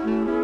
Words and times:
Can't 0.00 0.39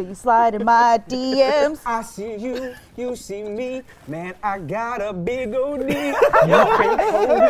Till 0.00 0.08
you 0.08 0.14
slide 0.14 0.54
in 0.54 0.64
my 0.64 0.98
DMs. 1.10 1.82
I 1.84 2.00
see 2.00 2.34
you, 2.36 2.74
you 2.96 3.14
see 3.14 3.42
me. 3.42 3.82
Man, 4.08 4.32
I 4.42 4.58
got 4.58 5.02
a 5.02 5.12
big 5.12 5.54
old 5.54 5.86
D. 5.86 5.92
You 5.92 6.14
can't 6.14 7.00
hold 7.02 7.28
me. 7.28 7.48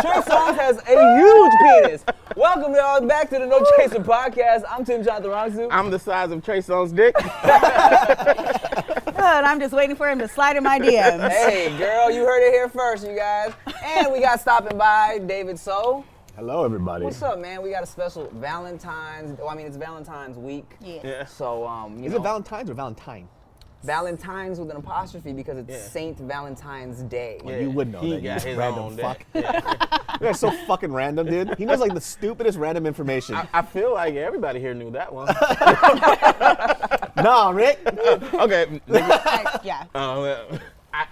Trey 0.00 0.20
Songz 0.26 0.56
has 0.58 0.78
a 0.78 1.16
huge 1.16 1.52
penis. 1.62 2.04
Welcome 2.34 2.74
y'all 2.74 3.00
back 3.06 3.30
to 3.30 3.38
the 3.38 3.46
No 3.46 3.64
Chaser 3.76 4.00
podcast. 4.00 4.64
I'm 4.68 4.84
Tim 4.84 5.04
Chantarangsu. 5.04 5.68
I'm 5.70 5.92
the 5.92 5.98
size 6.00 6.32
of 6.32 6.44
Trey 6.44 6.58
Songz's 6.58 6.90
dick. 6.90 7.14
Good. 9.04 9.20
I'm 9.20 9.60
just 9.60 9.72
waiting 9.72 9.94
for 9.94 10.10
him 10.10 10.18
to 10.18 10.26
slide 10.26 10.56
in 10.56 10.64
my 10.64 10.80
DMs. 10.80 11.28
Hey, 11.30 11.78
girl, 11.78 12.10
you 12.10 12.24
heard 12.24 12.44
it 12.48 12.52
here 12.52 12.68
first, 12.68 13.06
you 13.06 13.14
guys. 13.14 13.52
And 13.84 14.12
we 14.12 14.20
got 14.20 14.40
stopping 14.40 14.76
by 14.76 15.20
David 15.24 15.56
So. 15.56 16.04
Hello, 16.40 16.64
everybody. 16.64 17.04
What's 17.04 17.20
up, 17.20 17.38
man? 17.38 17.60
We 17.60 17.68
got 17.70 17.82
a 17.82 17.86
special 17.86 18.26
Valentine's. 18.32 19.38
Well, 19.38 19.50
I 19.50 19.54
mean, 19.54 19.66
it's 19.66 19.76
Valentine's 19.76 20.38
week. 20.38 20.64
Yeah. 20.80 21.00
Yeah. 21.04 21.24
So, 21.26 21.66
um, 21.66 21.98
you 21.98 22.06
Is 22.06 22.12
know, 22.12 22.16
it 22.16 22.22
Valentine's 22.22 22.70
or 22.70 22.72
Valentine? 22.74 23.28
Valentine's 23.82 24.58
with 24.58 24.70
an 24.70 24.78
apostrophe 24.78 25.34
because 25.34 25.58
it's 25.58 25.68
Yeah. 25.70 25.82
Saint 25.82 26.18
Valentine's 26.18 27.02
Day. 27.02 27.42
Yeah. 27.44 27.58
You 27.58 27.70
would 27.72 27.92
know 27.92 28.00
He 28.00 28.12
that. 28.12 28.16
You 28.22 28.28
got 28.28 28.34
just 28.36 28.46
his 28.46 28.56
random 28.56 28.84
own 28.84 28.96
day. 28.96 29.02
fuck. 29.02 29.26
Yeah. 29.34 30.28
You 30.28 30.32
so 30.32 30.50
fucking 30.66 30.90
random, 30.94 31.26
dude. 31.26 31.58
He 31.58 31.66
knows 31.66 31.78
like 31.80 31.92
the 31.92 32.00
stupidest 32.00 32.56
random 32.58 32.86
information. 32.86 33.34
I, 33.34 33.46
I 33.52 33.60
feel 33.60 33.92
like 33.92 34.14
everybody 34.14 34.60
here 34.60 34.72
knew 34.72 34.90
that 34.92 35.12
one. 35.12 35.26
nah, 37.22 37.50
Rick. 37.50 37.80
okay. 37.86 38.80
nigga, 38.88 39.20
I- 39.26 39.60
yeah. 39.62 39.82
uh, 39.94 40.16
well, 40.22 40.46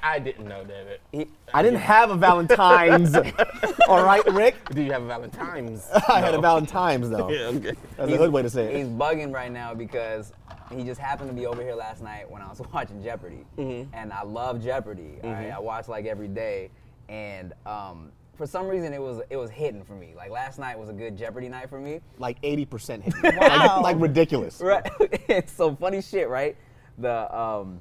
I, 0.03 0.15
I 0.15 0.19
didn't 0.19 0.47
know, 0.47 0.65
David. 0.65 1.01
He- 1.13 1.29
I 1.55 1.63
didn't 1.63 1.81
have 1.81 2.11
a 2.11 2.17
Valentine's. 2.17 3.15
All 3.89 4.05
right, 4.05 4.25
Rick. 4.33 4.57
Do 4.71 4.83
you 4.83 4.93
have 4.93 5.03
a 5.03 5.07
Valentine's? 5.07 5.89
I 6.09 6.21
had 6.21 6.35
a 6.35 6.41
Valentine's 6.41 7.09
though. 7.11 7.31
Yeah, 7.39 7.47
okay. 7.47 7.73
That's 7.97 8.13
a 8.13 8.17
hood 8.17 8.33
way 8.33 8.43
to 8.43 8.51
say 8.51 8.77
He's 8.79 8.87
bugging 8.89 9.33
right 9.33 9.51
now 9.53 9.75
because 9.75 10.33
he 10.75 10.83
just 10.85 11.01
happened 11.01 11.31
to 11.31 11.35
be 11.35 11.47
over 11.47 11.63
here 11.63 11.75
last 11.75 12.03
night 12.03 12.31
when 12.31 12.43
I 12.43 12.49
was 12.49 12.61
watching 12.73 13.03
Jeopardy, 13.03 13.45
Mm-hmm. 13.57 13.95
and 13.95 14.13
I 14.13 14.23
love 14.23 14.63
Jeopardy. 14.63 15.19
all 15.25 15.31
right? 15.33 15.51
I 15.51 15.59
watch 15.59 15.89
like 15.89 16.05
every 16.07 16.29
day, 16.29 16.71
and 17.09 17.53
um, 17.65 18.11
for 18.37 18.47
some 18.47 18.67
reason 18.67 18.93
it 18.93 19.01
was 19.01 19.21
it 19.31 19.37
was 19.37 19.51
hidden 19.51 19.83
for 19.85 19.95
me. 19.95 20.13
Like 20.17 20.31
last 20.31 20.59
night 20.59 20.79
was 20.79 20.89
a 20.91 20.93
good 20.93 21.17
Jeopardy 21.17 21.49
night 21.49 21.71
for 21.71 21.81
me. 21.81 22.01
Like 22.19 22.41
80% 22.43 23.03
hit. 23.03 23.15
Wow. 23.39 23.77
Like, 23.77 23.95
like 23.95 24.01
ridiculous. 24.01 24.61
Right. 24.61 24.87
it's 25.29 25.53
so 25.53 25.75
funny 25.75 26.03
shit, 26.03 26.29
right? 26.29 26.57
The 26.99 27.35
um, 27.37 27.81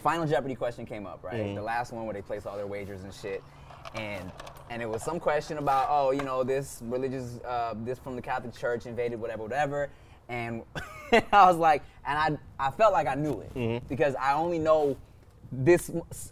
final 0.00 0.26
Jeopardy 0.26 0.54
question 0.54 0.84
came 0.86 1.06
up, 1.06 1.22
right? 1.22 1.54
The 1.54 1.62
last 1.62 1.92
one 1.92 2.04
where 2.06 2.14
they 2.14 2.22
place 2.22 2.46
all 2.46 2.56
their 2.56 2.66
wagers 2.66 3.02
and 3.04 3.12
shit, 3.14 3.42
and 3.94 4.30
and 4.70 4.80
it 4.82 4.88
was 4.88 5.02
some 5.02 5.20
question 5.20 5.58
about 5.58 5.86
oh, 5.90 6.10
you 6.10 6.22
know, 6.22 6.42
this 6.44 6.80
religious, 6.84 7.38
uh, 7.46 7.74
this 7.84 7.98
from 7.98 8.16
the 8.16 8.22
Catholic 8.22 8.54
Church 8.54 8.86
invaded 8.86 9.20
whatever, 9.20 9.42
whatever, 9.42 9.88
and 10.28 10.62
I 11.12 11.46
was 11.46 11.56
like, 11.56 11.82
and 12.06 12.38
I 12.58 12.66
I 12.68 12.70
felt 12.70 12.92
like 12.92 13.06
I 13.06 13.14
knew 13.14 13.42
it 13.54 13.88
because 13.88 14.14
I 14.16 14.32
only 14.34 14.58
know 14.58 14.96
this, 15.52 15.90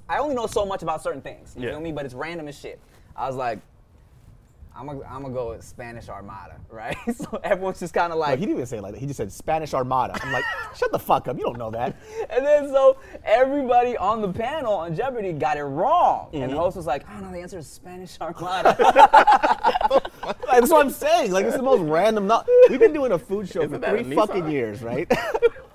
I 0.08 0.18
only 0.18 0.34
know 0.34 0.46
so 0.46 0.64
much 0.64 0.82
about 0.82 1.02
certain 1.02 1.20
things. 1.22 1.54
You 1.56 1.64
Yeah. 1.64 1.70
feel 1.70 1.80
me? 1.80 1.90
But 1.92 2.04
it's 2.04 2.14
random 2.14 2.48
as 2.48 2.58
shit. 2.58 2.80
I 3.16 3.26
was 3.26 3.36
like. 3.36 3.58
I'm 4.78 4.86
gonna 4.86 5.00
I'm 5.10 5.22
gonna 5.22 5.34
go 5.34 5.50
with 5.50 5.64
Spanish 5.64 6.08
Armada, 6.08 6.54
right? 6.70 6.96
so 7.16 7.40
everyone's 7.42 7.80
just 7.80 7.92
kind 7.92 8.12
of 8.12 8.18
Like, 8.18 8.30
like, 8.30 8.38
he 8.38 8.46
didn't 8.46 8.56
even 8.58 8.66
say 8.66 8.78
it 8.78 8.82
like 8.82 8.92
that. 8.92 9.00
He 9.00 9.06
just 9.06 9.16
said 9.16 9.32
Spanish 9.32 9.74
Armada. 9.74 10.16
I'm 10.22 10.32
like, 10.32 10.44
shut 10.76 10.92
the 10.92 10.98
fuck 10.98 11.26
up. 11.28 11.36
You 11.36 11.42
don't 11.44 11.58
know 11.58 11.70
that. 11.72 11.96
And 12.30 12.46
then 12.46 12.68
so 12.70 12.96
everybody 13.24 13.96
on 13.96 14.20
the 14.22 14.32
panel 14.32 14.74
on 14.74 14.94
Jeopardy 14.94 15.32
got 15.32 15.56
it 15.56 15.64
wrong. 15.64 16.28
And 16.32 16.44
the 16.44 16.46
Mm-hmm. 16.48 16.56
host 16.56 16.76
was 16.76 16.86
like, 16.86 17.04
oh 17.10 17.20
no, 17.20 17.32
the 17.32 17.38
answer 17.40 17.58
is 17.58 17.66
Spanish 17.66 18.16
Armada. 18.20 18.76
Like, 19.90 20.60
that's 20.60 20.70
what 20.70 20.84
I'm 20.86 20.90
saying. 20.90 21.32
Like, 21.32 21.44
it's 21.46 21.56
the 21.56 21.62
most 21.62 21.80
random. 21.82 22.26
No- 22.26 22.42
We've 22.70 22.78
been 22.80 22.92
doing 22.92 23.12
a 23.12 23.18
food 23.18 23.48
show 23.48 23.60
Isn't 23.62 23.72
for 23.72 23.78
that 23.78 23.94
a 23.94 24.02
three 24.04 24.14
Nissan? 24.14 24.26
fucking 24.26 24.50
years, 24.50 24.82
right? 24.82 25.10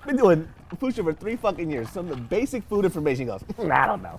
been 0.06 0.16
doing 0.16 0.48
a 0.70 0.76
food 0.76 0.94
show 0.94 1.02
for 1.02 1.12
three 1.12 1.36
fucking 1.36 1.70
years. 1.70 1.88
Some 1.90 2.08
of 2.10 2.16
the 2.16 2.22
basic 2.22 2.62
food 2.64 2.84
information 2.84 3.26
goes, 3.26 3.42
"Mm, 3.42 3.70
I 3.70 3.86
don't 3.86 4.02
know. 4.02 4.16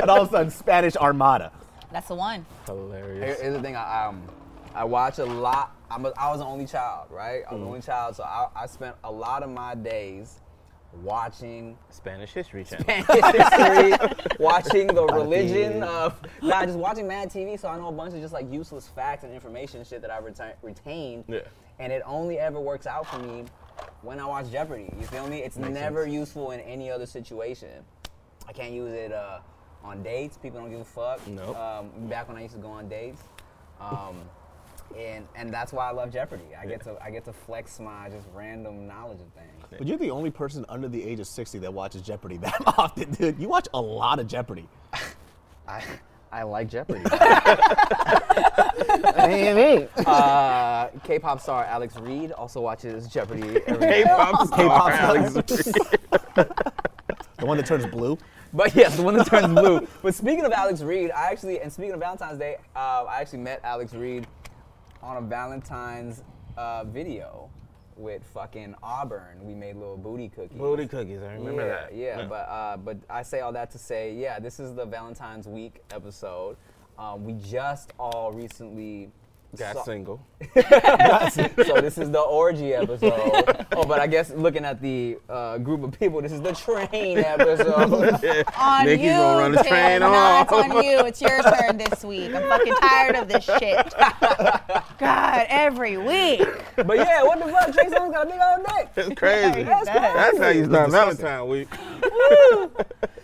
and 0.00 0.10
all 0.10 0.22
of 0.22 0.28
a 0.28 0.30
sudden, 0.30 0.50
Spanish 0.50 0.96
Armada. 0.96 1.50
That's 1.94 2.08
the 2.08 2.14
one. 2.16 2.44
Here- 2.66 2.74
Hilarious. 2.74 3.40
Here's 3.40 3.54
the 3.54 3.62
thing, 3.62 3.76
I, 3.76 4.06
um, 4.06 4.20
I 4.74 4.82
watch 4.84 5.18
a 5.20 5.24
lot. 5.24 5.76
I'm 5.88 6.04
a, 6.04 6.12
I 6.18 6.28
was 6.32 6.40
an 6.40 6.46
only 6.48 6.66
child, 6.66 7.06
right? 7.10 7.42
I 7.48 7.52
was 7.52 7.60
Mm. 7.60 7.62
an 7.62 7.68
only 7.68 7.82
child, 7.82 8.16
so 8.16 8.24
I, 8.24 8.48
I 8.56 8.66
spent 8.66 8.96
a 9.04 9.12
lot 9.12 9.44
of 9.44 9.50
my 9.50 9.76
days 9.76 10.40
watching 11.02 11.76
Spanish 11.90 12.32
History 12.32 12.64
Channel. 12.64 12.84
Spanish 12.84 13.06
history, 13.06 14.16
watching 14.40 14.86
the 14.88 15.04
religion 15.06 15.84
of, 15.84 16.20
nah, 16.42 16.64
just 16.66 16.78
watching 16.78 17.06
Mad 17.06 17.30
TV, 17.30 17.58
so 17.58 17.68
I 17.68 17.76
know 17.78 17.88
a 17.88 17.92
bunch 17.92 18.14
of 18.14 18.20
just 18.20 18.32
like 18.34 18.50
useless 18.52 18.88
facts 18.88 19.22
and 19.24 19.32
information 19.32 19.78
and 19.78 19.86
shit 19.86 20.02
that 20.02 20.10
I 20.10 20.20
reta- 20.20 20.54
retained. 20.62 21.24
Yeah. 21.28 21.40
And 21.78 21.92
it 21.92 22.02
only 22.06 22.38
ever 22.40 22.60
works 22.60 22.86
out 22.86 23.06
for 23.06 23.18
me 23.20 23.44
when 24.02 24.18
I 24.18 24.26
watch 24.26 24.50
Jeopardy. 24.50 24.92
You 25.00 25.06
feel 25.06 25.28
me? 25.28 25.38
It's 25.42 25.56
never 25.56 26.06
useful 26.06 26.50
in 26.50 26.58
any 26.60 26.90
other 26.90 27.06
situation. 27.06 27.70
I 28.48 28.52
can't 28.52 28.72
use 28.72 28.92
it 28.92 29.12
uh, 29.12 29.38
on 29.84 30.02
dates. 30.02 30.36
People 30.38 30.60
don't 30.60 30.70
give 30.70 30.80
a 30.80 30.84
fuck. 30.84 31.24
Nope. 31.28 31.56
Um, 31.56 31.90
back 32.08 32.26
when 32.28 32.36
I 32.36 32.42
used 32.42 32.54
to 32.54 32.60
go 32.60 32.68
on 32.68 32.88
dates. 32.88 33.22
Um, 33.80 34.16
and 34.98 35.26
and 35.36 35.52
that's 35.52 35.72
why 35.72 35.88
I 35.88 35.92
love 35.92 36.12
Jeopardy. 36.12 36.44
I 36.60 36.66
get 36.66 36.82
to 36.84 36.96
I 37.02 37.10
get 37.10 37.24
to 37.24 37.32
flex 37.32 37.80
my 37.80 38.08
just 38.10 38.26
random 38.34 38.86
knowledge 38.86 39.20
of 39.20 39.26
things. 39.34 39.64
But 39.70 39.86
you're 39.86 39.98
the 39.98 40.10
only 40.10 40.30
person 40.30 40.64
under 40.68 40.88
the 40.88 41.02
age 41.02 41.20
of 41.20 41.26
60 41.26 41.58
that 41.60 41.72
watches 41.72 42.02
Jeopardy 42.02 42.36
that 42.38 42.60
often, 42.78 43.10
dude. 43.12 43.38
You 43.38 43.48
watch 43.48 43.68
a 43.74 43.80
lot 43.80 44.18
of 44.18 44.26
Jeopardy. 44.26 44.68
I 45.68 45.82
I 46.30 46.42
like 46.42 46.68
Jeopardy. 46.68 47.02
Maybe. 49.16 49.88
uh, 50.04 50.88
K-pop 51.04 51.40
star 51.40 51.64
Alex 51.64 51.96
Reed 51.96 52.32
also 52.32 52.60
watches 52.60 53.06
Jeopardy 53.08 53.60
every 53.66 53.78
day. 53.86 54.02
K-pop 54.04 54.46
star 54.46 54.58
K-pop 54.58 54.90
Alex. 54.92 55.34
Reed. 55.66 55.74
The 57.38 57.46
one 57.46 57.56
that 57.56 57.66
turns 57.66 57.86
blue. 57.86 58.18
But 58.54 58.72
yes, 58.76 58.96
the 58.96 59.02
one 59.02 59.16
that 59.16 59.26
turns 59.26 59.48
blue. 59.48 59.86
But 60.02 60.14
speaking 60.14 60.44
of 60.44 60.52
Alex 60.52 60.80
Reed, 60.80 61.10
I 61.10 61.30
actually, 61.30 61.60
and 61.60 61.72
speaking 61.72 61.92
of 61.92 62.00
Valentine's 62.00 62.38
Day, 62.38 62.56
uh, 62.76 63.04
I 63.08 63.20
actually 63.20 63.40
met 63.40 63.60
Alex 63.64 63.92
Reed 63.94 64.28
on 65.02 65.16
a 65.16 65.20
Valentine's 65.20 66.22
uh, 66.56 66.84
video 66.84 67.50
with 67.96 68.22
fucking 68.32 68.76
Auburn. 68.80 69.38
We 69.42 69.54
made 69.54 69.74
little 69.74 69.96
booty 69.96 70.28
cookies. 70.28 70.56
Booty 70.56 70.86
cookies, 70.86 71.20
I 71.20 71.34
remember 71.34 71.62
yeah, 71.62 71.68
that. 71.68 71.94
Yeah, 71.94 72.26
but 72.26 72.48
uh, 72.48 72.76
but 72.76 72.98
I 73.10 73.22
say 73.22 73.40
all 73.40 73.52
that 73.52 73.72
to 73.72 73.78
say, 73.78 74.14
yeah, 74.14 74.38
this 74.38 74.60
is 74.60 74.72
the 74.74 74.84
Valentine's 74.84 75.48
week 75.48 75.82
episode. 75.92 76.56
Um, 76.96 77.24
we 77.24 77.32
just 77.32 77.92
all 77.98 78.32
recently 78.32 79.10
got 79.58 79.76
saw- 79.76 79.82
single. 79.84 80.26
so 80.54 81.80
this 81.80 81.98
is 81.98 82.10
the 82.10 82.20
orgy 82.20 82.74
episode. 82.74 83.66
oh, 83.72 83.84
but 83.84 84.00
I 84.00 84.06
guess 84.06 84.30
looking 84.30 84.64
at 84.64 84.80
the 84.80 85.18
uh, 85.28 85.58
group 85.58 85.82
of 85.82 85.98
people, 85.98 86.20
this 86.22 86.32
is 86.32 86.40
the 86.40 86.52
train 86.52 87.18
episode. 87.24 87.72
On 88.58 88.84
Nikki's 88.84 89.04
you, 89.04 89.10
gonna 89.12 89.38
run 89.38 89.52
the 89.52 89.58
Tim. 89.62 89.66
train 89.68 90.00
No, 90.00 90.12
off. 90.12 90.48
it's 90.50 90.52
on 90.52 90.84
you. 90.84 90.98
It's 91.06 91.20
your 91.22 91.42
turn 91.42 91.76
this 91.78 92.04
week. 92.04 92.34
I'm 92.34 92.48
fucking 92.48 92.74
tired 92.80 93.16
of 93.16 93.28
this 93.28 93.44
shit. 93.44 93.94
God, 94.98 95.46
every 95.48 95.96
week. 95.96 96.46
but 96.76 96.96
yeah, 96.96 97.22
what 97.22 97.38
the 97.44 97.50
fuck? 97.50 97.72
Trey 97.72 97.84
Songz 97.86 98.12
got 98.12 98.26
a 98.26 98.30
big 98.30 98.40
old 98.40 98.66
dick. 98.66 98.88
It's 98.96 99.18
crazy. 99.18 99.62
That's 99.64 99.86
That's 99.86 100.38
how 100.38 100.48
you 100.48 100.64
start 100.66 100.90
disgusting. 100.90 101.24
Valentine 101.26 101.48
week. 101.48 101.68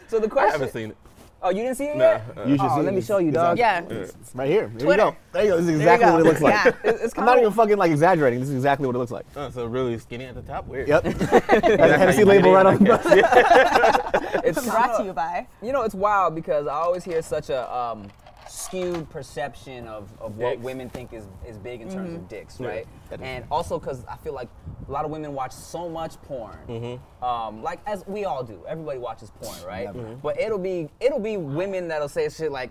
So 0.08 0.18
the 0.18 0.28
question. 0.28 0.28
I 0.28 0.28
question. 0.28 0.50
haven't 0.52 0.72
seen 0.72 0.90
it. 0.90 0.96
Oh, 1.42 1.48
you 1.48 1.62
didn't 1.62 1.76
see 1.76 1.84
it 1.86 1.96
Nah, 1.96 2.04
yet? 2.04 2.22
uh, 2.36 2.42
You 2.44 2.56
should 2.58 2.66
Oh, 2.66 2.76
see 2.76 2.82
let 2.82 2.92
it. 2.92 2.96
me 2.96 3.00
show 3.00 3.16
you, 3.18 3.30
dog. 3.30 3.46
on- 3.52 3.56
Yeah. 3.56 3.80
It's 3.88 4.14
right 4.34 4.48
here. 4.50 4.66
There 4.74 4.86
Twitter. 4.86 5.04
you 5.06 5.10
go. 5.10 5.16
There 5.32 5.44
you 5.44 5.50
go. 5.52 5.56
This 5.56 5.68
is 5.68 5.76
exactly 5.80 6.06
go. 6.06 6.12
what 6.12 6.20
it 6.20 6.24
looks 6.28 6.40
like. 6.42 6.54
Yeah. 6.64 6.72
It's, 6.84 7.02
it's 7.02 7.18
I'm 7.18 7.24
not 7.24 7.38
even 7.38 7.50
fucking 7.52 7.78
like 7.78 7.90
exaggerating. 7.90 8.40
This 8.40 8.50
is 8.50 8.54
exactly 8.56 8.86
what 8.86 8.94
it 8.94 8.98
looks 8.98 9.10
like. 9.10 9.24
Oh, 9.36 9.48
so 9.50 9.64
really 9.64 9.96
skinny 9.98 10.24
at 10.26 10.34
the 10.34 10.42
top. 10.42 10.66
Weird. 10.66 10.86
Yep. 10.88 11.04
Has 11.04 11.14
a 11.14 11.60
That's 11.76 11.96
Hennessy 11.96 12.24
label 12.24 12.52
right 12.52 12.66
on 12.66 12.76
the 12.78 12.84
bus. 12.90 14.42
It's 14.44 14.64
Brought 14.66 14.98
to 14.98 15.04
you 15.04 15.12
by. 15.12 15.46
You 15.62 15.72
know, 15.72 15.82
it's 15.82 15.94
wild 15.94 16.34
because 16.34 16.66
I 16.66 16.74
always 16.74 17.04
hear 17.04 17.22
such 17.22 17.48
a 17.50 17.74
um, 17.74 18.08
skewed 18.50 19.08
perception 19.10 19.86
of, 19.86 20.10
of 20.20 20.36
what 20.36 20.50
Dicks. 20.54 20.62
women 20.64 20.90
think 20.90 21.12
is, 21.12 21.24
is 21.46 21.56
big 21.56 21.80
in 21.80 21.88
terms 21.90 22.12
of 22.14 22.28
dicks, 22.28 22.58
right? 22.60 22.86
that 23.08 23.20
is 23.20 23.24
And 23.26 23.44
also 23.50 23.78
because 23.78 24.04
I 24.06 24.16
feel 24.16 24.32
like 24.34 24.48
a 24.88 24.90
lot 24.90 25.04
of 25.04 25.10
women 25.10 25.32
watch 25.34 25.52
so 25.52 25.88
much 25.88 26.20
porn, 26.22 26.98
um, 27.22 27.62
like 27.62 27.80
as 27.86 28.04
we 28.06 28.24
all 28.24 28.42
do. 28.42 28.60
Everybody 28.68 28.98
watches 28.98 29.30
porn, 29.40 29.56
right? 29.64 29.84
Never. 29.94 30.16
But 30.16 30.40
it'll 30.40 30.58
be 30.58 30.88
it'll 30.98 31.20
be 31.20 31.36
women 31.36 31.88
that'll 31.88 32.08
say 32.08 32.28
shit 32.28 32.50
like. 32.50 32.70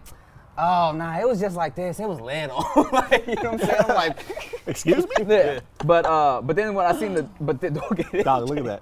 Oh 0.61 0.91
nah, 0.93 1.17
it 1.17 1.25
was 1.25 1.39
just 1.39 1.55
like 1.55 1.73
this. 1.75 2.01
It 2.01 2.07
was 2.09 2.19
little. 2.19 2.65
like, 2.91 3.25
you 3.25 3.35
know 3.35 3.51
what 3.51 3.53
I'm 3.53 3.59
saying? 3.59 3.81
I'm 3.87 3.95
like, 3.95 4.17
Excuse 4.67 5.05
me? 5.05 5.25
yeah. 5.25 5.61
But 5.85 6.05
uh, 6.05 6.41
but 6.43 6.57
then 6.57 6.73
when 6.73 6.85
I 6.85 6.93
seen 6.99 7.13
the, 7.13 7.23
but 7.39 7.61
then, 7.61 7.73
don't 7.75 7.95
get 7.95 8.13
it. 8.13 8.23
Dog, 8.25 8.49
look 8.49 8.57
at 8.57 8.65
that. 8.65 8.81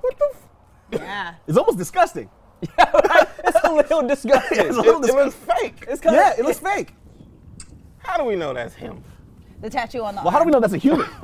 What 0.00 0.18
the? 0.18 0.28
F- 0.34 1.00
yeah. 1.00 1.34
It's 1.46 1.56
almost 1.56 1.78
disgusting. 1.78 2.28
It's 3.44 3.58
a 3.64 3.72
little 3.72 4.02
disgusting. 4.06 4.58
It's 4.60 4.76
a 4.76 4.80
little 4.80 5.02
It, 5.04 5.10
it 5.10 5.14
was 5.14 5.34
disgusting. 5.34 5.56
fake. 5.70 5.84
It's 5.88 6.00
kind 6.00 6.16
Yeah, 6.16 6.34
it 6.38 6.44
looks 6.44 6.58
fake. 6.60 6.94
How 7.98 8.16
do 8.16 8.24
we 8.24 8.36
know 8.36 8.52
that's 8.54 8.74
him? 8.74 9.02
The 9.60 9.70
tattoo 9.70 10.02
on 10.02 10.14
the 10.16 10.22
Well, 10.22 10.28
arm. 10.28 10.32
how 10.34 10.38
do 10.40 10.46
we 10.46 10.50
know 10.52 10.60
that's 10.60 10.72
a 10.72 10.78
human? 10.78 11.06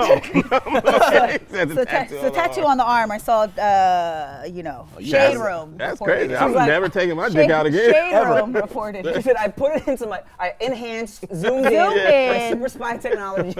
Said 1.50 1.68
the, 1.70 1.84
ta- 1.84 2.06
the 2.08 2.18
on 2.18 2.24
the 2.24 2.30
tattoo 2.30 2.60
arm. 2.60 2.70
on 2.70 2.76
the 2.76 2.84
arm. 2.84 3.10
I 3.10 3.18
saw, 3.18 3.42
uh, 3.42 4.44
you 4.48 4.62
know, 4.62 4.86
Shade 5.02 5.36
Room. 5.38 5.74
That's 5.76 5.98
crazy. 6.00 6.36
I'm 6.36 6.52
like, 6.54 6.68
never 6.68 6.88
taking 6.88 7.16
my 7.16 7.28
Shade, 7.28 7.34
dick 7.34 7.50
out 7.50 7.66
again. 7.66 7.92
Shade 7.92 8.12
Ever. 8.12 8.34
Room 8.34 8.52
reported. 8.52 9.06
He 9.16 9.22
said 9.22 9.34
I 9.36 9.48
put 9.48 9.76
it 9.76 9.88
into 9.88 10.06
my, 10.06 10.22
I 10.38 10.54
enhanced, 10.60 11.22
zoomed 11.34 11.66
in, 11.66 11.72
Zoomed 11.72 11.96
my 11.96 12.10
in. 12.12 12.52
super 12.52 12.68
spy 12.68 12.96
technology. 12.96 13.54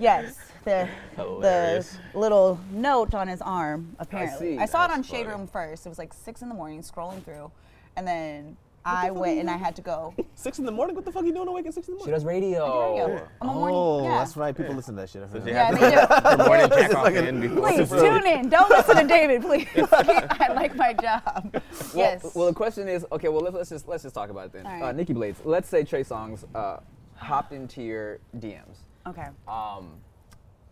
yes, 0.00 0.34
the 0.64 0.88
the 1.16 1.86
little 2.14 2.58
note 2.70 3.14
on 3.14 3.28
his 3.28 3.40
arm. 3.40 3.94
Apparently, 3.98 4.56
see. 4.56 4.58
I, 4.58 4.66
saw 4.66 4.84
it 4.84 4.90
on 4.90 5.02
Shade 5.02 5.26
funny. 5.26 5.38
Room 5.38 5.46
first. 5.46 5.86
It 5.86 5.88
was 5.88 5.98
like 5.98 6.12
six 6.12 6.42
in 6.42 6.48
the 6.48 6.54
morning, 6.54 6.82
scrolling 6.82 7.22
through, 7.24 7.50
and 7.96 8.06
then 8.06 8.56
I 8.84 9.10
went 9.10 9.38
and 9.38 9.48
I 9.48 9.56
had 9.56 9.76
to 9.76 9.82
go. 9.82 10.14
six 10.34 10.58
in 10.58 10.64
the 10.64 10.72
morning? 10.72 10.96
What 10.96 11.04
the 11.04 11.12
fuck 11.12 11.22
are 11.22 11.26
you 11.26 11.32
doing 11.32 11.48
awake 11.48 11.66
at 11.66 11.74
six 11.74 11.88
in 11.88 11.94
the 11.94 11.98
morning? 11.98 12.20
She 12.20 12.24
morning? 12.24 12.50
does 12.50 12.60
radio. 12.60 13.06
Radio. 13.06 13.28
I'm 13.40 13.48
a 13.48 13.52
morning. 13.52 13.76
Oh, 13.76 14.02
yeah. 14.04 14.18
that's 14.18 14.36
right. 14.36 14.56
People 14.56 14.74
listen 14.74 14.94
to 14.96 15.02
that 15.02 15.10
shit. 15.10 15.22
I 15.22 15.26
forgot. 15.28 15.46
You 15.46 15.52
Yeah, 15.52 15.70
they 15.72 15.90
do. 15.90 16.36
to- 16.36 16.48
morning 16.48 16.68
check 16.70 16.94
off 16.94 17.04
like 17.04 17.14
in 17.14 17.40
before. 17.40 17.68
Please 17.68 17.88
tune 17.88 18.26
in. 18.26 18.48
Don't 18.48 18.70
listen 18.76 18.96
to 18.96 19.06
David, 19.06 19.42
please. 19.42 19.68
I 19.76 20.52
like 20.54 20.74
my 20.74 20.92
job. 20.94 21.50
Well, 21.52 21.62
yes. 21.94 22.34
Well, 22.34 22.46
the 22.46 22.54
question 22.54 22.88
is, 22.88 23.06
okay. 23.12 23.28
Well, 23.28 23.42
let's, 23.42 23.54
let's 23.56 23.70
just 23.70 23.88
let's 23.88 24.02
just 24.02 24.14
talk 24.14 24.30
about 24.30 24.46
it 24.46 24.52
then. 24.52 24.66
All 24.66 24.72
right. 24.72 24.82
Uh, 24.88 24.92
Nikki 24.92 25.12
Blades. 25.12 25.40
Let's 25.44 25.68
say 25.68 25.84
Trey 25.84 26.02
Songz 26.02 26.44
uh, 26.54 26.78
hopped 27.14 27.52
into 27.52 27.82
your 27.82 28.18
DMs. 28.38 28.78
okay. 29.06 29.28
Um, 29.46 29.92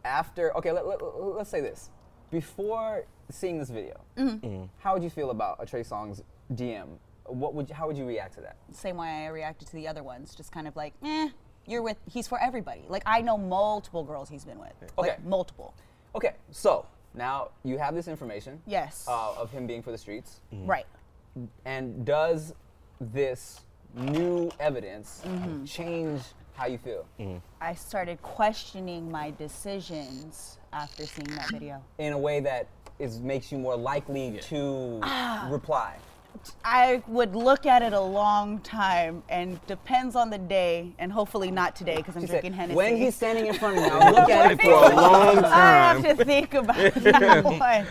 after 0.04 0.56
okay, 0.56 0.72
let, 0.72 0.86
let, 0.86 1.00
us 1.02 1.48
say 1.48 1.60
this. 1.60 1.90
Before 2.30 3.04
seeing 3.30 3.58
this 3.58 3.70
video, 3.70 4.00
Mm-hmm. 4.16 4.64
how 4.78 4.94
would 4.94 5.02
you 5.02 5.10
feel 5.10 5.30
about 5.30 5.56
a 5.60 5.66
Trey 5.66 5.82
Songz 5.82 6.22
DM? 6.54 6.86
What 7.26 7.54
would 7.54 7.68
you, 7.68 7.74
how 7.74 7.86
would 7.86 7.96
you 7.96 8.04
react 8.06 8.34
to 8.34 8.40
that? 8.42 8.56
Same 8.72 8.96
way 8.96 9.08
I 9.08 9.26
reacted 9.28 9.68
to 9.68 9.74
the 9.76 9.86
other 9.88 10.02
ones, 10.02 10.34
just 10.34 10.52
kind 10.52 10.66
of 10.68 10.74
like, 10.76 10.94
eh, 11.04 11.28
you're 11.66 11.82
with. 11.82 11.96
He's 12.10 12.26
for 12.26 12.40
everybody. 12.40 12.82
Like 12.88 13.02
I 13.06 13.20
know 13.20 13.36
multiple 13.38 14.02
girls 14.04 14.28
he's 14.28 14.44
been 14.44 14.58
with. 14.58 14.72
Like 14.80 15.10
Okay. 15.12 15.16
multiple. 15.24 15.74
Okay, 16.14 16.32
so 16.50 16.86
now 17.14 17.50
you 17.64 17.78
have 17.78 17.94
this 17.94 18.08
information. 18.08 18.60
Yes. 18.66 19.06
Uh, 19.08 19.34
of 19.34 19.50
him 19.50 19.66
being 19.66 19.82
for 19.82 19.90
the 19.92 19.98
streets, 19.98 20.40
Right. 20.52 20.86
and 21.64 22.04
does 22.04 22.54
this 23.00 23.60
new 23.94 24.50
evidence 24.60 25.22
Mm-hmm. 25.24 25.64
change 25.64 26.22
how 26.60 26.66
you 26.66 26.76
feel? 26.76 27.06
I 27.62 27.74
started 27.74 28.20
questioning 28.20 29.10
my 29.10 29.30
decisions 29.30 30.58
after 30.74 31.06
seeing 31.06 31.28
that 31.34 31.48
video. 31.50 31.82
in 31.98 32.12
a 32.12 32.18
way 32.18 32.40
that 32.40 32.66
is 32.98 33.18
makes 33.18 33.50
you 33.50 33.56
more 33.56 33.76
likely 33.76 34.38
to 34.42 35.00
Ah. 35.02 35.48
reply. 35.50 35.96
I 36.64 37.02
would 37.06 37.34
look 37.34 37.66
at 37.66 37.82
it 37.82 37.92
a 37.92 38.00
long 38.00 38.60
time, 38.60 39.22
and 39.28 39.64
depends 39.66 40.16
on 40.16 40.30
the 40.30 40.38
day, 40.38 40.92
and 40.98 41.10
hopefully 41.12 41.50
not 41.50 41.74
today 41.76 41.96
because 41.96 42.16
I'm 42.16 42.22
She 42.22 42.28
said, 42.28 42.40
drinking 42.40 42.52
Hennessy. 42.54 42.76
when 42.76 42.96
he's 42.96 43.14
standing 43.14 43.46
in 43.46 43.54
front 43.54 43.76
of 43.78 43.82
me, 43.84 43.88
I'll 43.92 44.12
look 44.12 44.30
at 44.30 44.52
it 44.52 44.62
For 44.62 44.70
a 44.70 44.94
long 44.96 45.34
time. 45.42 45.44
I 45.44 45.92
have 46.02 46.16
to 46.18 46.24
think 46.24 46.54
about 46.54 46.76
that 46.94 47.44
one. 47.44 47.60
I 47.62 47.84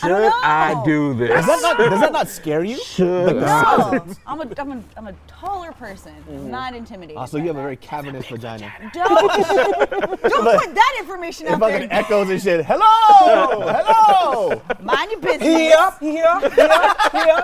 Should 0.00 0.08
don't 0.08 0.22
know. 0.22 0.40
I 0.42 0.82
do 0.84 1.14
this? 1.14 1.30
Does 1.30 1.46
that, 1.46 1.76
not, 1.78 1.90
does 1.90 2.00
that 2.00 2.12
not 2.12 2.28
scare 2.28 2.64
you? 2.64 2.78
Should 2.82 3.36
No, 3.36 3.42
I? 3.46 4.00
I'm 4.26 4.40
a, 4.40 4.48
I'm 4.58 4.72
a, 4.72 4.82
I'm 4.96 5.06
a 5.08 5.14
taller 5.26 5.72
person, 5.72 6.14
mm-hmm. 6.28 6.50
not 6.50 6.74
intimidated. 6.74 7.16
Oh, 7.20 7.26
so 7.26 7.36
you 7.38 7.48
have 7.48 7.56
a 7.56 7.62
very 7.62 7.76
cavernous 7.76 8.26
vagina. 8.26 8.72
Don't, 8.94 9.08
don't 9.08 10.58
put 10.60 10.74
that 10.74 10.96
information 11.00 11.48
out 11.48 11.60
there. 11.60 11.70
fucking 11.72 11.92
echoes 11.92 12.30
and 12.30 12.40
shit. 12.40 12.64
Hello! 12.64 13.60
Hello! 13.72 14.62
Mind 14.82 15.10
your 15.10 15.20
business. 15.20 15.42
Here, 15.42 15.90
here, 16.00 16.40
here, 16.50 16.94
here. 17.12 17.42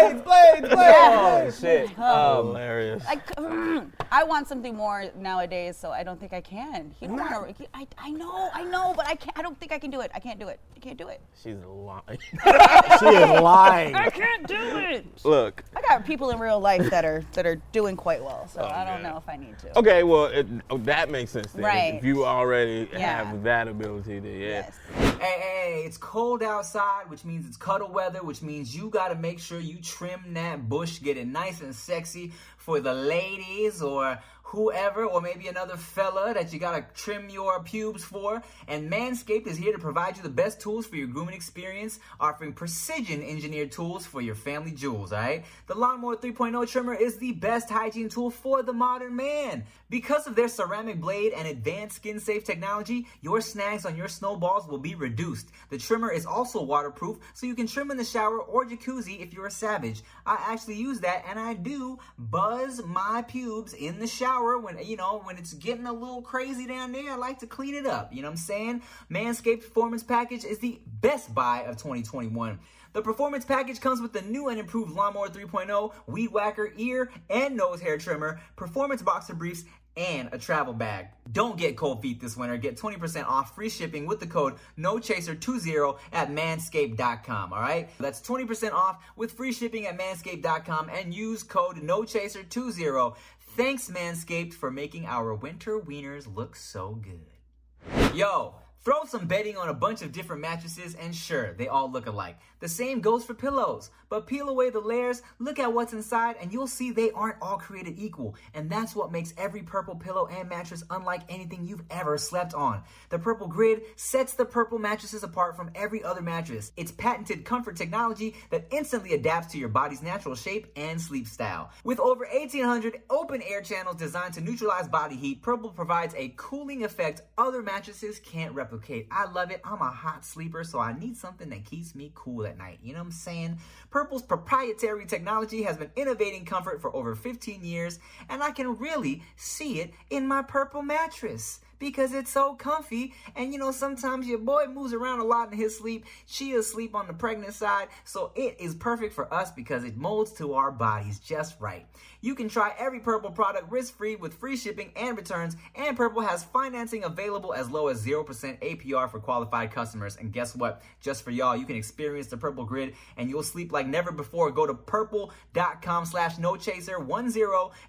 Blades, 0.00 0.22
blades, 0.22 0.74
blades! 0.74 0.94
Oh 0.94 1.50
shit. 1.60 1.98
Um, 1.98 2.46
Hilarious. 2.48 3.04
I, 3.06 3.14
c- 3.16 3.82
I 4.12 4.24
want 4.24 4.48
something 4.48 4.74
more 4.74 5.04
nowadays, 5.16 5.76
so 5.76 5.90
I 5.90 6.02
don't 6.02 6.18
think 6.18 6.32
I 6.32 6.40
can. 6.40 6.92
You 7.00 7.08
don't 7.08 7.16
want 7.18 7.56
to. 7.58 7.66
I, 7.74 7.86
I 7.96 8.10
know, 8.10 8.50
I 8.52 8.64
know, 8.64 8.92
but 8.96 9.06
I 9.06 9.14
can't. 9.14 9.38
I 9.38 9.42
don't 9.42 9.58
think 9.60 9.72
I 9.72 9.78
can 9.78 9.90
do 9.90 10.00
it. 10.00 10.10
I 10.14 10.18
can't 10.18 10.38
do 10.40 10.48
it. 10.48 10.58
I 10.76 10.80
can't 10.80 10.98
do 10.98 11.08
it. 11.08 11.20
She's 11.42 11.56
lying. 11.64 12.18
She 12.98 13.06
is 13.06 13.40
lying. 13.40 13.94
I 13.94 14.10
can't 14.10 14.46
do 14.46 14.56
it. 14.56 15.06
Look. 15.24 15.62
I 15.76 15.80
got 15.82 16.04
people 16.04 16.30
in 16.30 16.38
real 16.40 16.58
life 16.60 16.90
that 16.90 17.04
are 17.04 17.24
that 17.32 17.46
are 17.46 17.56
doing 17.72 17.96
quite 17.96 18.22
well, 18.22 18.48
so 18.48 18.60
Oh, 18.62 18.64
I 18.66 18.84
don't 18.84 19.02
man. 19.02 19.12
know 19.12 19.16
if 19.18 19.28
I 19.28 19.36
need 19.36 19.58
to. 19.60 19.78
Okay, 19.78 20.02
well, 20.02 20.26
it, 20.26 20.46
oh, 20.70 20.78
that 20.78 21.08
makes 21.10 21.30
sense. 21.30 21.52
Then. 21.52 21.64
Right. 21.64 21.94
If 21.94 22.04
you 22.04 22.24
already 22.26 22.88
Yeah. 22.92 23.24
have 23.24 23.42
that 23.44 23.68
ability, 23.68 24.18
then 24.18 24.32
yeah. 24.32 24.48
Yes. 24.48 24.78
Hey, 24.98 25.06
hey, 25.20 25.40
hey, 25.40 25.82
it's 25.86 25.96
cold 25.98 26.42
outside, 26.42 27.08
which 27.08 27.24
means 27.24 27.46
it's 27.46 27.56
cuddle 27.56 27.88
weather, 27.88 28.22
which 28.22 28.42
means 28.42 28.74
you 28.74 28.90
gotta 28.90 29.14
make 29.14 29.38
sure 29.38 29.60
you 29.60 29.80
trim 29.80 30.34
that 30.34 30.68
bush, 30.68 31.00
get 31.00 31.16
it 31.16 31.26
nice 31.28 31.60
and 31.60 31.74
sexy 31.74 32.32
for 32.60 32.78
the 32.78 32.92
ladies 32.92 33.82
or 33.82 34.18
whoever, 34.42 35.04
or 35.04 35.20
maybe 35.20 35.46
another 35.46 35.76
fella 35.76 36.34
that 36.34 36.52
you 36.52 36.58
gotta 36.58 36.84
trim 36.94 37.28
your 37.28 37.62
pubes 37.62 38.02
for. 38.04 38.42
And 38.66 38.90
Manscaped 38.90 39.46
is 39.46 39.56
here 39.56 39.72
to 39.72 39.78
provide 39.78 40.16
you 40.16 40.22
the 40.24 40.28
best 40.28 40.60
tools 40.60 40.86
for 40.86 40.96
your 40.96 41.06
grooming 41.06 41.34
experience, 41.34 42.00
offering 42.18 42.52
precision 42.52 43.22
engineered 43.22 43.70
tools 43.70 44.06
for 44.06 44.20
your 44.20 44.34
family 44.34 44.72
jewels, 44.72 45.12
alright? 45.12 45.44
The 45.68 45.76
Lawnmower 45.76 46.16
3.0 46.16 46.68
trimmer 46.68 46.94
is 46.94 47.16
the 47.16 47.32
best 47.32 47.70
hygiene 47.70 48.08
tool 48.08 48.30
for 48.30 48.62
the 48.62 48.72
modern 48.72 49.14
man. 49.14 49.64
Because 49.90 50.28
of 50.28 50.36
their 50.36 50.46
ceramic 50.46 51.00
blade 51.00 51.32
and 51.32 51.48
advanced 51.48 51.96
skin 51.96 52.20
safe 52.20 52.44
technology, 52.44 53.08
your 53.22 53.40
snags 53.40 53.84
on 53.84 53.96
your 53.96 54.06
snowballs 54.06 54.68
will 54.68 54.78
be 54.78 54.94
reduced. 54.94 55.50
The 55.68 55.78
trimmer 55.78 56.12
is 56.12 56.24
also 56.24 56.62
waterproof, 56.62 57.18
so 57.34 57.46
you 57.46 57.56
can 57.56 57.66
trim 57.66 57.90
in 57.90 57.96
the 57.96 58.04
shower 58.04 58.38
or 58.38 58.64
jacuzzi 58.64 59.20
if 59.20 59.34
you're 59.34 59.48
a 59.48 59.50
savage. 59.50 60.02
I 60.24 60.38
actually 60.46 60.76
use 60.76 61.00
that 61.00 61.24
and 61.28 61.40
I 61.40 61.54
do 61.54 61.98
buzz 62.16 62.84
my 62.84 63.24
pubes 63.26 63.74
in 63.74 63.98
the 63.98 64.06
shower 64.06 64.58
when 64.58 64.78
you 64.84 64.96
know 64.96 65.22
when 65.24 65.36
it's 65.36 65.54
getting 65.54 65.86
a 65.86 65.92
little 65.92 66.22
crazy 66.22 66.68
down 66.68 66.92
there. 66.92 67.10
I 67.10 67.16
like 67.16 67.40
to 67.40 67.48
clean 67.48 67.74
it 67.74 67.86
up. 67.86 68.14
You 68.14 68.22
know 68.22 68.28
what 68.28 68.32
I'm 68.32 68.36
saying? 68.36 68.82
Manscaped 69.10 69.62
Performance 69.62 70.04
Package 70.04 70.44
is 70.44 70.60
the 70.60 70.80
best 71.00 71.34
buy 71.34 71.62
of 71.62 71.76
2021. 71.76 72.60
The 72.92 73.02
performance 73.02 73.44
package 73.44 73.80
comes 73.80 74.00
with 74.00 74.12
the 74.12 74.22
new 74.22 74.48
and 74.48 74.58
improved 74.58 74.90
Lawnmower 74.90 75.28
3.0, 75.28 75.92
Weed 76.08 76.32
Whacker 76.32 76.72
ear 76.76 77.12
and 77.28 77.56
nose 77.56 77.80
hair 77.80 77.96
trimmer, 77.98 78.40
performance 78.56 79.00
boxer 79.00 79.32
briefs, 79.32 79.62
and 79.96 80.28
a 80.32 80.38
travel 80.38 80.72
bag. 80.72 81.08
Don't 81.32 81.58
get 81.58 81.76
cold 81.76 82.02
feet 82.02 82.20
this 82.20 82.36
winter. 82.36 82.56
Get 82.56 82.76
20% 82.76 83.26
off 83.26 83.54
free 83.54 83.68
shipping 83.68 84.06
with 84.06 84.20
the 84.20 84.26
code 84.26 84.54
NOCHASER20 84.78 85.98
at 86.12 86.30
manscaped.com. 86.30 87.52
All 87.52 87.60
right? 87.60 87.88
That's 87.98 88.20
20% 88.20 88.72
off 88.72 89.02
with 89.16 89.32
free 89.32 89.52
shipping 89.52 89.86
at 89.86 89.98
manscaped.com 89.98 90.90
and 90.90 91.14
use 91.14 91.42
code 91.42 91.76
NOCHASER20. 91.76 93.16
Thanks, 93.56 93.88
Manscaped, 93.90 94.54
for 94.54 94.70
making 94.70 95.06
our 95.06 95.34
winter 95.34 95.80
wieners 95.80 96.32
look 96.34 96.54
so 96.54 96.94
good. 96.94 98.14
Yo, 98.14 98.54
throw 98.84 99.04
some 99.04 99.26
bedding 99.26 99.56
on 99.56 99.68
a 99.68 99.74
bunch 99.74 100.02
of 100.02 100.12
different 100.12 100.42
mattresses 100.42 100.94
and 100.94 101.14
sure, 101.14 101.52
they 101.54 101.68
all 101.68 101.90
look 101.90 102.06
alike. 102.06 102.38
The 102.60 102.68
same 102.68 103.00
goes 103.00 103.24
for 103.24 103.34
pillows. 103.34 103.90
But 104.08 104.26
peel 104.26 104.48
away 104.48 104.70
the 104.70 104.80
layers, 104.80 105.22
look 105.38 105.60
at 105.60 105.72
what's 105.72 105.92
inside, 105.92 106.34
and 106.40 106.52
you'll 106.52 106.66
see 106.66 106.90
they 106.90 107.12
aren't 107.12 107.40
all 107.40 107.58
created 107.58 107.94
equal. 107.96 108.34
And 108.54 108.68
that's 108.68 108.96
what 108.96 109.12
makes 109.12 109.32
every 109.38 109.62
purple 109.62 109.94
pillow 109.94 110.26
and 110.26 110.48
mattress 110.48 110.82
unlike 110.90 111.22
anything 111.28 111.64
you've 111.64 111.84
ever 111.90 112.18
slept 112.18 112.52
on. 112.52 112.82
The 113.10 113.20
Purple 113.20 113.46
Grid 113.46 113.82
sets 113.94 114.34
the 114.34 114.44
purple 114.44 114.80
mattresses 114.80 115.22
apart 115.22 115.56
from 115.56 115.70
every 115.76 116.02
other 116.02 116.22
mattress. 116.22 116.72
It's 116.76 116.90
patented 116.90 117.44
comfort 117.44 117.76
technology 117.76 118.34
that 118.50 118.66
instantly 118.72 119.14
adapts 119.14 119.52
to 119.52 119.58
your 119.58 119.68
body's 119.68 120.02
natural 120.02 120.34
shape 120.34 120.66
and 120.74 121.00
sleep 121.00 121.28
style. 121.28 121.70
With 121.84 122.00
over 122.00 122.26
1,800 122.32 123.02
open 123.10 123.42
air 123.42 123.62
channels 123.62 123.96
designed 123.96 124.34
to 124.34 124.40
neutralize 124.40 124.88
body 124.88 125.14
heat, 125.14 125.40
Purple 125.40 125.70
provides 125.70 126.14
a 126.16 126.34
cooling 126.36 126.82
effect 126.82 127.22
other 127.38 127.62
mattresses 127.62 128.18
can't 128.18 128.54
replicate. 128.54 128.69
I 129.10 129.30
love 129.30 129.50
it. 129.50 129.60
I'm 129.64 129.80
a 129.80 129.90
hot 129.90 130.24
sleeper, 130.24 130.64
so 130.64 130.78
I 130.78 130.98
need 130.98 131.16
something 131.16 131.48
that 131.50 131.64
keeps 131.64 131.94
me 131.94 132.12
cool 132.14 132.46
at 132.46 132.58
night. 132.58 132.78
You 132.82 132.92
know 132.92 133.00
what 133.00 133.06
I'm 133.06 133.12
saying? 133.12 133.58
Purple's 133.90 134.22
proprietary 134.22 135.06
technology 135.06 135.62
has 135.62 135.76
been 135.76 135.90
innovating 135.96 136.44
comfort 136.44 136.80
for 136.80 136.94
over 136.94 137.14
15 137.14 137.64
years, 137.64 137.98
and 138.28 138.42
I 138.42 138.50
can 138.50 138.76
really 138.78 139.22
see 139.36 139.80
it 139.80 139.92
in 140.10 140.26
my 140.26 140.42
purple 140.42 140.82
mattress 140.82 141.60
because 141.80 142.12
it's 142.12 142.30
so 142.30 142.54
comfy. 142.54 143.12
And 143.34 143.52
you 143.52 143.58
know, 143.58 143.72
sometimes 143.72 144.28
your 144.28 144.38
boy 144.38 144.66
moves 144.68 144.92
around 144.92 145.18
a 145.18 145.24
lot 145.24 145.50
in 145.50 145.58
his 145.58 145.76
sleep. 145.76 146.04
She 146.26 146.52
is 146.52 146.66
asleep 146.66 146.94
on 146.94 147.08
the 147.08 147.12
pregnant 147.12 147.54
side, 147.54 147.88
so 148.04 148.30
it 148.36 148.56
is 148.60 148.76
perfect 148.76 149.12
for 149.12 149.32
us 149.34 149.50
because 149.50 149.82
it 149.82 149.96
molds 149.96 150.30
to 150.34 150.54
our 150.54 150.70
bodies 150.70 151.18
just 151.18 151.58
right. 151.58 151.86
You 152.20 152.34
can 152.34 152.48
try 152.48 152.74
every 152.78 153.00
Purple 153.00 153.30
product 153.30 153.72
risk 153.72 153.96
free 153.96 154.14
with 154.14 154.34
free 154.34 154.56
shipping 154.56 154.92
and 154.94 155.16
returns, 155.16 155.56
and 155.74 155.96
Purple 155.96 156.20
has 156.22 156.44
financing 156.44 157.04
available 157.04 157.54
as 157.54 157.70
low 157.70 157.88
as 157.88 158.04
0% 158.04 158.26
APR 158.26 159.10
for 159.10 159.18
qualified 159.18 159.72
customers. 159.72 160.16
And 160.16 160.30
guess 160.30 160.54
what? 160.54 160.82
Just 161.00 161.24
for 161.24 161.30
y'all, 161.30 161.56
you 161.56 161.64
can 161.64 161.76
experience 161.76 162.26
the 162.26 162.36
Purple 162.36 162.64
Grid 162.64 162.94
and 163.16 163.30
you'll 163.30 163.42
sleep 163.42 163.72
like 163.72 163.86
never 163.86 164.12
before. 164.12 164.50
Go 164.50 164.66
to 164.66 164.74
purple.com 164.74 166.04
slash 166.04 166.38
no 166.38 166.56
chaser 166.56 166.98
10 166.98 167.32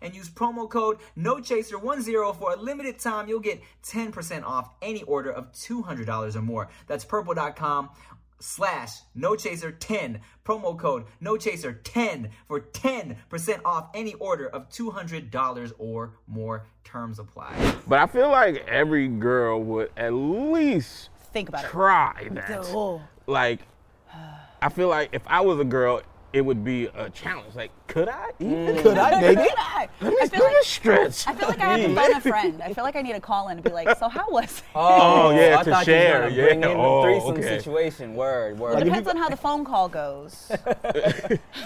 and 0.01 0.15
use 0.15 0.29
promo 0.29 0.69
code 0.69 0.99
no 1.15 1.39
chaser 1.39 1.77
10 1.77 2.33
for 2.33 2.53
a 2.53 2.55
limited 2.55 2.99
time. 2.99 3.27
You'll 3.27 3.39
get 3.39 3.61
10% 3.83 4.43
off 4.43 4.69
any 4.81 5.03
order 5.03 5.31
of 5.31 5.51
$200 5.53 6.35
or 6.35 6.41
more. 6.41 6.69
That's 6.87 7.05
purple.com 7.05 7.89
slash 8.39 9.01
no 9.13 9.35
chaser 9.35 9.71
10 9.71 10.19
promo 10.43 10.75
code 10.75 11.05
no 11.19 11.37
chaser 11.37 11.73
10 11.73 12.31
for 12.47 12.59
10% 12.59 13.15
off 13.63 13.89
any 13.93 14.15
order 14.15 14.47
of 14.47 14.67
$200 14.69 15.71
or 15.77 16.13
more 16.25 16.65
terms 16.83 17.19
apply 17.19 17.53
But 17.87 17.99
I 17.99 18.07
feel 18.07 18.29
like 18.29 18.67
every 18.67 19.07
girl 19.07 19.61
would 19.63 19.91
at 19.95 20.13
least 20.13 21.09
Think 21.31 21.49
about 21.49 21.65
it. 21.65 21.67
try 21.67 22.29
that. 22.31 22.61
Oh. 22.69 23.03
Like, 23.27 23.59
I 24.59 24.69
feel 24.69 24.87
like 24.87 25.09
if 25.13 25.21
I 25.27 25.41
was 25.41 25.59
a 25.59 25.63
girl, 25.63 26.01
it 26.33 26.41
would 26.41 26.63
be 26.63 26.85
a 26.85 27.09
challenge. 27.09 27.55
Like, 27.55 27.71
could 27.87 28.07
I? 28.07 28.29
Even? 28.39 28.77
Could 28.81 28.97
I, 28.97 29.19
maybe? 29.21 29.41
I 29.57 29.89
Let 29.99 30.13
me, 30.13 30.27
feel 30.27 30.43
like 30.45 30.55
stretch. 30.63 31.27
I 31.27 31.33
feel 31.33 31.49
like 31.49 31.59
I 31.59 31.77
have 31.77 31.89
to 31.89 31.95
phone 31.95 32.13
a 32.15 32.21
friend. 32.21 32.61
I 32.61 32.73
feel 32.73 32.83
like 32.83 32.95
I 32.95 33.01
need 33.01 33.13
a 33.13 33.19
call 33.19 33.49
in 33.49 33.57
and 33.57 33.63
be 33.63 33.71
like, 33.71 33.97
so 33.97 34.07
how 34.07 34.29
was 34.29 34.59
it? 34.59 34.63
Oh, 34.75 35.31
yeah, 35.31 35.55
oh, 35.57 35.59
I 35.59 35.63
to 35.63 35.71
thought 35.71 35.85
share, 35.85 36.29
You 36.29 36.41
were 36.43 36.47
gonna 36.49 36.67
yeah. 36.67 36.71
in 36.71 36.77
Oh, 36.79 36.95
the 36.97 37.07
threesome 37.07 37.31
okay. 37.31 37.57
situation. 37.57 38.15
Word, 38.15 38.57
word. 38.59 38.73
Like, 38.75 38.81
It 38.83 38.87
if 38.87 38.93
depends 38.93 39.09
on 39.09 39.17
how 39.17 39.29
the 39.29 39.37
phone 39.37 39.65
call 39.65 39.89
goes. 39.89 40.51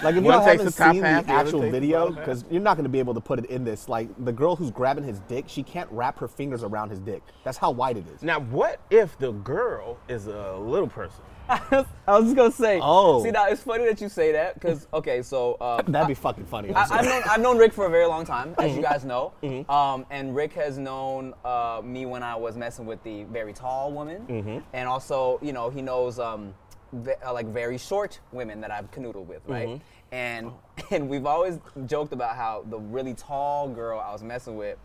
Like 0.02 0.14
if 0.14 0.22
One 0.22 0.40
you 0.40 0.46
takes 0.46 0.62
haven't 0.62 0.64
the 0.66 0.72
seen 0.72 1.02
half, 1.02 1.26
the 1.26 1.32
the 1.32 1.38
actual 1.38 1.60
video, 1.70 2.10
because 2.10 2.44
you're 2.50 2.60
not 2.60 2.76
going 2.76 2.84
to 2.84 2.90
be 2.90 2.98
able 2.98 3.14
to 3.14 3.20
put 3.20 3.38
it 3.38 3.46
in 3.46 3.64
this. 3.64 3.88
Like 3.88 4.08
the 4.24 4.32
girl 4.32 4.56
who's 4.56 4.70
grabbing 4.70 5.04
his 5.04 5.20
dick, 5.20 5.44
she 5.48 5.62
can't 5.62 5.90
wrap 5.90 6.18
her 6.18 6.28
fingers 6.28 6.62
around 6.62 6.90
his 6.90 6.98
dick. 7.00 7.22
That's 7.44 7.56
how 7.58 7.70
wide 7.70 7.96
it 7.96 8.04
is. 8.14 8.22
Now, 8.22 8.40
what 8.40 8.80
if 8.90 9.18
the 9.18 9.32
girl 9.32 9.98
is 10.08 10.26
a 10.26 10.56
little 10.56 10.88
person? 10.88 11.22
I 11.48 11.84
was 12.08 12.24
just 12.24 12.36
gonna 12.36 12.50
say. 12.52 12.80
Oh. 12.82 13.22
See, 13.22 13.30
now 13.30 13.46
it's 13.46 13.62
funny 13.62 13.84
that 13.84 14.00
you 14.00 14.08
say 14.08 14.32
that 14.32 14.54
because 14.54 14.86
okay, 14.92 15.22
so 15.22 15.54
uh, 15.60 15.82
That'd 15.86 16.08
be 16.08 16.14
fucking 16.14 16.44
funny. 16.46 16.72
I. 16.74 16.82
I've, 16.90 17.04
known, 17.04 17.22
I've 17.28 17.40
known 17.40 17.58
Rick 17.58 17.72
for 17.72 17.86
a 17.86 17.90
very 17.90 18.06
long 18.06 18.24
time, 18.24 18.54
as 18.58 18.66
Mm-hmm. 18.70 18.76
you 18.76 18.82
guys 18.82 19.04
know. 19.04 19.32
Um, 19.68 20.06
and 20.10 20.34
Rick 20.34 20.52
has 20.54 20.78
known 20.78 21.34
uh, 21.44 21.80
me 21.84 22.06
when 22.06 22.22
I 22.22 22.34
was 22.34 22.56
messing 22.56 22.86
with 22.86 23.02
the 23.04 23.24
very 23.24 23.52
tall 23.52 23.92
woman, 23.92 24.26
Mm-hmm. 24.28 24.58
and 24.72 24.88
also, 24.88 25.38
you 25.42 25.52
know, 25.52 25.70
he 25.70 25.82
knows 25.82 26.18
um, 26.18 26.54
ve- 26.92 27.12
uh, 27.24 27.32
like 27.32 27.46
very 27.46 27.78
short 27.78 28.18
women 28.32 28.60
that 28.60 28.70
I've 28.70 28.90
canoodled 28.90 29.26
with, 29.26 29.42
right? 29.46 29.68
Mm-hmm. 29.68 29.82
And 30.12 30.52
and 30.90 31.08
we've 31.08 31.26
always 31.26 31.58
joked 31.86 32.12
about 32.12 32.36
how 32.36 32.64
the 32.70 32.78
really 32.78 33.14
tall 33.14 33.68
girl 33.68 33.98
I 34.00 34.12
was 34.12 34.22
messing 34.22 34.56
with, 34.56 34.78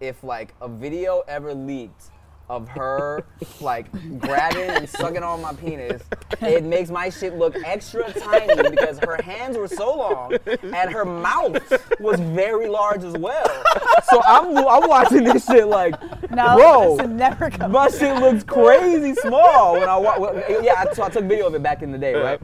if 0.00 0.22
like 0.24 0.54
a 0.60 0.68
video 0.68 1.22
ever 1.28 1.54
leaked 1.54 2.10
of 2.48 2.68
her 2.68 3.24
like 3.60 3.90
grabbing 4.20 4.70
and 4.70 4.88
sucking 4.88 5.22
on 5.22 5.40
my 5.42 5.52
penis, 5.54 6.02
it 6.40 6.62
makes 6.64 6.90
my 6.90 7.08
shit 7.10 7.34
look 7.36 7.56
extra 7.64 8.12
tiny 8.12 8.70
because 8.70 8.98
her 9.00 9.20
hands 9.22 9.56
were 9.56 9.66
so 9.68 9.94
long 9.96 10.34
and 10.46 10.90
her 10.92 11.04
mouth 11.04 11.60
was 12.00 12.20
very 12.20 12.68
large 12.68 13.02
as 13.02 13.14
well. 13.14 13.62
So 14.10 14.22
I'm 14.24 14.56
I'm 14.56 14.88
watching 14.88 15.24
this 15.24 15.44
shit 15.46 15.66
like, 15.66 16.00
No, 16.30 16.56
bro, 16.56 16.96
this 16.98 17.06
never 17.08 17.50
my 17.68 17.88
shit 17.88 18.16
looks 18.20 18.44
crazy 18.44 19.14
small 19.14 19.72
when 19.74 19.88
I 19.88 19.96
wa- 19.96 20.18
well, 20.18 20.42
yeah. 20.62 20.84
I- 20.88 20.94
So 20.94 21.02
I 21.02 21.08
took 21.08 21.24
video 21.24 21.46
of 21.48 21.54
it 21.54 21.62
back 21.62 21.82
in 21.82 21.90
the 21.90 21.98
day, 21.98 22.14
right? 22.14 22.40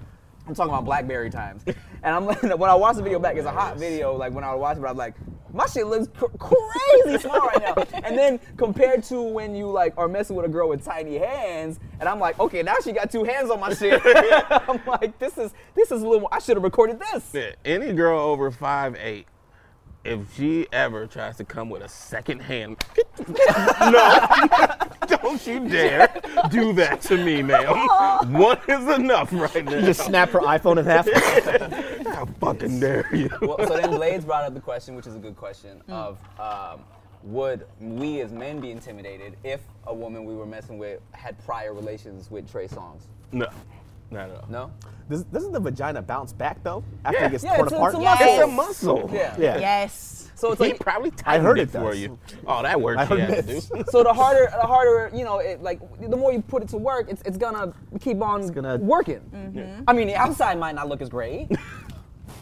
I'm 0.49 0.55
talking 0.57 0.73
about 0.73 0.85
BlackBerry 0.85 1.31
times, 1.31 1.63
and 1.67 1.77
I'm 2.05 2.25
when 2.59 2.69
I 2.69 2.75
watch 2.75 2.97
the 2.97 3.03
video 3.03 3.21
back, 3.21 3.37
it's 3.37 3.47
a 3.47 3.53
hot 3.53 3.77
video. 3.79 4.17
Like 4.17 4.33
when 4.33 4.43
I 4.43 4.53
was 4.53 4.61
watching 4.61 4.83
it, 4.83 4.89
I'm 4.89 4.97
like, 4.97 5.15
my 5.53 5.67
shit 5.67 5.87
looks 5.87 6.09
cr- 6.17 6.27
crazy 6.39 7.19
small 7.19 7.41
right 7.41 7.61
now. 7.61 8.01
And 8.03 8.17
then 8.17 8.41
compared 8.57 9.03
to 9.05 9.23
when 9.23 9.55
you 9.55 9.71
like 9.71 9.95
are 9.97 10.09
messing 10.09 10.37
with 10.37 10.47
a 10.47 10.49
girl 10.49 10.69
with 10.69 10.85
tiny 10.85 11.19
hands, 11.19 11.79
and 12.01 12.09
I'm 12.09 12.19
like, 12.19 12.39
okay, 12.41 12.63
now 12.63 12.77
she 12.83 12.93
got 12.93 13.11
two 13.11 13.25
hands 13.25 13.51
on 13.51 13.61
my 13.61 13.75
shit. 13.75 14.01
I'm 14.51 14.81
like, 14.87 15.19
this 15.19 15.39
is 15.39 15.53
this 15.75 15.91
is 15.91 16.03
a 16.03 16.05
little. 16.05 16.21
More, 16.21 16.35
I 16.35 16.39
should 16.39 16.57
have 16.57 16.65
recorded 16.65 17.01
this. 17.01 17.31
Yeah, 17.33 17.53
any 17.65 17.93
girl 17.93 18.19
over 18.19 18.51
five 18.51 18.97
eight, 19.01 19.27
if 20.05 20.37
she 20.37 20.67
ever 20.73 21.07
tries 21.07 21.37
to 21.37 21.45
come 21.45 21.71
with 21.71 21.83
a 21.83 21.89
second 21.89 22.41
hand, 22.41 22.77
no, 23.29 24.29
don't 25.07 25.47
you 25.47 25.69
dare 25.69 26.13
do 26.51 26.73
that 26.73 27.01
to 27.03 27.17
me, 27.17 27.43
ma'am. 27.43 28.33
One 28.33 28.59
is 28.69 28.89
enough 28.99 29.33
right 29.33 29.65
now. 29.65 29.73
You 29.77 29.83
just 29.83 30.05
snap 30.05 30.31
her 30.31 30.41
iPhone 30.41 30.79
in 30.79 30.85
half. 30.87 31.09
How 32.15 32.27
fucking 32.41 32.81
dare 32.81 33.15
you? 33.15 33.31
well, 33.41 33.59
so 33.67 33.77
then 33.77 33.91
Blades 33.91 34.25
brought 34.25 34.45
up 34.45 34.55
the 34.55 34.61
question, 34.61 34.97
which 34.97 35.07
is 35.07 35.15
a 35.15 35.19
good 35.21 35.37
question, 35.37 35.81
Hmm. 35.87 35.93
of 35.93 36.19
um, 36.41 36.81
would 37.25 37.67
we 37.79 38.21
as 38.21 38.33
men 38.33 38.59
be 38.61 38.73
intimidated 38.73 39.37
if 39.45 39.61
a 39.87 39.95
woman 39.95 40.25
we 40.25 40.35
were 40.35 40.47
messing 40.47 40.77
with 40.79 41.01
had 41.13 41.39
prior 41.45 41.73
relations 41.73 42.31
with 42.31 42.51
Trey 42.51 42.67
Songz? 42.67 43.03
No, 43.31 43.47
not 44.13 44.31
at 44.31 44.37
all. 44.37 44.47
No? 44.49 44.71
Does, 45.11 45.25
doesn't 45.25 45.53
the 45.53 45.61
vagina 45.61 46.01
bounce 46.03 46.33
back 46.33 46.63
though 46.63 46.85
after 47.05 47.19
Yeah. 47.21 47.27
it 47.27 47.31
gets 47.33 47.45
Yeah, 47.45 47.57
torn 47.57 47.67
it's 47.67 47.73
a- 47.73 47.77
apart? 47.77 47.95
it's 47.95 47.99
a 47.99 48.03
muscle. 48.03 48.27
It's 48.29 48.43
a 48.43 48.47
muscle. 48.47 49.11
Yeah. 49.13 49.35
Yeah. 49.39 49.59
Yes. 49.59 50.19
So 50.35 50.51
it's 50.53 50.61
He 50.61 50.71
like 50.71 50.81
probably 50.81 51.11
I 51.11 51.15
tightened 51.15 51.47
heard 51.47 51.59
it 51.61 51.63
it 51.63 51.71
for 51.71 51.95
you. 51.95 52.19
Oh, 52.49 52.63
that 52.63 52.81
work 52.81 52.99
I 53.03 53.05
heard 53.05 53.21
had 53.21 53.37
to 53.37 53.43
this. 53.43 53.67
do. 53.69 53.85
so 53.91 54.03
the 54.03 54.13
harder 54.13 54.49
the 54.51 54.67
harder 54.67 55.11
you 55.17 55.25
know 55.25 55.39
it 55.39 55.63
like 55.63 55.79
the 56.01 56.17
more 56.17 56.33
you 56.33 56.41
put 56.43 56.63
it 56.65 56.69
to 56.71 56.79
work 56.79 57.07
it's, 57.09 57.23
it's 57.23 57.37
gonna 57.37 57.73
keep 58.01 58.21
on 58.21 58.45
gonna- 58.49 58.79
working 58.79 59.21
Mm-hmm. 59.33 59.85
i 59.87 59.93
mean 59.93 60.09
the 60.09 60.17
outside 60.17 60.59
might 60.59 60.75
not 60.75 60.89
look 60.89 61.01
as 61.01 61.09
great 61.09 61.49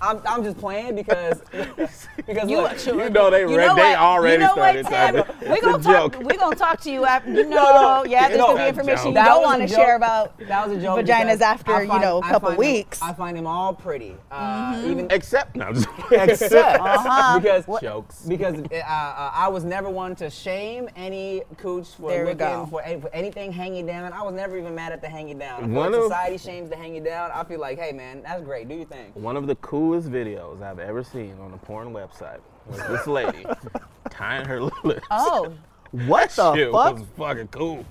I'm, 0.03 0.21
I'm 0.27 0.43
just 0.43 0.59
playing 0.59 0.95
because 0.97 1.41
because 2.17 2.49
You, 2.51 2.59
look, 2.63 2.87
you 2.87 3.11
know 3.11 3.31
they 3.31 3.41
you 3.41 3.49
re- 3.49 3.67
know 3.67 3.75
they 3.77 3.83
what? 3.83 3.99
already 3.99 4.43
you 4.43 4.49
know 4.49 4.53
started 4.55 4.85
what, 4.85 4.91
Tim? 4.93 5.15
talking. 5.25 5.49
We 5.49 5.55
It's 5.57 5.63
gonna 5.65 5.77
a 5.79 5.83
talk. 5.83 6.13
joke. 6.13 6.23
We 6.25 6.37
gonna 6.37 6.57
talk 6.57 6.81
to 6.83 6.91
you 6.91 7.05
after. 7.05 7.31
You 7.31 7.45
know, 7.49 8.03
no. 8.03 8.05
yeah, 8.09 8.29
there's 8.29 8.39
No, 8.39 8.47
gonna 8.49 8.63
be 8.65 8.69
information 8.69 8.97
joke. 9.15 9.15
you 9.17 9.25
don't 9.25 9.43
want 9.43 9.63
to 9.63 9.69
share 9.69 9.97
about 9.97 10.39
that 10.39 10.69
was 10.69 10.79
a 10.79 10.81
joke 10.81 11.01
vaginas 11.01 11.41
after 11.41 11.73
I 11.75 11.83
you 11.83 11.99
know 12.01 12.19
a 12.19 12.23
couple 12.23 12.49
find 12.49 12.53
them- 12.53 12.59
weeks. 12.59 13.03
I 13.03 13.13
find 13.13 13.37
them 13.37 13.47
all 13.47 13.75
pretty 13.75 14.17
uh, 14.31 14.75
Mm-hmm. 14.75 14.91
even 14.91 15.11
Except 15.11 15.57
no, 15.57 15.69
Except 16.11 16.81
Uh-huh. 16.81 17.39
because 17.41 17.65
jokes. 17.81 18.23
because 18.27 18.61
uh, 18.61 18.75
uh, 18.77 19.31
I 19.35 19.49
was 19.49 19.65
never 19.65 19.89
one 19.91 20.15
to 20.17 20.31
shame 20.31 20.89
any 20.97 21.43
cooch 21.59 21.89
for 21.89 22.11
There 22.11 22.25
we 22.27 22.33
looking 22.35 22.67
for, 22.67 22.83
any, 22.83 23.01
for 23.01 23.13
anything 23.15 23.53
hanging 23.53 23.87
down. 23.87 24.13
I 24.13 24.23
was 24.23 24.35
never 24.35 24.57
even 24.59 24.75
mad 24.75 24.93
at 24.93 25.01
the 25.03 25.09
hanging 25.09 25.39
down. 25.39 25.65
If 25.65 25.71
One 25.71 25.93
like 25.93 25.99
of- 26.01 26.05
society 26.05 26.39
shames 26.39 26.71
the 26.71 26.77
hanging 26.77 27.03
down, 27.03 27.31
I 27.33 27.45
feel 27.45 27.61
like, 27.61 27.79
hey 27.79 27.93
man, 27.93 28.23
that's 28.23 28.43
great. 28.43 28.69
Do 28.69 28.75
your 28.75 28.85
thing. 28.87 29.11
One 29.15 29.37
of 29.37 29.47
the 29.47 29.57
coolest 29.91 30.09
videos 30.09 30.63
I've 30.63 30.79
ever 30.79 31.03
seen 31.03 31.35
on 31.41 31.53
a 31.53 31.57
porn 31.57 31.93
website 31.93 32.39
was 32.69 32.79
this 32.87 33.09
lady 33.09 33.45
tying 34.11 34.47
her 34.47 34.63
lips. 34.63 35.05
Oh, 35.11 35.53
what 35.91 36.31
the 36.31 36.55
Shit 36.55 36.71
fuck? 36.71 36.99
was 36.99 37.05
fucking 37.19 37.49
cool. 37.49 37.85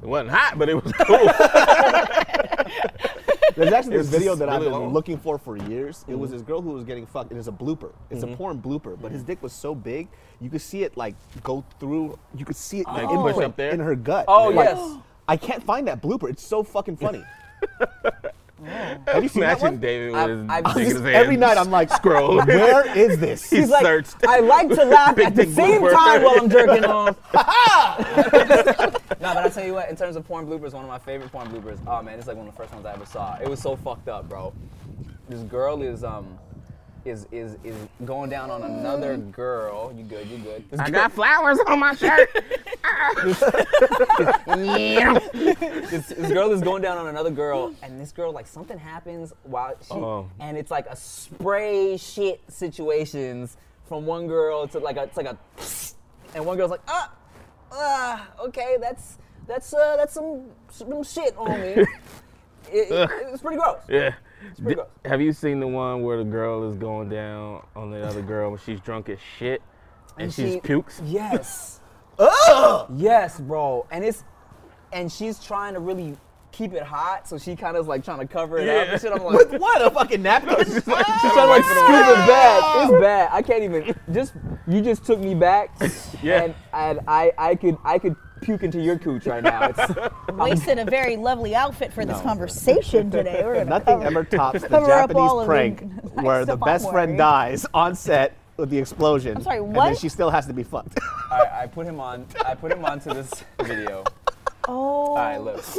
It 0.00 0.06
wasn't 0.06 0.30
hot, 0.30 0.56
but 0.56 0.68
it 0.68 0.74
was 0.74 0.92
cool. 0.92 1.16
There's 3.56 3.72
actually 3.72 3.96
this 3.96 4.06
It's 4.06 4.16
video 4.16 4.30
just 4.30 4.38
that 4.38 4.48
I've 4.48 4.60
been 4.60 4.70
long. 4.70 4.92
looking 4.92 5.18
for 5.18 5.36
for 5.36 5.56
years. 5.56 6.04
It 6.06 6.16
was 6.16 6.30
mm-hmm. 6.30 6.38
this 6.38 6.46
girl 6.46 6.62
who 6.62 6.70
was 6.70 6.84
getting 6.84 7.04
fucked. 7.04 7.32
It 7.32 7.38
is 7.38 7.48
a 7.48 7.52
blooper. 7.52 7.90
It's 8.10 8.22
a 8.22 8.26
mm-hmm. 8.26 8.36
porn 8.36 8.62
blooper, 8.62 8.96
but 9.00 9.10
his 9.10 9.24
dick 9.24 9.42
was 9.42 9.52
so 9.52 9.74
big, 9.74 10.06
you 10.40 10.50
could 10.50 10.60
see 10.60 10.84
it 10.84 10.96
like 10.96 11.16
go 11.42 11.64
through. 11.80 12.16
You 12.36 12.44
could 12.44 12.54
see 12.54 12.78
it 12.78 12.86
like 12.86 13.08
Oh. 13.08 13.32
Push 13.32 13.44
up 13.44 13.56
there? 13.56 13.72
in 13.72 13.80
her 13.80 13.96
gut. 13.96 14.26
Oh, 14.28 14.50
Like, 14.50 14.68
yes. 14.68 14.98
I 15.26 15.36
can't 15.36 15.64
find 15.64 15.88
that 15.88 16.00
blooper. 16.00 16.30
It's 16.30 16.46
so 16.46 16.62
fucking 16.62 16.98
funny. 16.98 17.24
Have 18.62 19.22
you 19.22 19.28
seen 19.28 19.40
that 19.40 19.58
Imagine 19.58 19.62
one? 19.62 19.78
David 19.78 20.12
with 20.12 20.20
I've- 20.20 20.68
I've 20.68 20.76
just- 20.76 20.78
his. 20.96 21.04
Every 21.04 21.36
night 21.36 21.58
I'm 21.58 21.70
like, 21.70 21.90
scroll. 21.90 22.36
where 22.46 22.96
is 22.96 23.18
this? 23.18 23.50
He's 23.50 23.68
like, 23.68 23.82
searched. 23.84 24.14
I 24.26 24.40
like 24.40 24.68
to 24.68 24.84
laugh 24.84 25.16
Big 25.16 25.26
at 25.26 25.34
the 25.34 25.46
same 25.46 25.82
blooper. 25.82 25.92
time 25.92 26.22
while 26.22 26.38
I'm 26.40 26.48
jerking 26.48 26.84
off. 26.86 27.16
no, 29.20 29.34
but 29.34 29.36
I 29.38 29.48
tell 29.48 29.64
you 29.66 29.74
what, 29.74 29.88
in 29.90 29.96
terms 29.96 30.16
of 30.16 30.24
porn 30.26 30.46
bloopers, 30.46 30.72
one 30.72 30.84
of 30.84 30.88
my 30.88 30.98
favorite 30.98 31.32
porn 31.32 31.48
bloopers. 31.48 31.78
Oh 31.86 32.02
man, 32.02 32.18
it's 32.18 32.28
like 32.28 32.36
one 32.36 32.46
of 32.48 32.54
the 32.54 32.56
first 32.56 32.72
ones 32.72 32.86
I 32.86 32.92
ever 32.94 33.06
saw. 33.06 33.36
It 33.38 33.48
was 33.48 33.60
so 33.60 33.76
fucked 33.76 34.08
up, 34.08 34.28
bro. 34.28 34.52
This 35.28 35.40
girl 35.40 35.82
is 35.82 36.04
um 36.04 36.38
is 37.04 37.26
is 37.32 37.56
is 37.64 37.74
going 38.04 38.30
down 38.30 38.50
on 38.50 38.62
another 38.62 39.16
girl. 39.16 39.92
You 39.96 40.04
good? 40.04 40.26
You 40.28 40.38
good? 40.38 40.70
This 40.70 40.80
I 40.80 40.84
girl- 40.90 41.02
got 41.02 41.12
flowers 41.12 41.58
on 41.66 41.78
my 41.80 41.94
shirt. 41.94 42.28
this, 44.46 46.06
this 46.08 46.32
girl 46.32 46.50
is 46.52 46.60
going 46.60 46.82
down 46.82 46.98
on 46.98 47.06
another 47.08 47.30
girl, 47.30 47.74
and 47.82 48.00
this 48.00 48.12
girl 48.12 48.32
like 48.32 48.46
something 48.46 48.78
happens 48.78 49.32
while 49.44 49.74
she, 49.82 49.92
Oh. 49.94 50.28
and 50.40 50.56
it's 50.56 50.70
like 50.70 50.86
a 50.86 50.96
spray 50.96 51.96
shit 51.96 52.40
situations 52.48 53.56
from 53.86 54.06
one 54.06 54.26
girl 54.26 54.66
to 54.68 54.78
like 54.78 54.96
a 54.96 55.04
it's 55.04 55.16
like 55.16 55.26
a, 55.26 55.38
and 56.34 56.44
one 56.46 56.56
girl's 56.56 56.70
like 56.70 56.80
ah, 56.88 57.12
ah 57.72 58.28
okay 58.40 58.76
that's 58.80 59.18
that's 59.46 59.72
uh 59.74 59.96
that's 59.96 60.14
some 60.14 60.44
some 60.70 61.02
shit 61.04 61.36
on 61.36 61.60
me. 61.60 61.84
It- 62.72 62.90
it- 62.90 63.10
it's 63.30 63.42
pretty 63.42 63.58
gross. 63.58 63.82
yeah. 63.90 64.14
Pretty 64.58 64.68
D- 64.68 64.74
gross. 64.74 64.86
have 65.04 65.20
you 65.20 65.32
seen 65.32 65.60
the 65.60 65.66
one 65.66 66.02
where 66.02 66.18
the 66.18 66.24
girl 66.24 66.68
is 66.68 66.76
going 66.76 67.08
down 67.08 67.64
on 67.76 67.90
the 67.90 68.02
other 68.06 68.22
girl 68.22 68.50
when 68.50 68.60
she's 68.60 68.80
drunk 68.80 69.08
as 69.08 69.18
shit 69.38 69.62
and, 70.18 70.32
she, 70.32 70.52
just 70.54 70.62
pukes? 70.64 71.00
Yes. 71.04 71.80
Yes, 72.94 73.40
bro. 73.40 73.86
And 73.90 74.04
it's 74.04 74.22
and 74.92 75.10
she's 75.10 75.42
trying 75.42 75.74
to 75.74 75.80
really 75.80 76.16
keep 76.52 76.72
it 76.72 76.84
hot, 76.84 77.26
so 77.28 77.36
she 77.36 77.56
kind 77.56 77.76
of 77.76 77.82
is 77.82 77.88
like 77.88 78.04
trying 78.04 78.20
to 78.20 78.26
cover 78.26 78.58
it 78.58 78.68
up 78.68 78.86
Yeah. 78.86 78.92
and 78.92 79.00
shit. 79.00 79.12
I'm 79.12 79.24
like, 79.24 79.50
what 79.60 79.82
a 79.84 79.90
fucking 79.90 80.22
napkin? 80.22 80.54
She's 80.64 80.86
like, 80.86 81.04
She's 81.06 81.32
trying 81.32 81.34
to 81.34 81.46
like 81.46 81.64
scoop 81.64 81.88
it 81.88 82.26
back. 82.28 82.62
It's 82.90 83.00
bad. 83.00 83.28
I 83.32 83.42
can't 83.42 83.64
even. 83.64 83.94
Just 84.12 84.34
you 84.68 84.80
just 84.80 85.04
took 85.04 85.18
me 85.18 85.34
back. 85.34 85.70
Yeah. 86.22 86.44
And, 86.44 86.54
and 86.72 87.00
I 87.08 87.32
I 87.36 87.54
could 87.56 87.76
I 87.84 87.98
could 87.98 88.14
puke 88.44 88.62
into 88.62 88.80
your 88.80 88.98
cooch 88.98 89.26
right 89.26 89.42
now. 89.42 89.72
It's, 89.76 89.94
wasted 90.32 90.78
a 90.78 90.84
very 90.84 91.16
lovely 91.16 91.54
outfit 91.54 91.92
for 91.92 92.04
this 92.04 92.20
conversation 92.20 93.10
today. 93.10 93.64
Nothing 93.66 93.98
cover- 94.02 94.06
ever 94.06 94.24
tops 94.24 94.62
the 94.62 94.68
cover 94.68 94.86
Japanese 94.86 95.46
prank 95.46 95.78
the 96.14 96.22
where 96.22 96.44
the 96.44 96.56
best 96.56 96.84
friend 96.90 97.12
wearing. 97.12 97.16
dies 97.16 97.66
on 97.74 97.94
set 97.94 98.36
with 98.56 98.70
the 98.70 98.78
explosion. 98.78 99.40
sorry, 99.42 99.58
And 99.58 99.74
then 99.74 99.96
she 99.96 100.08
still 100.08 100.30
has 100.30 100.46
to 100.46 100.52
be 100.52 100.62
fucked. 100.62 100.98
I, 101.30 101.62
I 101.62 101.66
put 101.66 101.86
him 101.86 101.98
on. 101.98 102.26
I 102.44 102.54
put 102.54 102.70
him 102.70 102.84
onto 102.84 103.12
this 103.12 103.42
video. 103.60 104.04
Oh. 104.68 104.72
All 104.72 105.16
right, 105.16 105.38
look. 105.38 105.64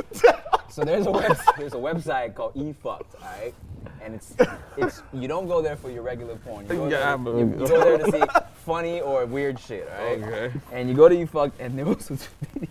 So 0.75 0.83
there's 0.83 1.05
a 1.05 1.11
web, 1.11 1.37
there's 1.57 1.73
a 1.73 1.77
website 1.77 2.35
called 2.35 2.53
eFukt, 2.55 2.83
all 2.83 3.05
right, 3.21 3.53
and 4.01 4.13
it's 4.13 4.35
it's 4.75 5.03
you 5.13 5.25
don't 5.25 5.47
go 5.47 5.61
there 5.61 5.77
for 5.77 5.89
your 5.89 6.01
regular 6.01 6.35
porn. 6.35 6.65
You 6.65 6.73
go, 6.73 6.83
Yeah, 6.89 7.15
there, 7.15 7.33
I 7.33 7.37
you, 7.39 7.47
you 7.47 7.65
go 7.65 7.81
there 7.81 7.97
to 7.97 8.11
see 8.11 8.23
funny 8.65 8.99
or 8.99 9.25
weird 9.25 9.57
shit, 9.57 9.87
all 9.87 10.03
right? 10.03 10.21
Okay. 10.21 10.59
And 10.73 10.89
you 10.89 10.95
go 10.95 11.07
to 11.07 11.15
eFukt, 11.15 11.53
and 11.59 11.79
there 11.79 11.85
was 11.85 12.09
this 12.09 12.27
video. 12.53 12.69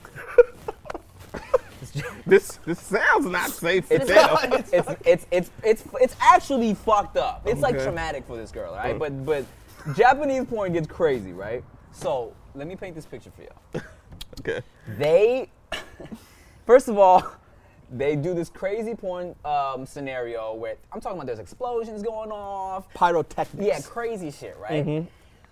This 2.27 2.59
this 2.67 2.79
sounds 2.79 3.25
not 3.25 3.51
safe. 3.51 3.91
It's, 3.91 4.05
still. 4.05 4.39
it's, 4.43 4.73
it's, 4.73 4.89
it's, 5.07 5.27
it's, 5.31 5.51
it's, 5.63 5.85
it's 6.01 6.17
actually 6.21 6.75
fucked 6.75 7.17
up. 7.17 7.43
It's 7.47 7.63
like 7.63 7.81
traumatic 7.81 8.27
for 8.27 8.37
this 8.37 8.51
girl, 8.51 8.73
all 8.73 8.77
right? 8.77 8.97
Mm. 8.97 8.99
But 8.99 9.25
but 9.25 9.95
Japanese 9.97 10.45
porn 10.45 10.75
gets 10.75 10.89
crazy, 10.89 11.33
right? 11.33 11.65
So 11.93 12.35
let 12.55 12.67
me 12.67 12.77
paint 12.77 12.95
this 12.95 13.07
picture 13.07 13.31
for 13.31 13.43
y'all. 13.43 13.83
okay. 14.41 14.61
they 14.99 15.49
first 16.67 16.89
of 16.89 16.99
all 16.99 17.23
they 17.93 18.17
do 18.17 18.35
this 18.35 18.49
crazy 18.49 18.95
porn 18.95 19.35
um, 19.45 19.85
scenario 19.87 20.55
where 20.55 20.77
i'm 20.93 21.01
talking 21.01 21.17
about 21.19 21.27
there's 21.27 21.39
explosions 21.39 22.03
going 22.03 22.31
off 22.33 22.93
Pyrotechnics. 22.95 23.65
yeah 23.67 23.81
crazy 23.81 24.31
shit 24.31 24.57
right 24.61 25.07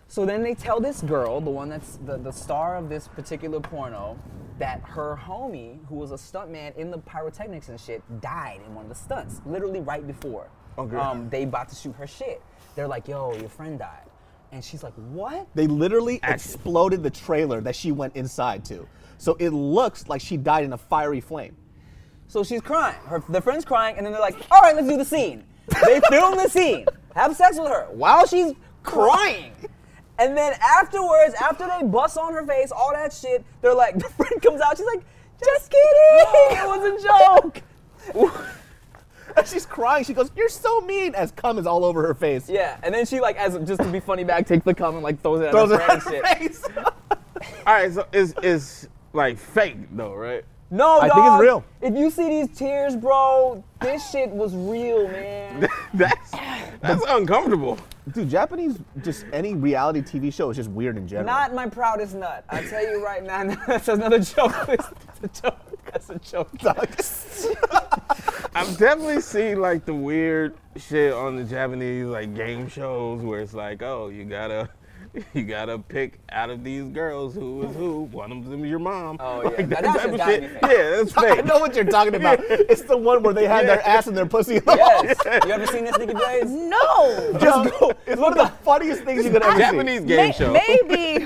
so 0.08 0.26
then 0.26 0.42
they 0.42 0.54
tell 0.54 0.80
this 0.80 1.00
girl 1.02 1.40
the 1.40 1.50
one 1.50 1.68
that's 1.68 1.96
the, 2.04 2.16
the 2.18 2.32
star 2.32 2.76
of 2.76 2.88
this 2.88 3.08
particular 3.08 3.60
porno 3.60 4.18
that 4.58 4.80
her 4.82 5.18
homie 5.22 5.78
who 5.88 5.94
was 5.96 6.10
a 6.12 6.16
stuntman 6.16 6.74
in 6.76 6.90
the 6.90 6.98
pyrotechnics 6.98 7.68
and 7.68 7.80
shit 7.80 8.02
died 8.20 8.60
in 8.66 8.74
one 8.74 8.84
of 8.84 8.88
the 8.88 8.94
stunts 8.94 9.40
literally 9.46 9.80
right 9.80 10.06
before 10.06 10.48
Okay. 10.78 10.96
um, 10.96 11.28
they 11.28 11.42
about 11.42 11.68
to 11.68 11.74
shoot 11.74 11.94
her 11.96 12.06
shit 12.06 12.40
they're 12.74 12.88
like 12.88 13.06
yo 13.08 13.34
your 13.36 13.48
friend 13.50 13.78
died 13.78 14.06
and 14.52 14.62
she's 14.64 14.82
like 14.82 14.94
what 14.94 15.46
They 15.54 15.66
literally 15.66 16.18
Action. 16.22 16.34
exploded 16.34 17.02
the 17.02 17.10
trailer 17.10 17.60
that 17.62 17.74
she 17.74 17.90
went 17.90 18.14
inside 18.16 18.64
to. 18.66 18.86
So 19.22 19.36
it 19.38 19.50
looks 19.50 20.08
like 20.08 20.20
she 20.20 20.36
died 20.36 20.64
in 20.64 20.72
a 20.72 20.76
fiery 20.76 21.20
flame. 21.20 21.54
So 22.26 22.42
she's 22.42 22.60
crying. 22.60 22.98
Her 23.04 23.22
the 23.28 23.40
friend's 23.40 23.64
crying, 23.64 23.96
and 23.96 24.04
then 24.04 24.12
they're 24.12 24.20
like, 24.20 24.34
"All 24.50 24.60
right, 24.62 24.74
let's 24.74 24.88
do 24.88 24.96
the 24.96 25.04
scene." 25.04 25.44
They 25.86 26.00
film 26.10 26.36
the 26.36 26.48
scene, 26.48 26.86
have 27.14 27.36
sex 27.36 27.56
with 27.56 27.68
her 27.68 27.86
while 27.92 28.26
she's 28.26 28.52
crying, 28.82 29.52
and 30.18 30.36
then 30.36 30.54
afterwards, 30.60 31.34
after 31.40 31.68
they 31.68 31.86
bust 31.86 32.18
on 32.18 32.32
her 32.32 32.44
face, 32.44 32.72
all 32.72 32.90
that 32.94 33.12
shit, 33.12 33.44
they're 33.60 33.76
like, 33.76 33.96
the 33.98 34.08
friend 34.08 34.42
comes 34.42 34.60
out, 34.60 34.76
she's 34.76 34.86
like, 34.86 35.04
"Just 35.38 35.70
kidding, 35.70 36.58
it 36.58 36.66
was 36.66 37.04
a 37.04 38.26
joke." 38.26 38.42
And 39.34 39.46
she's 39.46 39.64
crying. 39.64 40.04
She 40.04 40.12
goes, 40.12 40.30
"You're 40.36 40.50
so 40.50 40.82
mean," 40.82 41.14
as 41.14 41.30
cum 41.30 41.56
is 41.58 41.66
all 41.66 41.86
over 41.86 42.06
her 42.06 42.12
face. 42.12 42.50
Yeah, 42.50 42.76
and 42.82 42.92
then 42.92 43.06
she 43.06 43.20
like, 43.20 43.36
as 43.36 43.56
just 43.66 43.80
to 43.80 43.88
be 43.88 44.00
funny 44.00 44.24
back, 44.24 44.46
takes 44.46 44.64
the 44.64 44.74
cum 44.74 44.96
and 44.96 45.02
like 45.02 45.22
throws 45.22 45.40
it 45.40 45.44
at 45.44 45.52
Throws 45.52 45.70
her 45.70 45.80
it 45.80 46.02
friend 46.02 46.02
her 46.02 46.34
face. 46.34 46.64
All 47.66 47.72
right. 47.72 47.92
So 47.92 48.06
is 48.12 48.34
it's 48.42 48.88
like 49.12 49.38
fake 49.38 49.76
though, 49.92 50.14
right? 50.14 50.44
No, 50.70 51.00
I 51.00 51.08
dog, 51.08 51.16
think 51.16 51.26
it's 51.26 51.42
real. 51.42 51.64
If 51.82 51.94
you 51.98 52.10
see 52.10 52.28
these 52.28 52.56
tears, 52.56 52.96
bro, 52.96 53.62
this 53.80 54.10
shit 54.10 54.30
was 54.30 54.54
real, 54.54 55.06
man. 55.06 55.68
That's 55.94 56.30
that's 56.80 57.04
uncomfortable. 57.08 57.78
Dude, 58.12 58.28
Japanese, 58.28 58.78
just 59.02 59.24
any 59.32 59.54
reality 59.54 60.00
TV 60.00 60.32
show 60.32 60.50
is 60.50 60.56
just 60.56 60.70
weird 60.70 60.96
in 60.96 61.06
general. 61.06 61.26
Not 61.26 61.54
my 61.54 61.68
proudest 61.68 62.16
nut. 62.16 62.44
I 62.48 62.62
tell 62.64 62.82
you 62.82 63.04
right 63.04 63.22
now, 63.22 63.54
that's 63.66 63.86
another 63.86 64.18
joke. 64.18 64.52
That's 64.66 64.90
a 65.22 65.42
joke. 65.42 65.60
That's 65.92 66.10
a 66.10 66.18
joke. 66.18 66.58
Dog. 66.58 66.88
I've 68.54 68.76
definitely 68.76 69.20
seen 69.20 69.60
like 69.60 69.84
the 69.84 69.94
weird 69.94 70.56
shit 70.76 71.12
on 71.12 71.36
the 71.36 71.44
Japanese 71.44 72.06
like 72.06 72.34
game 72.34 72.68
shows 72.68 73.22
where 73.22 73.40
it's 73.40 73.54
like, 73.54 73.82
oh, 73.82 74.08
you 74.08 74.24
gotta 74.24 74.68
you 75.34 75.42
gotta 75.44 75.78
pick 75.78 76.18
out 76.30 76.48
of 76.50 76.64
these 76.64 76.84
girls 76.84 77.34
who 77.34 77.62
is 77.64 77.76
who. 77.76 78.02
One 78.12 78.32
of 78.32 78.48
them 78.48 78.64
is 78.64 78.70
your 78.70 78.78
mom. 78.78 79.18
Oh, 79.20 79.42
yeah. 79.44 79.48
Like, 79.50 79.68
Now 79.68 79.80
that 79.80 79.82
that 79.82 79.96
type 79.98 80.12
of 80.14 80.20
shit. 80.26 80.40
be. 80.62 80.66
Yeah, 80.68 80.90
that's 81.02 81.12
I 81.16 81.40
know 81.42 81.58
what 81.58 81.74
you're 81.76 81.84
talking 81.84 82.14
about. 82.14 82.38
It's 82.42 82.82
the 82.82 82.96
one 82.96 83.22
where 83.22 83.34
they 83.34 83.46
have 83.46 83.66
their 83.66 83.86
ass 83.86 84.06
and 84.06 84.16
their 84.16 84.26
pussy. 84.26 84.56
in 84.56 84.64
the 84.64 84.74
Yes. 84.76 85.44
You 85.46 85.52
ever 85.52 85.66
seen 85.66 85.84
this 85.84 85.98
Nikki 85.98 86.14
Blades? 86.14 86.50
No. 86.50 87.38
Just 87.38 87.78
go. 87.78 87.92
It's 88.06 88.20
one 88.20 88.38
of 88.38 88.38
the 88.38 88.54
funniest 88.64 89.02
things 89.04 89.24
you 89.24 89.30
could 89.30 89.42
ever 89.42 89.52
see. 89.56 89.60
Japanese 89.62 90.00
game 90.00 90.16
May- 90.16 90.32
show. 90.32 90.52
Maybe 90.52 91.24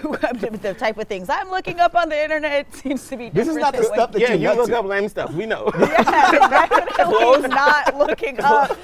the 0.56 0.74
type 0.78 0.98
of 0.98 1.06
things 1.06 1.28
I'm 1.28 1.48
looking 1.50 1.78
up 1.78 1.94
on 1.94 2.08
the 2.08 2.20
internet 2.20 2.74
seems 2.74 3.06
to 3.08 3.16
be 3.16 3.30
different. 3.30 3.34
This 3.34 3.48
is 3.48 3.56
not 3.56 3.72
the 3.74 3.82
than 3.82 3.88
what- 3.90 3.94
stuff 3.96 4.12
that 4.12 4.20
Yeah, 4.20 4.32
you 4.34 4.48
you 4.50 4.54
look 4.56 4.68
look 4.68 4.78
up 4.78 4.84
lame 4.86 5.08
stuff. 5.08 5.32
We 5.32 5.46
know. 5.46 5.70
Yeah, 5.78 6.02
definitely 6.48 7.48
not 7.48 7.96
looking 7.96 8.40
up 8.40 8.76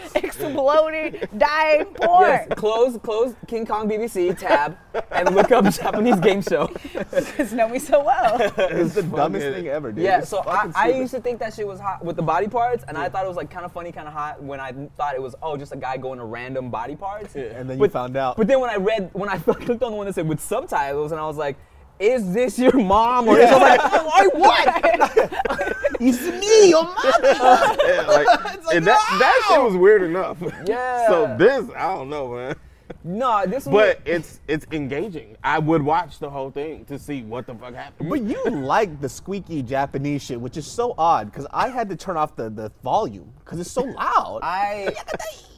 exploding, 0.50 1.16
dying 1.38 1.84
poor. 1.94 2.26
Yes. 2.26 2.48
Close, 2.56 2.98
close 2.98 3.34
King 3.46 3.66
Kong 3.66 3.88
BBC 3.88 4.36
tab 4.38 4.76
and 5.10 5.34
look 5.34 5.50
up 5.52 5.64
Japanese 5.74 6.20
game 6.20 6.42
show. 6.42 6.68
Because 6.92 7.52
know 7.52 7.68
me 7.68 7.78
so 7.78 8.04
well. 8.04 8.40
It's 8.72 8.94
the 8.94 9.02
dumbest 9.02 9.46
thing 9.46 9.68
ever, 9.68 9.92
dude. 9.92 10.04
Yeah, 10.04 10.18
It's 10.20 10.28
so 10.28 10.42
I, 10.46 10.70
I 10.74 10.88
used 10.90 11.12
to 11.14 11.20
think 11.20 11.38
that 11.40 11.54
shit 11.54 11.66
was 11.66 11.80
hot 11.80 12.04
with 12.04 12.16
the 12.16 12.22
body 12.22 12.48
parts, 12.48 12.84
and 12.88 12.96
I 12.96 13.08
thought 13.08 13.24
it 13.24 13.28
was 13.28 13.36
like 13.36 13.50
kind 13.50 13.64
of 13.64 13.72
funny, 13.72 13.92
kind 13.92 14.06
of 14.08 14.14
hot 14.14 14.42
when 14.42 14.60
I 14.60 14.72
thought 14.96 15.14
it 15.14 15.22
was 15.22 15.34
oh 15.42 15.56
just 15.56 15.72
a 15.72 15.76
guy 15.76 15.96
going 15.96 16.18
to 16.18 16.24
random 16.24 16.70
body 16.70 16.96
parts. 16.96 17.34
And 17.34 17.68
then 17.68 17.78
you 17.78 17.88
found 17.88 18.16
out. 18.16 18.36
But 18.36 18.46
then 18.46 18.60
when 18.60 18.70
I 18.70 18.76
read, 18.76 19.10
when 19.12 19.28
I 19.28 19.38
clicked 19.38 19.82
on 19.82 19.90
the 19.92 19.96
one 19.96 20.06
that 20.06 20.14
said 20.14 20.28
with 20.28 20.40
subtitles, 20.40 21.12
and 21.12 21.20
I 21.20 21.26
was 21.26 21.36
like, 21.36 21.56
"Is 21.98 22.32
this 22.32 22.58
your 22.58 22.72
mom?" 22.78 23.28
Or 23.28 23.36
I 23.38 23.42
was 23.42 23.50
like, 23.52 23.80
"Oh, 23.82 24.10
I 24.14 24.28
what?" 24.34 25.81
It's 26.04 26.20
me, 26.20 26.70
your 26.70 26.84
mom. 26.84 26.96
Yeah, 27.22 28.02
like, 28.08 28.26
and 28.74 28.86
that, 28.86 29.00
that 29.18 29.46
shit 29.48 29.62
was 29.62 29.76
weird 29.76 30.02
enough. 30.02 30.38
Yeah. 30.66 31.06
So 31.08 31.36
this, 31.38 31.68
I 31.76 31.94
don't 31.94 32.08
know, 32.10 32.28
man. 32.34 32.56
no, 33.04 33.44
this 33.46 33.66
was. 33.66 33.72
But 33.72 34.00
it's 34.04 34.40
it's 34.48 34.66
engaging. 34.72 35.36
I 35.42 35.58
would 35.58 35.82
watch 35.82 36.18
the 36.18 36.28
whole 36.30 36.50
thing 36.50 36.84
to 36.86 36.98
see 36.98 37.22
what 37.22 37.46
the 37.46 37.54
fuck 37.54 37.74
happened. 37.74 38.08
But 38.10 38.22
you 38.22 38.42
like 38.44 39.00
the 39.00 39.08
squeaky 39.08 39.62
Japanese 39.62 40.22
shit, 40.22 40.40
which 40.40 40.56
is 40.56 40.66
so 40.66 40.94
odd 40.98 41.30
because 41.30 41.46
I 41.52 41.68
had 41.68 41.88
to 41.90 41.96
turn 41.96 42.16
off 42.16 42.36
the, 42.36 42.50
the 42.50 42.70
volume 42.82 43.32
because 43.44 43.60
it's 43.60 43.70
so 43.70 43.82
loud. 43.82 44.40
I, 44.42 44.94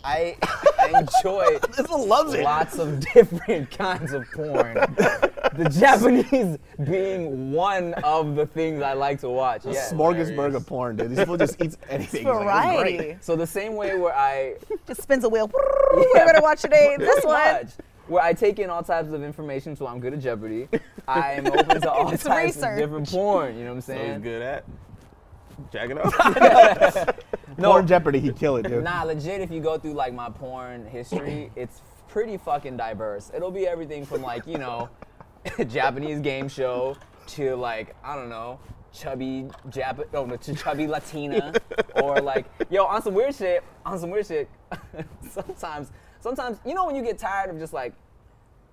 I, 0.04 0.36
I 0.78 1.00
enjoy 1.00 1.58
this 1.76 1.88
one 1.88 2.08
loves 2.08 2.34
it. 2.34 2.44
lots 2.44 2.78
of 2.78 3.00
different 3.12 3.70
kinds 3.78 4.12
of 4.12 4.26
porn. 4.32 4.74
the 4.74 5.68
Japanese 5.78 6.58
being 6.88 7.52
one 7.52 7.94
of 7.94 8.36
the 8.36 8.46
things 8.46 8.82
I 8.82 8.92
like 8.92 9.20
to 9.20 9.30
watch. 9.30 9.62
Yes. 9.64 9.92
Smorgasbord 9.92 10.54
of 10.54 10.66
porn, 10.66 10.96
dude. 10.96 11.10
These 11.10 11.18
people 11.20 11.36
just 11.36 11.60
eat 11.62 11.76
anything. 11.88 12.26
It's 12.26 12.26
like, 12.26 12.34
it's. 12.36 12.44
Variety. 12.44 13.16
So 13.20 13.34
the 13.36 13.46
same 13.46 13.76
way 13.76 13.96
where 13.96 14.14
I 14.14 14.56
Just 14.86 15.02
spins 15.02 15.24
a 15.24 15.28
wheel. 15.28 15.50
We're 15.94 16.26
gonna 16.26 16.40
watch 16.42 16.60
today. 16.62 16.96
This 16.98 17.24
one. 17.24 17.34
much, 17.34 17.68
where 18.08 18.22
I 18.22 18.34
take 18.34 18.58
in 18.58 18.68
all 18.68 18.82
types 18.82 19.10
of 19.12 19.22
information, 19.22 19.74
so 19.74 19.86
I'm 19.86 20.00
good 20.00 20.12
at 20.12 20.20
Jeopardy. 20.20 20.68
I'm 21.08 21.46
open 21.46 21.80
to 21.80 21.90
all 21.90 22.10
It's 22.12 22.24
types 22.24 22.56
research. 22.56 22.72
of 22.72 22.78
different 22.78 23.08
porn. 23.10 23.56
You 23.56 23.64
know 23.64 23.70
what 23.70 23.76
I'm 23.76 23.80
so 23.80 23.94
saying? 23.94 24.12
he's 24.14 24.22
good 24.22 24.42
at 24.42 24.64
jacking 25.72 25.98
up. 25.98 27.16
No. 27.56 27.70
Porn 27.70 27.86
Jeopardy, 27.86 28.18
he 28.18 28.32
kill 28.32 28.56
it, 28.56 28.66
dude. 28.66 28.82
Nah, 28.82 29.04
legit. 29.04 29.40
If 29.40 29.50
you 29.50 29.60
go 29.60 29.78
through 29.78 29.92
like 29.92 30.12
my 30.12 30.28
porn 30.28 30.86
history, 30.86 31.52
it's 31.54 31.82
pretty 32.08 32.36
fucking 32.36 32.76
diverse. 32.76 33.30
It'll 33.34 33.50
be 33.50 33.66
everything 33.66 34.04
from 34.04 34.22
like 34.22 34.46
you 34.46 34.58
know, 34.58 34.88
Japanese 35.68 36.20
game 36.20 36.48
show 36.48 36.96
to 37.28 37.54
like 37.54 37.94
I 38.02 38.16
don't 38.16 38.28
know, 38.28 38.58
chubby 38.92 39.48
Jap, 39.68 40.04
oh 40.14 40.26
no, 40.26 40.36
to 40.36 40.54
chubby 40.54 40.88
Latina, 40.88 41.52
or 42.02 42.20
like 42.20 42.46
yo 42.70 42.86
on 42.86 43.02
some 43.02 43.14
weird 43.14 43.34
shit. 43.34 43.62
On 43.86 43.98
some 43.98 44.10
weird 44.10 44.26
shit. 44.26 44.50
sometimes, 45.30 45.92
sometimes 46.20 46.58
you 46.66 46.74
know 46.74 46.86
when 46.86 46.96
you 46.96 47.02
get 47.02 47.18
tired 47.18 47.50
of 47.50 47.58
just 47.58 47.72
like. 47.72 47.94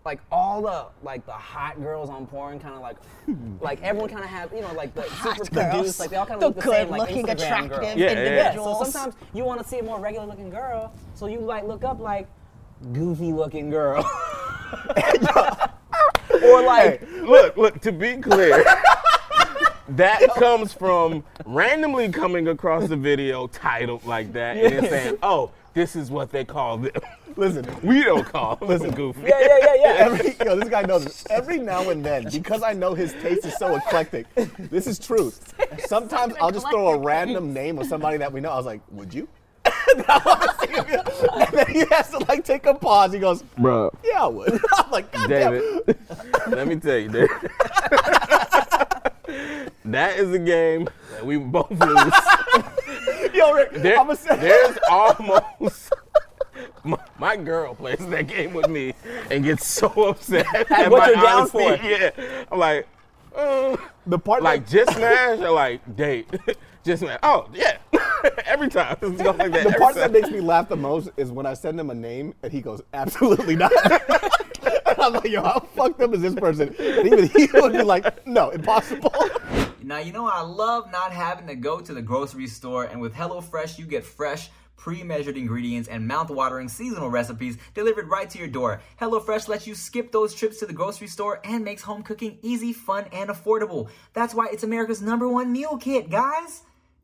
Like 0.03 0.19
all 0.31 0.63
the 0.63 0.85
like 1.03 1.25
the 1.27 1.31
hot 1.31 1.79
girls 1.79 2.09
on 2.09 2.25
porn, 2.25 2.59
kind 2.59 2.73
of 2.73 2.81
like, 2.81 2.97
like 3.61 3.81
everyone 3.83 4.09
kind 4.09 4.23
of 4.23 4.29
have 4.31 4.51
you 4.51 4.61
know 4.61 4.73
like 4.73 4.95
the 4.95 5.03
super 5.03 5.35
girls. 5.35 5.49
produced, 5.49 5.99
like 5.99 6.09
they 6.09 6.15
all 6.15 6.25
kind 6.25 6.41
The 6.41 6.47
of 6.47 6.55
look 6.55 6.65
the 6.65 6.71
same, 6.71 6.89
like 6.89 7.09
good-looking, 7.09 7.25
Instagram 7.27 7.69
girls. 7.69 7.81
attractive 7.81 7.83
Yeah, 7.83 8.05
yeah, 8.05 8.11
yeah. 8.11 8.13
Yeah, 8.23 8.29
individuals. 8.39 8.77
so 8.79 8.91
sometimes 8.91 9.15
you 9.33 9.43
want 9.45 9.61
to 9.61 9.67
see 9.67 9.77
a 9.79 9.83
more 9.83 9.99
regular 9.99 10.25
looking 10.25 10.49
girl, 10.49 10.91
so 11.13 11.27
you 11.27 11.39
like 11.39 11.65
look 11.65 11.83
up 11.83 11.99
like 11.99 12.27
goofy 12.93 13.31
looking 13.31 13.69
girl. 13.69 14.03
or 16.43 16.61
like 16.63 17.01
look, 17.21 17.55
look. 17.57 17.79
To 17.81 17.91
be 17.91 18.17
clear, 18.17 18.63
that 19.89 20.21
comes 20.35 20.73
from 20.73 21.23
randomly 21.45 22.09
coming 22.09 22.47
across 22.47 22.89
a 22.89 22.95
video 22.95 23.47
titled 23.47 24.05
like 24.05 24.33
that 24.33 24.57
and 24.57 24.73
then 24.73 24.89
saying, 24.89 25.17
"Oh, 25.21 25.51
this 25.73 25.95
is 25.95 26.10
what 26.12 26.31
they 26.31 26.45
call 26.45 26.77
them." 26.77 26.91
Listen, 27.38 27.65
We 27.81 28.03
don't 28.03 28.25
call 28.25 28.57
Listen, 28.62 28.91
goofy. 28.91 29.21
yeah, 29.21 29.39
yeah, 29.39 29.57
yeah, 29.62 29.75
yeah. 29.75 29.93
every, 29.99 30.36
yo, 30.45 30.57
this 30.57 30.67
guy 30.67 30.81
knows 30.81 31.05
this. 31.05 31.25
Every 31.29 31.60
now 31.60 31.89
and 31.89 32.03
then, 32.05 32.25
because 32.29 32.62
I 32.62 32.73
know 32.73 32.93
his 32.93 33.13
taste 33.21 33.45
is 33.45 33.55
so 33.57 33.75
eclectic, 33.75 34.25
this 34.60 34.86
is 34.86 34.99
truth. 34.99 35.53
Sometimes 35.86 36.34
I'll 36.41 36.51
just 36.51 36.69
throw 36.69 36.89
a 36.89 36.97
random 36.97 37.53
name 37.53 37.79
of 37.79 37.88
somebody 37.88 38.17
that 38.17 38.34
we 38.34 38.41
know. 38.41 38.51
I 38.51 38.57
was 38.57 38.65
like, 38.65 38.81
would 38.91 39.13
you? 39.13 39.29
and 39.65 40.03
then 41.53 41.67
he 41.67 41.86
has 41.91 42.10
to 42.10 42.19
like 42.27 42.43
take 42.43 42.65
a 42.65 42.73
pause. 42.73 43.13
He 43.13 43.19
goes, 43.19 43.43
Bro, 43.57 43.91
yeah, 44.03 44.23
I 44.23 44.27
would. 44.27 44.60
I'm 44.73 44.91
like, 44.91 45.12
God 45.12 45.29
damn. 45.29 45.53
David, 45.53 45.97
let 46.47 46.67
me 46.67 46.75
tell 46.77 46.97
you, 46.97 47.07
David. 47.10 47.29
That 49.85 50.17
is 50.17 50.31
a 50.33 50.39
game 50.39 50.89
that 51.11 51.25
we 51.25 51.37
both 51.37 51.69
lose. 51.71 52.13
Yo, 53.33 53.53
Rick, 53.53 53.71
There- 53.73 53.97
I'm 53.99 54.15
say, 54.15 54.35
there's 54.37 54.77
almost 54.89 55.93
my, 56.83 56.97
my 57.17 57.35
girl 57.37 57.75
plays 57.75 58.05
that 58.07 58.27
game 58.27 58.53
with 58.53 58.67
me 58.69 58.93
and 59.29 59.43
gets 59.43 59.65
so 59.65 59.87
upset 60.09 60.45
at, 60.71 60.91
what 60.91 61.07
you're 61.07 61.15
down 61.15 61.49
honesty. 61.49 61.57
for. 61.57 61.87
Yeah, 61.87 62.43
I'm 62.51 62.59
like, 62.59 62.87
Uh, 63.35 63.77
The 64.05 64.19
part 64.19 64.43
like 64.43 64.65
that, 64.67 64.71
just 64.85 64.97
smash 64.97 65.39
or 65.39 65.51
like 65.51 65.95
date? 65.95 66.27
just 66.83 67.01
smash. 67.01 67.19
Oh 67.23 67.47
yeah, 67.53 67.77
every 68.45 68.67
time. 68.69 68.97
Like 69.01 69.17
the 69.17 69.75
part 69.79 69.95
that 69.95 70.11
makes 70.11 70.29
me 70.29 70.41
laugh 70.41 70.67
the 70.69 70.75
most 70.75 71.09
is 71.17 71.31
when 71.31 71.45
I 71.45 71.53
send 71.53 71.79
him 71.79 71.89
a 71.89 71.95
name 71.95 72.33
and 72.43 72.51
he 72.51 72.61
goes, 72.61 72.81
absolutely 72.93 73.55
not. 73.55 73.71
I'm 75.05 75.13
like, 75.13 75.29
yo, 75.29 75.41
how 75.41 75.59
fucked 75.59 75.99
up 76.01 76.13
is 76.13 76.21
this 76.21 76.35
person? 76.35 76.75
And 76.77 77.07
even 77.07 77.27
he 77.27 77.47
would 77.53 77.73
be 77.73 77.81
like, 77.81 78.25
no, 78.27 78.49
impossible. 78.51 79.13
Now, 79.83 79.97
you 79.97 80.13
know, 80.13 80.27
I 80.27 80.41
love 80.41 80.91
not 80.91 81.11
having 81.11 81.47
to 81.47 81.55
go 81.55 81.79
to 81.79 81.93
the 81.93 82.03
grocery 82.03 82.45
store, 82.45 82.83
and 82.83 83.01
with 83.01 83.15
HelloFresh, 83.15 83.79
you 83.79 83.85
get 83.85 84.05
fresh, 84.05 84.51
pre 84.77 85.01
measured 85.01 85.37
ingredients 85.37 85.89
and 85.89 86.07
mouth-watering 86.07 86.69
seasonal 86.69 87.09
recipes 87.09 87.57
delivered 87.73 88.07
right 88.07 88.29
to 88.29 88.37
your 88.37 88.47
door. 88.47 88.79
HelloFresh 89.01 89.47
lets 89.47 89.65
you 89.65 89.73
skip 89.73 90.11
those 90.11 90.35
trips 90.35 90.59
to 90.59 90.67
the 90.67 90.71
grocery 90.71 91.07
store 91.07 91.41
and 91.43 91.65
makes 91.65 91.81
home 91.81 92.03
cooking 92.03 92.37
easy, 92.43 92.73
fun, 92.73 93.05
and 93.11 93.31
affordable. 93.31 93.89
That's 94.13 94.35
why 94.35 94.49
it's 94.51 94.63
America's 94.63 95.01
number 95.01 95.27
one 95.27 95.51
meal 95.51 95.77
kit, 95.77 96.11
guys. 96.11 96.61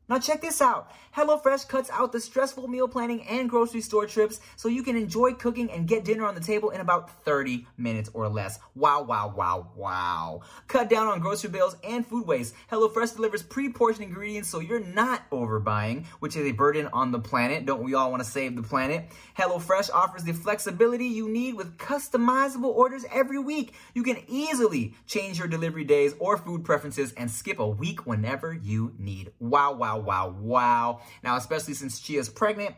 Now 0.08 0.18
check 0.18 0.40
this 0.40 0.62
out. 0.62 0.90
HelloFresh 1.14 1.68
cuts 1.68 1.90
out 1.90 2.12
the 2.12 2.20
stressful 2.20 2.66
meal 2.66 2.88
planning 2.88 3.26
and 3.28 3.50
grocery 3.50 3.82
store 3.82 4.06
trips 4.06 4.40
so 4.56 4.68
you 4.68 4.82
can 4.82 4.96
enjoy 4.96 5.32
cooking 5.32 5.70
and 5.70 5.86
get 5.86 6.04
dinner 6.04 6.24
on 6.24 6.34
the 6.34 6.40
table 6.40 6.70
in 6.70 6.80
about 6.80 7.24
30 7.24 7.66
minutes 7.76 8.08
or 8.14 8.28
less. 8.28 8.58
Wow, 8.74 9.02
wow, 9.02 9.34
wow, 9.36 9.68
wow. 9.76 10.40
Cut 10.66 10.88
down 10.88 11.08
on 11.08 11.20
grocery 11.20 11.50
bills 11.50 11.76
and 11.84 12.06
food 12.06 12.26
waste. 12.26 12.54
HelloFresh 12.72 13.16
delivers 13.16 13.42
pre-portioned 13.42 14.06
ingredients 14.06 14.48
so 14.48 14.60
you're 14.60 14.80
not 14.80 15.28
overbuying, 15.30 16.06
which 16.20 16.36
is 16.36 16.46
a 16.46 16.52
burden 16.52 16.88
on 16.92 17.12
the 17.12 17.20
planet. 17.20 17.66
Don't 17.66 17.82
we 17.82 17.94
all 17.94 18.10
want 18.10 18.22
to 18.22 18.28
save 18.30 18.56
the 18.56 18.62
planet? 18.62 19.10
HelloFresh 19.36 19.90
offers 19.92 20.24
the 20.24 20.32
flexibility 20.32 21.06
you 21.06 21.28
need 21.28 21.54
with 21.54 21.76
customizable 21.76 22.74
orders 22.74 23.04
every 23.12 23.38
week. 23.38 23.74
You 23.92 24.02
can 24.04 24.18
easily 24.26 24.94
change 25.06 25.38
your 25.38 25.48
delivery 25.48 25.84
days 25.84 26.14
or 26.18 26.38
food 26.38 26.64
preferences 26.64 27.12
and 27.14 27.30
skip 27.30 27.58
a 27.58 27.68
week 27.68 28.06
whenever 28.06 28.54
you 28.54 28.94
need. 28.98 29.32
Wow, 29.40 29.74
wow, 29.74 29.97
wow, 29.98 30.34
wow. 30.40 31.00
Now, 31.22 31.36
especially 31.36 31.74
since 31.74 32.00
Chia's 32.00 32.28
pregnant, 32.28 32.74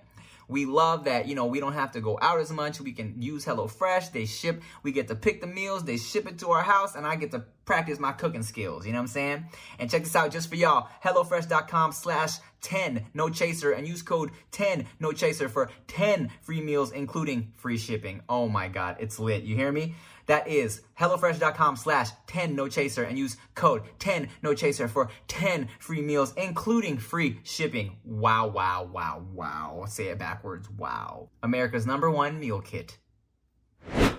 we 0.50 0.66
love 0.66 1.04
that, 1.04 1.28
you 1.28 1.37
know, 1.37 1.46
we 1.46 1.61
don't 1.61 1.74
have 1.74 1.92
to 1.92 2.00
go 2.00 2.18
out 2.20 2.40
as 2.40 2.50
much. 2.50 2.80
We 2.80 2.92
can 2.92 3.22
use 3.22 3.44
HelloFresh. 3.44 4.11
They 4.11 4.26
ship, 4.26 4.62
we 4.83 4.90
get 4.90 5.06
to 5.09 5.14
pick 5.14 5.40
the 5.40 5.46
meals, 5.46 5.85
they 5.85 5.96
ship 5.96 6.26
it 6.26 6.40
to 6.40 6.50
our 6.50 6.62
house, 6.62 6.96
and 6.96 7.06
I 7.06 7.14
get 7.14 7.30
to 7.30 7.44
practice 7.64 8.00
my 8.00 8.11
cooking 8.11 8.42
skills. 8.42 8.85
You 8.85 8.92
know 8.92 8.98
what 8.98 9.02
I'm 9.02 9.09
saying? 9.09 9.44
And 9.78 9.88
check 9.88 10.02
this 10.02 10.16
out 10.16 10.33
just 10.33 10.48
for 10.48 10.56
y'all. 10.56 10.88
HelloFresh.com 11.04 11.92
slash 11.92 12.38
10 12.62 13.06
no 13.14 13.28
chaser 13.30 13.70
and 13.72 13.87
use 13.87 14.02
code 14.02 14.33
10 14.50 14.87
no 14.98 15.12
chaser 15.12 15.48
for 15.48 15.70
10 15.87 16.30
free 16.42 16.61
meals, 16.61 16.90
including 16.90 17.52
free 17.56 17.78
shipping. 17.78 18.20
Oh 18.28 18.48
my 18.48 18.66
God, 18.66 18.96
it's 18.98 19.20
lit. 19.20 19.44
You 19.44 19.54
hear 19.54 19.70
me? 19.70 19.94
That 20.31 20.47
is 20.47 20.83
HelloFresh.com 20.97 21.75
slash 21.75 22.11
10 22.29 22.55
no 22.55 22.69
chaser 22.69 23.03
and 23.03 23.19
use 23.19 23.37
code 23.57 23.83
10 23.99 24.29
no 24.43 24.55
chaser 24.55 24.87
for 24.87 25.09
10 25.27 25.66
free 25.81 26.01
meals, 26.01 26.33
including 26.37 26.99
free 26.99 27.40
shipping. 27.43 27.97
Wow, 28.05 28.47
wow, 28.47 28.88
wow, 28.93 29.27
wow. 29.33 29.87
Say 29.88 30.05
it 30.07 30.21
backwards. 30.21 30.71
Wow. 30.71 31.31
America's 31.43 31.85
number 31.85 32.09
one 32.09 32.38
meal 32.38 32.61
kit. 32.61 32.97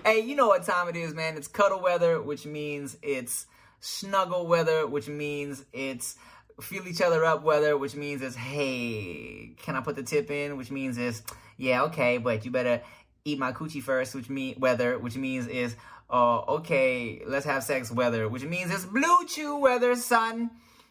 Hey, 0.04 0.20
you 0.20 0.36
know 0.36 0.48
what 0.48 0.66
time 0.66 0.86
it 0.90 0.96
is, 0.96 1.14
man. 1.14 1.38
It's 1.38 1.48
cuddle 1.48 1.80
weather, 1.80 2.20
which 2.20 2.44
means 2.44 2.98
it's 3.00 3.46
snuggle 3.80 4.46
weather, 4.46 4.86
which 4.86 5.08
means 5.08 5.64
it's 5.72 6.16
feel 6.60 6.86
each 6.86 7.00
other 7.00 7.24
up 7.24 7.42
weather, 7.42 7.78
which 7.78 7.94
means 7.94 8.20
it's 8.20 8.36
hey, 8.36 9.54
can 9.62 9.76
I 9.76 9.80
put 9.80 9.96
the 9.96 10.02
tip 10.02 10.30
in? 10.30 10.58
Which 10.58 10.70
means 10.70 10.98
it's 10.98 11.22
yeah, 11.56 11.84
okay, 11.84 12.18
but 12.18 12.44
you 12.44 12.50
better 12.50 12.82
eat 13.24 13.38
my 13.38 13.52
coochie 13.52 13.82
first, 13.82 14.14
which 14.14 14.28
mean 14.28 14.56
weather, 14.58 14.98
which 14.98 15.16
means 15.16 15.46
is 15.46 15.76
uh 16.12 16.40
okay, 16.56 17.22
let's 17.26 17.46
have 17.46 17.64
sex 17.64 17.90
weather, 17.90 18.28
which 18.28 18.44
means 18.44 18.70
it's 18.70 18.84
blue 18.84 19.26
chew 19.26 19.56
weather, 19.56 19.96
son. 19.96 20.50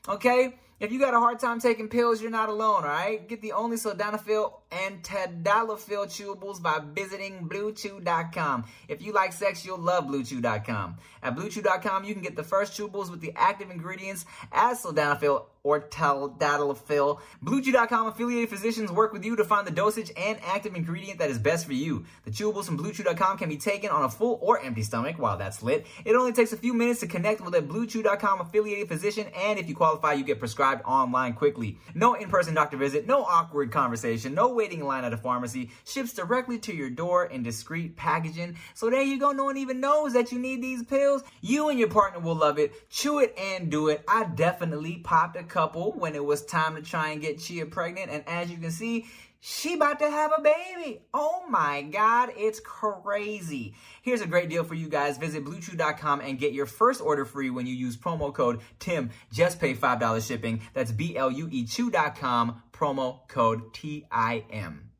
Okay? 0.09 0.55
If 0.79 0.91
you 0.91 0.99
got 0.99 1.13
a 1.13 1.19
hard 1.19 1.39
time 1.39 1.59
taking 1.59 1.87
pills, 1.87 2.21
you're 2.21 2.31
not 2.31 2.49
alone, 2.49 2.83
all 2.83 2.89
right? 2.89 3.27
Get 3.27 3.41
the 3.41 3.51
only 3.51 3.77
sildenafil 3.77 4.51
and 4.71 5.03
tadalafil 5.03 6.07
chewables 6.07 6.61
by 6.61 6.81
visiting 6.93 7.47
bluechew.com. 7.47 8.65
If 8.87 9.01
you 9.01 9.13
like 9.13 9.33
sex, 9.33 9.65
you'll 9.65 9.77
love 9.77 10.05
bluechew.com. 10.05 10.97
At 11.23 11.35
bluechew.com, 11.35 12.03
you 12.03 12.13
can 12.13 12.23
get 12.23 12.35
the 12.35 12.43
first 12.43 12.79
chewables 12.79 13.11
with 13.11 13.21
the 13.21 13.33
active 13.35 13.69
ingredients 13.69 14.25
as 14.51 14.83
sildenafil 14.83 15.45
or 15.63 15.81
tadalafil. 15.81 17.19
Bluechew.com 17.43 18.07
affiliated 18.07 18.49
physicians 18.49 18.91
work 18.91 19.13
with 19.13 19.23
you 19.23 19.35
to 19.35 19.43
find 19.43 19.67
the 19.67 19.71
dosage 19.71 20.11
and 20.17 20.39
active 20.43 20.75
ingredient 20.75 21.19
that 21.19 21.29
is 21.29 21.37
best 21.37 21.65
for 21.65 21.73
you. 21.73 22.05
The 22.25 22.31
chewables 22.31 22.65
from 22.65 22.77
bluechew.com 22.77 23.37
can 23.37 23.49
be 23.49 23.57
taken 23.57 23.89
on 23.91 24.03
a 24.03 24.09
full 24.09 24.39
or 24.41 24.59
empty 24.59 24.83
stomach 24.83 25.19
while 25.19 25.37
that's 25.37 25.61
lit. 25.61 25.85
It 26.03 26.15
only 26.15 26.33
takes 26.33 26.53
a 26.53 26.57
few 26.57 26.73
minutes 26.73 27.01
to 27.01 27.07
connect 27.07 27.41
with 27.41 27.53
a 27.53 27.61
bluechew.com 27.61 28.41
affiliated 28.41 28.87
physician, 28.87 29.27
and 29.35 29.59
if 29.59 29.69
you 29.69 29.75
qualify, 29.75 30.13
you 30.13 30.23
get 30.23 30.39
prescribed 30.39 30.81
online 30.85 31.33
quickly. 31.33 31.77
No 31.93 32.15
in-person 32.15 32.55
doctor 32.55 32.77
visit, 32.77 33.05
no 33.05 33.23
awkward 33.23 33.71
conversation, 33.71 34.33
no 34.33 34.47
waiting 34.61 34.81
in 34.81 34.85
line 34.85 35.03
at 35.03 35.11
a 35.11 35.17
pharmacy. 35.17 35.71
Ships 35.85 36.13
directly 36.13 36.59
to 36.59 36.75
your 36.75 36.91
door 36.91 37.25
in 37.25 37.41
discreet 37.41 37.95
packaging. 37.95 38.57
So 38.75 38.91
there 38.91 39.01
you 39.01 39.19
go. 39.19 39.31
No 39.31 39.45
one 39.45 39.57
even 39.57 39.79
knows 39.79 40.13
that 40.13 40.31
you 40.31 40.37
need 40.37 40.61
these 40.61 40.83
pills. 40.83 41.23
You 41.41 41.69
and 41.69 41.79
your 41.79 41.89
partner 41.89 42.19
will 42.19 42.35
love 42.35 42.59
it. 42.59 42.87
Chew 42.91 43.17
it 43.17 43.35
and 43.35 43.71
do 43.71 43.87
it. 43.87 44.03
I 44.07 44.25
definitely 44.25 44.97
popped 44.97 45.35
a 45.35 45.41
couple 45.41 45.93
when 45.93 46.13
it 46.13 46.23
was 46.23 46.45
time 46.45 46.75
to 46.75 46.83
try 46.83 47.09
and 47.09 47.19
get 47.19 47.39
Chia 47.39 47.65
pregnant, 47.65 48.11
and 48.11 48.23
as 48.27 48.51
you 48.51 48.57
can 48.57 48.69
see, 48.69 49.07
she 49.43 49.73
about 49.73 49.99
to 49.99 50.09
have 50.09 50.31
a 50.37 50.41
baby. 50.41 51.01
Oh 51.13 51.43
my 51.49 51.81
God, 51.81 52.29
it's 52.37 52.59
crazy. 52.59 53.73
Here's 54.03 54.21
a 54.21 54.27
great 54.27 54.49
deal 54.49 54.63
for 54.63 54.75
you 54.75 54.87
guys. 54.87 55.17
Visit 55.17 55.43
BlueChew.com 55.43 56.21
and 56.21 56.37
get 56.37 56.53
your 56.53 56.67
first 56.67 57.01
order 57.01 57.25
free 57.25 57.49
when 57.49 57.65
you 57.65 57.73
use 57.73 57.97
promo 57.97 58.31
code 58.31 58.61
TIM. 58.77 59.09
Just 59.33 59.59
pay 59.59 59.73
$5 59.73 60.27
shipping. 60.27 60.61
That's 60.73 60.91
B-L-U-E 60.91 61.65
Chew.com, 61.65 62.61
promo 62.71 63.27
code 63.27 63.73
T-I-M. 63.73 64.91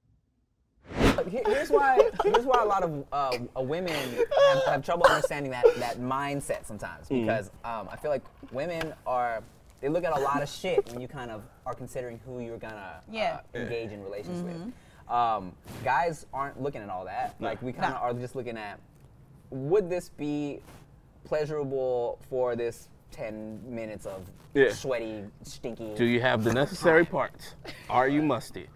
Here's 1.30 1.70
why. 1.70 2.10
Here's 2.24 2.46
why 2.46 2.64
a 2.64 2.66
lot 2.66 2.84
of 2.84 3.06
uh, 3.12 3.38
uh, 3.56 3.62
women 3.62 3.94
have, 3.94 4.64
have 4.66 4.86
trouble 4.86 5.06
understanding 5.06 5.52
that 5.52 5.66
that 5.78 6.00
mindset 6.00 6.66
sometimes 6.66 7.08
because 7.08 7.52
um, 7.64 7.88
I 7.90 7.96
feel 7.96 8.12
like 8.12 8.24
women 8.52 8.94
are 9.06 9.44
they 9.82 9.90
look 9.90 10.04
at 10.04 10.16
a 10.16 10.20
lot 10.22 10.42
of 10.42 10.50
shit 10.50 10.88
when 10.92 11.02
you 11.02 11.08
kind 11.08 11.32
of 11.32 11.44
are 11.66 11.74
considering 11.74 12.20
who 12.26 12.40
you're 12.40 12.58
gonna 12.58 13.02
Yeah. 13.10 13.40
uh, 13.54 13.58
engage 13.58 13.92
in 13.92 14.04
relations 14.04 14.42
with. 14.44 14.74
Um, 15.14 15.54
guys 15.84 16.26
aren't 16.34 16.62
looking 16.62 16.82
at 16.82 16.90
all 16.90 17.04
that. 17.06 17.36
Like 17.40 17.62
we 17.62 17.74
kind 17.74 17.94
of 17.94 18.00
No. 18.02 18.08
are 18.08 18.14
just 18.14 18.36
looking 18.36 18.58
at 18.58 18.80
would 19.50 19.90
this 19.90 20.08
be 20.10 20.62
pleasurable 21.26 22.20
for 22.30 22.56
this 22.56 22.88
10 23.12 23.60
minutes 23.68 24.06
of 24.06 24.26
Yeah. 24.54 24.72
sweaty, 24.72 25.26
stinky. 25.44 25.94
Do 25.96 26.06
you 26.06 26.22
have 26.22 26.44
the 26.44 26.54
necessary 26.54 27.04
parts? 27.06 27.56
Are 27.90 28.08
you 28.08 28.22
musty? 28.22 28.70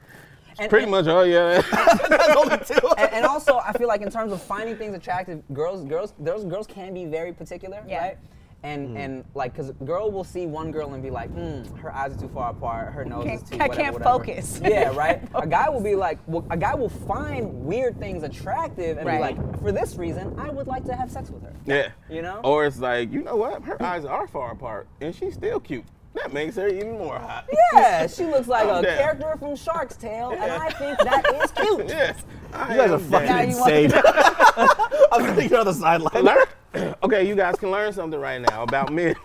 And- 0.60 0.70
pretty 0.70 0.84
and- 0.84 0.91
much 0.91 1.08
oh 1.08 1.24
yeah. 1.24 1.62
and, 2.98 3.13
and 3.13 3.26
also, 3.26 3.58
I 3.60 3.72
feel 3.74 3.88
like 3.88 4.02
in 4.02 4.10
terms 4.10 4.32
of 4.34 4.41
finding 4.41 4.76
things 4.78 4.96
attractive, 4.96 5.44
girls, 5.54 5.84
girls, 5.86 6.13
those 6.20 6.44
girls 6.46 6.68
can 6.68 6.94
be 6.94 7.06
very 7.06 7.32
particular, 7.32 7.84
Yeah. 7.88 8.00
right? 8.00 8.18
And 8.63 8.98
and 8.98 9.24
like, 9.36 9.56
cause 9.56 9.70
a 9.70 9.74
girl 9.74 10.10
will 10.10 10.24
see 10.24 10.48
one 10.48 10.72
girl 10.72 10.94
and 10.96 11.04
be 11.04 11.12
like, 11.12 11.30
mm, 11.36 11.78
her 11.78 11.94
eyes 11.94 12.15
are 12.15 12.20
too 12.20 12.28
far 12.30 12.50
apart, 12.50 12.94
her 12.94 13.06
nose 13.06 13.24
Can't- 13.26 13.44
is 13.44 13.50
too. 13.50 13.56
I 13.58 13.68
whatever, 13.68 13.82
can't 13.82 13.94
whatever." 13.94 14.18
focus. 14.26 14.60
Yeah, 14.63 14.96
right. 14.96 15.22
a 15.36 15.46
guy 15.46 15.70
will 15.70 15.82
be 15.84 15.94
like, 15.96 16.18
well, 16.26 16.44
a 16.50 16.58
guy 16.58 16.74
will 16.74 16.89
find 16.89 17.54
weird 17.63 18.00
things 18.00 18.24
attractive 18.24 18.98
and 18.98 19.06
Right. 19.06 19.18
be 19.18 19.22
like, 19.41 19.62
for 19.62 19.72
this 19.72 19.98
reason, 19.98 20.34
I 20.39 20.50
would 20.50 20.65
like 20.65 20.84
to 20.86 20.96
have 20.96 21.12
sex 21.12 21.30
with 21.30 21.44
her. 21.44 21.54
yeah. 21.65 21.89
You 22.10 22.24
know? 22.24 22.41
Or 22.44 22.65
it's 22.65 22.80
like, 22.80 23.12
you 23.12 23.22
know 23.22 23.36
what? 23.36 23.63
Her 23.63 23.80
eyes 23.84 24.04
are 24.04 24.28
far 24.28 24.52
apart 24.52 24.88
and 25.00 25.13
she's 25.13 25.36
still 25.36 25.60
cute. 25.60 25.86
That 26.15 26.32
makes 26.34 26.56
her 26.56 26.67
even 26.67 26.97
more 26.97 27.19
hot. 27.19 27.45
Yeah, 27.73 28.08
she 28.08 28.25
looks 28.25 28.47
like 28.47 28.63
I'm 28.69 28.78
a 28.78 28.82
down. 28.82 28.97
character 28.97 29.36
from 29.38 29.56
Shark's 29.56 29.95
Tale, 29.97 30.32
and 30.32 30.51
I 30.51 30.69
think 30.71 30.97
that 30.99 31.25
is 31.43 31.51
cute. 31.56 31.88
Yes. 31.89 32.23
I 32.54 32.71
You 32.71 32.78
guys 32.82 32.91
are 32.91 32.99
fucking 32.99 33.28
Now 33.28 33.38
down. 33.38 33.49
you 33.49 33.58
want- 33.58 33.73
insane. 33.73 34.01
I'm 35.12 35.36
sitting 35.36 35.58
on 35.58 35.65
the 35.65 35.73
sideline. 35.73 36.23
Learn. 36.23 36.45
Okay, 37.04 37.25
you 37.25 37.36
guys 37.36 37.56
can 37.56 37.71
learn 37.71 37.93
something 37.93 38.19
right 38.19 38.41
now 38.41 38.63
about 38.63 38.91
men. 38.91 39.15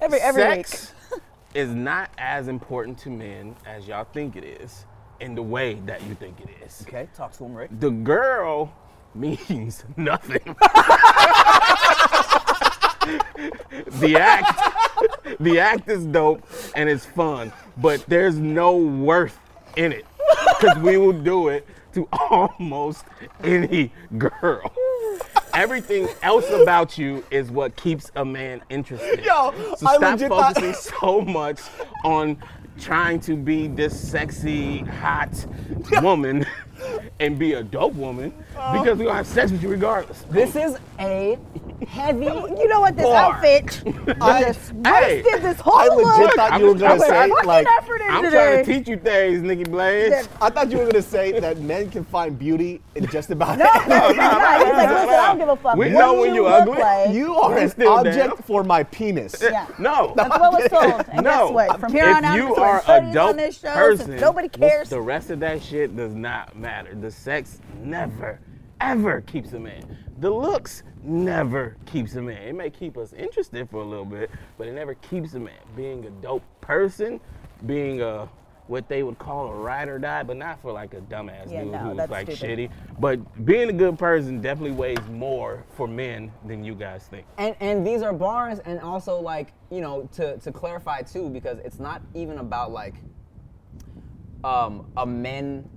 Every 0.00 0.18
every 0.18 0.40
Sex 0.42 0.94
is 1.54 1.68
not 1.74 2.08
as 2.16 2.48
important 2.48 2.96
to 3.00 3.10
men 3.10 3.54
as 3.66 3.86
y'all 3.86 4.04
think 4.14 4.34
it 4.34 4.44
is, 4.44 4.86
in 5.20 5.34
the 5.34 5.42
way 5.42 5.74
that 5.84 6.02
you 6.04 6.14
think 6.14 6.40
it 6.40 6.48
is. 6.64 6.82
Okay, 6.88 7.06
talk 7.14 7.32
to 7.36 7.44
him, 7.44 7.54
Rick. 7.54 7.68
The 7.80 7.90
girl 7.90 8.72
means 9.14 9.84
nothing. 9.98 10.40
The 14.00 14.16
act, 14.18 15.38
the 15.40 15.58
act 15.60 15.88
is 15.88 16.04
dope 16.06 16.46
and 16.74 16.88
it's 16.88 17.04
fun, 17.04 17.52
but 17.76 18.04
there's 18.06 18.36
no 18.36 18.76
worth 18.76 19.38
in 19.76 19.92
it 19.92 20.06
because 20.60 20.78
we 20.78 20.96
will 20.96 21.12
do 21.12 21.48
it 21.48 21.66
to 21.94 22.08
almost 22.12 23.04
any 23.42 23.92
girl. 24.16 24.72
Everything 25.54 26.08
else 26.22 26.48
about 26.50 26.98
you 26.98 27.24
is 27.30 27.50
what 27.50 27.74
keeps 27.76 28.10
a 28.16 28.24
man 28.24 28.60
interested. 28.68 29.24
Yo, 29.24 29.52
so 29.76 29.86
I 29.86 29.96
stop 29.96 30.00
legit 30.12 30.28
thought- 30.28 30.54
focusing 30.56 30.92
so 31.00 31.20
much 31.20 31.60
on 32.04 32.36
trying 32.78 33.18
to 33.18 33.34
be 33.34 33.66
this 33.66 33.98
sexy, 33.98 34.78
hot 34.80 35.30
woman 36.02 36.46
and 37.18 37.36
be 37.38 37.54
a 37.54 37.62
dope 37.62 37.94
woman 37.94 38.32
because 38.50 38.98
we're 38.98 39.06
gonna 39.06 39.14
have 39.14 39.26
sex 39.26 39.50
with 39.50 39.62
you 39.62 39.68
regardless. 39.68 40.22
This 40.30 40.54
is 40.54 40.76
a 41.00 41.36
heavy. 41.86 42.24
You 42.24 42.68
know 42.68 42.80
what? 42.80 42.96
This 42.96 43.04
Bar. 43.04 43.34
outfit 43.34 43.82
I, 44.20 44.42
just 44.42 44.72
Hey, 44.84 45.22
wasted 45.22 45.42
this 45.42 45.60
whole 45.60 45.76
I 45.78 45.86
legit 45.86 46.04
look. 46.04 46.34
thought 46.34 46.52
I'm 46.52 46.60
you 46.60 46.66
were 46.68 46.74
gonna 46.74 47.00
say 47.00 47.28
like. 47.44 47.66
I'm 48.10 48.22
today. 48.24 48.30
trying 48.30 48.64
to 48.64 48.72
teach 48.72 48.88
you 48.88 48.96
things, 48.96 49.42
Nikki 49.42 49.64
Blades. 49.64 50.28
I 50.40 50.50
thought 50.50 50.70
you 50.70 50.78
were 50.78 50.86
gonna 50.86 51.02
say 51.02 51.38
that 51.38 51.58
men 51.60 51.90
can 51.90 52.04
find 52.04 52.38
beauty 52.38 52.80
in 52.94 53.06
just 53.06 53.30
about 53.30 53.58
No, 53.58 53.64
anything. 53.66 53.88
no, 53.90 54.08
he's 54.08 54.16
like, 54.18 54.88
listen, 54.90 55.08
I 55.08 55.26
don't 55.28 55.38
give 55.38 55.48
a 55.48 55.56
fuck. 55.56 55.76
We 55.76 55.86
what 55.92 55.98
know 55.98 56.14
when 56.20 56.30
you 56.34 56.36
you 56.36 56.42
look 56.44 56.62
ugly. 56.62 56.78
Like. 56.78 57.14
You 57.14 57.34
are 57.36 57.58
an 57.58 57.68
still 57.68 57.92
object 57.94 58.28
down. 58.28 58.36
for 58.38 58.64
my 58.64 58.82
penis. 58.84 59.36
yeah. 59.42 59.66
No. 59.78 60.14
That's 60.16 60.30
what 60.30 60.52
was 60.52 60.70
told. 60.70 61.04
And 61.12 61.24
no. 61.24 61.46
guess 61.46 61.52
what? 61.52 61.80
From 61.80 61.92
here 61.92 62.08
if 62.08 62.16
on 62.16 62.24
out, 62.24 62.36
you 62.36 62.54
are 62.56 62.72
doing 62.72 62.78
a 62.78 62.82
studies 62.82 63.14
dope 63.14 63.36
this 63.36 63.58
show, 63.60 63.74
person, 63.74 64.16
nobody 64.16 64.48
cares. 64.48 64.88
The 64.88 65.00
rest 65.00 65.30
of 65.30 65.40
that 65.40 65.62
shit 65.62 65.96
does 65.96 66.14
not 66.14 66.56
matter. 66.56 66.94
The 66.94 67.10
sex 67.10 67.60
never, 67.82 68.40
ever 68.80 69.20
keeps 69.22 69.52
a 69.52 69.58
man. 69.60 69.96
The 70.20 70.30
looks 70.30 70.82
never 71.04 71.76
keeps 71.86 72.14
a 72.14 72.22
man. 72.22 72.42
It 72.42 72.54
may 72.54 72.70
keep 72.70 72.98
us 72.98 73.12
interested 73.12 73.70
for 73.70 73.82
a 73.82 73.84
little 73.84 74.04
bit, 74.04 74.30
but 74.56 74.66
it 74.66 74.72
never 74.72 74.94
keeps 74.94 75.34
a 75.34 75.38
man. 75.38 75.54
Being 75.76 76.06
a 76.06 76.10
dope 76.10 76.42
person, 76.60 77.20
being 77.66 78.02
a 78.02 78.28
what 78.66 78.86
they 78.86 79.02
would 79.02 79.18
call 79.18 79.48
a 79.48 79.54
ride 79.54 79.88
or 79.88 79.98
die, 79.98 80.22
but 80.22 80.36
not 80.36 80.60
for 80.60 80.72
like 80.72 80.92
a 80.92 81.00
dumbass 81.00 81.50
Yeah, 81.50 81.62
dude 81.62 81.72
no, 81.72 81.78
who's 81.78 82.10
like 82.10 82.30
stupid. 82.30 82.58
shitty. 82.58 82.70
But 82.98 83.46
being 83.46 83.70
a 83.70 83.72
good 83.72 83.98
person 83.98 84.42
definitely 84.42 84.72
weighs 84.76 84.98
more 85.10 85.64
for 85.70 85.88
men 85.88 86.30
than 86.44 86.62
you 86.64 86.74
guys 86.74 87.06
think. 87.08 87.24
And 87.38 87.56
and 87.60 87.86
these 87.86 88.02
are 88.02 88.12
bars, 88.12 88.58
and 88.58 88.80
also 88.80 89.20
like 89.20 89.52
you 89.70 89.80
know 89.80 90.08
to 90.12 90.36
to 90.38 90.52
clarify 90.52 91.00
too, 91.02 91.30
because 91.30 91.58
it's 91.60 91.78
not 91.78 92.02
even 92.14 92.38
about 92.38 92.72
like 92.72 92.94
um, 94.44 94.90
a 94.96 95.06
men 95.06 95.68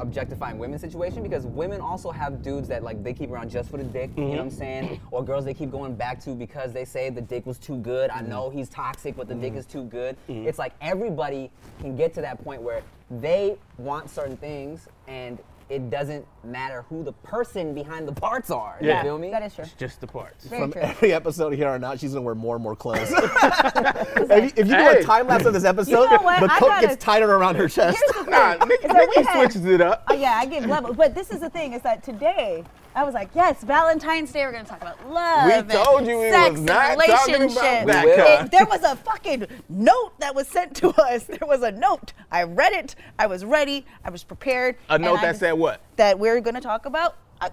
objectifying 0.00 0.58
women 0.58 0.78
situation 0.78 1.22
because 1.22 1.46
women 1.46 1.80
also 1.80 2.10
have 2.10 2.42
dudes 2.42 2.68
that 2.68 2.82
like 2.82 3.02
they 3.02 3.12
keep 3.12 3.30
around 3.30 3.50
just 3.50 3.70
for 3.70 3.76
the 3.76 3.84
dick, 3.84 4.10
you 4.16 4.24
know 4.24 4.30
what 4.30 4.40
I'm 4.40 4.48
mm-hmm. 4.48 4.58
saying? 4.58 5.00
Or 5.10 5.24
girls 5.24 5.44
they 5.44 5.54
keep 5.54 5.70
going 5.70 5.94
back 5.94 6.22
to 6.24 6.34
because 6.34 6.72
they 6.72 6.84
say 6.84 7.10
the 7.10 7.20
dick 7.20 7.46
was 7.46 7.58
too 7.58 7.76
good. 7.76 8.10
I 8.10 8.20
know 8.20 8.48
mm-hmm. 8.48 8.58
he's 8.58 8.68
toxic, 8.68 9.16
but 9.16 9.28
the 9.28 9.34
dick 9.34 9.50
mm-hmm. 9.50 9.58
is 9.58 9.66
too 9.66 9.84
good. 9.84 10.16
It's 10.28 10.58
like 10.58 10.74
everybody 10.80 11.50
can 11.80 11.96
get 11.96 12.14
to 12.14 12.20
that 12.20 12.42
point 12.42 12.62
where 12.62 12.82
they 13.10 13.56
want 13.78 14.10
certain 14.10 14.36
things 14.36 14.88
and 15.06 15.38
it 15.68 15.90
doesn't 15.90 16.26
matter 16.44 16.84
who 16.88 17.02
the 17.04 17.12
person 17.12 17.74
behind 17.74 18.08
the 18.08 18.12
parts 18.12 18.50
are. 18.50 18.78
Yeah. 18.80 18.98
You 18.98 19.02
feel 19.02 19.18
me? 19.18 19.30
That 19.30 19.42
is 19.42 19.54
true. 19.54 19.64
It's 19.64 19.74
just 19.74 20.00
the 20.00 20.06
parts. 20.06 20.46
Very 20.46 20.62
From 20.62 20.72
true. 20.72 20.80
every 20.82 21.12
episode 21.12 21.52
here 21.54 21.68
on 21.68 21.84
out, 21.84 22.00
she's 22.00 22.12
gonna 22.12 22.22
wear 22.22 22.34
more 22.34 22.54
and 22.56 22.62
more 22.62 22.74
clothes. 22.74 23.10
if, 23.12 24.30
you, 24.56 24.62
if 24.62 24.68
you 24.68 24.76
do 24.76 24.88
a 24.88 25.02
time 25.02 25.26
lapse 25.28 25.44
of 25.44 25.52
this 25.52 25.64
episode, 25.64 25.92
know 25.92 26.40
the 26.40 26.48
coat 26.48 26.68
gotta- 26.68 26.86
gets 26.86 27.04
tighter 27.04 27.30
around 27.30 27.56
her 27.56 27.68
chest. 27.68 27.98
Here's 27.98 28.16
the 28.16 28.24
thing. 28.24 28.30
Nah, 28.30 28.54
Nikki, 28.64 28.86
we 28.88 28.94
Nikki 28.94 29.22
had- 29.22 29.34
switches 29.36 29.64
it 29.66 29.80
up. 29.80 30.04
Oh 30.08 30.14
yeah, 30.14 30.32
I 30.36 30.46
give 30.46 30.64
level. 30.66 30.94
But 30.94 31.14
this 31.14 31.30
is 31.30 31.40
the 31.40 31.50
thing: 31.50 31.72
is 31.74 31.82
that 31.82 32.02
today 32.02 32.64
I 32.94 33.04
was 33.04 33.14
like, 33.14 33.30
yes, 33.34 33.62
Valentine's 33.62 34.32
Day. 34.32 34.44
We're 34.44 34.52
gonna 34.52 34.64
talk 34.64 34.80
about 34.82 35.08
love. 35.08 35.46
We 35.46 35.52
and 35.52 35.70
told 35.70 36.06
you 36.06 36.18
we 36.18 36.30
sex 36.30 36.50
was 36.50 36.58
and 36.58 36.66
not 36.66 36.98
talking 36.98 37.04
about 37.04 37.28
relationships. 37.28 37.86
that, 37.86 38.04
It- 38.46 38.50
there 38.50 38.66
was 38.66 38.82
a 38.82 38.96
fucking 38.96 39.46
note 39.68 40.12
that 40.18 40.34
was 40.34 40.48
sent 40.48 40.74
to 40.76 40.88
us. 41.02 41.24
There 41.24 41.38
was 41.46 41.62
a 41.62 41.70
note. 41.70 42.12
I 42.32 42.42
read 42.42 42.72
it. 42.72 42.94
I 43.18 43.26
was 43.26 43.44
ready. 43.44 43.86
I 44.04 44.10
was 44.10 44.24
prepared. 44.24 44.76
A 44.88 44.98
note 44.98 45.18
I 45.18 45.22
that 45.22 45.28
just- 45.30 45.40
said 45.40 45.52
what? 45.52 45.80
That 45.96 46.18
we're 46.18 46.40
gonna 46.40 46.60
talk 46.60 46.86
about. 46.86 47.16
Uh, 47.40 47.50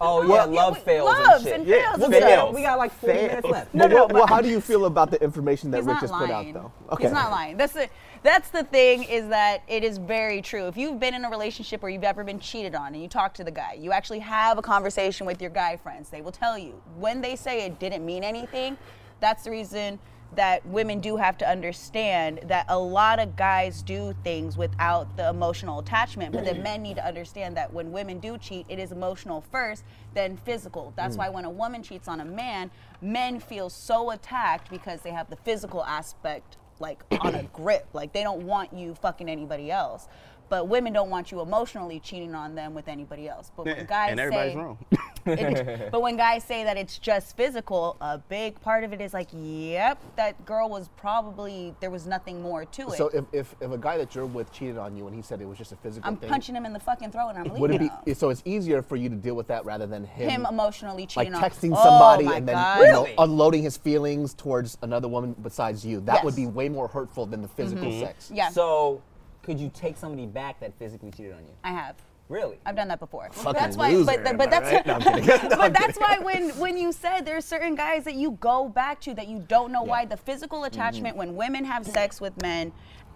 Oh 0.00 0.22
yeah, 0.22 0.28
well, 0.28 0.48
love 0.50 0.74
we- 0.74 0.80
fails 0.80 1.06
loves 1.06 1.34
and 1.34 1.44
shit. 1.44 1.54
and 1.54 1.66
Yeah, 1.66 1.82
fails 1.82 1.96
We'll 1.98 2.04
and 2.14 2.24
get 2.26 2.52
We 2.54 2.62
got 2.62 2.78
like 2.78 2.92
40 2.92 3.14
minutes 3.22 3.46
left. 3.48 3.68
But 3.72 3.90
no, 3.90 3.96
what- 3.96 4.08
but- 4.08 4.14
well, 4.14 4.26
how 4.26 4.40
do 4.40 4.48
you 4.48 4.60
feel 4.60 4.84
about 4.86 5.10
the 5.10 5.22
information 5.22 5.70
that 5.70 5.78
He's 5.78 5.86
Rick 5.86 6.00
just 6.00 6.12
lying. 6.12 6.26
put 6.26 6.34
out, 6.34 6.52
though? 6.88 6.92
Okay. 6.94 7.04
He's 7.04 7.12
not 7.12 7.30
lying. 7.30 7.56
That's 7.56 7.72
the 7.72 7.88
that's 8.24 8.48
the 8.48 8.64
thing 8.64 9.04
is 9.04 9.28
that 9.28 9.62
it 9.68 9.84
is 9.84 9.98
very 9.98 10.40
true. 10.40 10.66
If 10.66 10.78
you've 10.78 10.98
been 10.98 11.12
in 11.12 11.26
a 11.26 11.30
relationship 11.30 11.84
or 11.84 11.90
you've 11.90 12.04
ever 12.04 12.24
been 12.24 12.40
cheated 12.40 12.74
on 12.74 12.94
and 12.94 13.02
you 13.02 13.08
talk 13.08 13.34
to 13.34 13.44
the 13.44 13.50
guy, 13.50 13.74
you 13.74 13.92
actually 13.92 14.20
have 14.20 14.56
a 14.56 14.62
conversation 14.62 15.26
with 15.26 15.42
your 15.42 15.50
guy 15.50 15.76
friends. 15.76 16.08
They 16.08 16.22
will 16.22 16.32
tell 16.32 16.56
you 16.56 16.80
when 16.96 17.20
they 17.20 17.36
say 17.36 17.66
it 17.66 17.78
didn't 17.78 18.04
mean 18.04 18.24
anything. 18.24 18.78
That's 19.20 19.44
the 19.44 19.50
reason 19.50 19.98
that 20.36 20.64
women 20.66 21.00
do 21.00 21.16
have 21.16 21.36
to 21.36 21.48
understand 21.48 22.40
that 22.44 22.64
a 22.68 22.78
lot 22.78 23.18
of 23.18 23.36
guys 23.36 23.82
do 23.82 24.14
things 24.24 24.56
without 24.56 25.16
the 25.18 25.28
emotional 25.28 25.80
attachment, 25.80 26.32
but 26.32 26.46
then 26.46 26.62
men 26.62 26.82
need 26.82 26.96
to 26.96 27.06
understand 27.06 27.54
that 27.58 27.72
when 27.74 27.92
women 27.92 28.18
do 28.20 28.38
cheat, 28.38 28.64
it 28.70 28.78
is 28.78 28.90
emotional 28.90 29.44
first, 29.52 29.84
then 30.14 30.38
physical. 30.38 30.94
That's 30.96 31.14
mm. 31.14 31.18
why 31.18 31.28
when 31.28 31.44
a 31.44 31.50
woman 31.50 31.82
cheats 31.82 32.08
on 32.08 32.20
a 32.20 32.24
man, 32.24 32.70
men 33.02 33.38
feel 33.38 33.68
so 33.68 34.10
attacked 34.10 34.70
because 34.70 35.02
they 35.02 35.10
have 35.10 35.28
the 35.28 35.36
physical 35.36 35.84
aspect 35.84 36.56
like 36.84 37.02
on 37.22 37.34
a 37.34 37.42
grip. 37.44 37.86
Like 37.94 38.12
they 38.12 38.22
don't 38.22 38.42
want 38.42 38.72
you 38.74 38.94
fucking 38.94 39.28
anybody 39.28 39.70
else. 39.70 40.06
But 40.48 40.68
women 40.68 40.92
don't 40.92 41.10
want 41.10 41.32
you 41.32 41.40
emotionally 41.40 42.00
cheating 42.00 42.34
on 42.34 42.54
them 42.54 42.74
with 42.74 42.86
anybody 42.88 43.28
else. 43.28 43.50
But 43.56 43.66
when 43.66 43.86
guys 43.86 44.10
and 44.10 44.20
everybody's 44.20 44.52
say, 44.52 44.58
wrong. 44.58 44.78
it- 45.26 45.90
but 45.90 46.02
when 46.02 46.16
guys 46.16 46.44
say 46.44 46.64
that 46.64 46.76
it's 46.76 46.98
just 46.98 47.36
physical, 47.36 47.96
a 48.00 48.18
big 48.18 48.60
part 48.60 48.84
of 48.84 48.92
it 48.92 49.00
is 49.00 49.14
like, 49.14 49.28
yep, 49.32 49.98
that 50.16 50.44
girl 50.44 50.68
was 50.68 50.88
probably 50.96 51.74
there 51.80 51.90
was 51.90 52.06
nothing 52.06 52.42
more 52.42 52.64
to 52.66 52.82
it. 52.88 52.92
So 52.98 53.08
if, 53.08 53.24
if, 53.32 53.54
if 53.60 53.70
a 53.72 53.78
guy 53.78 53.96
that 53.96 54.14
you're 54.14 54.26
with 54.26 54.52
cheated 54.52 54.76
on 54.76 54.96
you 54.96 55.06
and 55.06 55.16
he 55.16 55.22
said 55.22 55.40
it 55.40 55.48
was 55.48 55.56
just 55.58 55.72
a 55.72 55.76
physical 55.76 56.08
I'm 56.08 56.16
thing, 56.16 56.28
punching 56.28 56.54
him 56.54 56.66
in 56.66 56.72
the 56.74 56.80
fucking 56.80 57.10
throat 57.10 57.30
and 57.30 57.38
I'm 57.38 57.44
leaving 57.44 57.60
would 57.60 57.70
it 57.70 57.80
him. 57.80 57.90
be 58.04 58.14
so 58.14 58.28
it's 58.28 58.42
easier 58.44 58.82
for 58.82 58.96
you 58.96 59.08
to 59.08 59.16
deal 59.16 59.34
with 59.34 59.46
that 59.48 59.64
rather 59.64 59.86
than 59.86 60.04
him, 60.04 60.28
him 60.28 60.46
emotionally 60.46 61.02
like 61.02 61.08
cheating 61.08 61.34
on 61.34 61.40
you. 61.42 61.48
texting 61.48 61.72
Oh 61.76 61.82
somebody 61.82 62.24
my 62.26 62.36
and 62.36 62.48
then 62.48 62.56
God. 62.56 62.80
you 62.80 62.86
know, 62.92 63.02
Really? 63.04 63.14
unloading 63.18 63.62
his 63.62 63.76
feelings 63.78 64.34
towards 64.34 64.76
another 64.82 65.08
woman 65.08 65.34
besides 65.42 65.84
you? 65.86 66.00
That 66.02 66.22
would 66.24 66.34
Yes. 66.34 66.40
Mm-hmm. 66.40 66.50
be 66.50 66.54
way 66.56 66.68
more 66.68 66.88
hurtful 66.88 67.24
than 67.26 67.40
the 67.42 67.48
physical 67.48 67.90
sex. 68.00 68.30
Yeah, 68.32 68.50
So, 68.50 69.00
could 69.44 69.60
you 69.60 69.70
take 69.74 69.96
somebody 69.96 70.26
back 70.26 70.58
that 70.60 70.76
physically 70.78 71.10
cheated 71.10 71.32
on 71.32 71.40
you? 71.44 71.52
I 71.62 71.70
have. 71.70 71.96
Really? 72.30 72.58
I've 72.64 72.74
done 72.74 72.88
that 72.88 73.00
before. 73.00 73.28
Fucking 73.32 73.52
that's 73.52 73.76
why, 73.76 73.90
loser, 73.92 74.06
but, 74.06 74.26
am 74.26 74.36
but 74.38 74.50
that's 74.50 74.72
right? 74.72 74.86
No. 74.86 74.98
No, 75.50 75.56
but 75.58 75.74
that's 75.74 75.98
why 75.98 76.18
when 76.18 76.48
when 76.58 76.76
you 76.78 76.90
said 76.90 77.26
there's 77.26 77.44
certain 77.44 77.74
guys 77.74 78.04
that 78.04 78.14
you 78.14 78.32
go 78.40 78.66
back 78.68 78.98
to 79.02 79.14
that 79.14 79.28
you 79.28 79.44
don't 79.46 79.70
know 79.70 79.82
why 79.82 80.06
the 80.06 80.16
physical 80.16 80.60
Mm-hmm. 80.60 80.74
attachment 80.74 81.16
when 81.16 81.36
women 81.36 81.64
have 81.64 81.86
sex 81.86 82.20
with 82.22 82.40
men. 82.40 82.72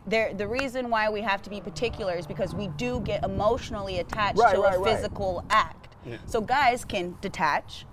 There, 0.06 0.32
the 0.34 0.46
reason 0.46 0.90
why 0.90 1.08
we 1.10 1.20
have 1.22 1.40
to 1.42 1.50
be 1.50 1.60
particular 1.60 2.14
is 2.14 2.26
because 2.26 2.54
we 2.54 2.68
do 2.76 3.00
get 3.00 3.24
emotionally 3.24 3.98
attached 4.00 4.38
Right, 4.38 4.54
to 4.54 4.60
right, 4.60 4.78
a 4.78 4.84
physical 4.84 5.42
act. 5.50 5.88
So 6.26 6.40
guys 6.40 6.84
can 6.86 7.16
detach, 7.20 7.84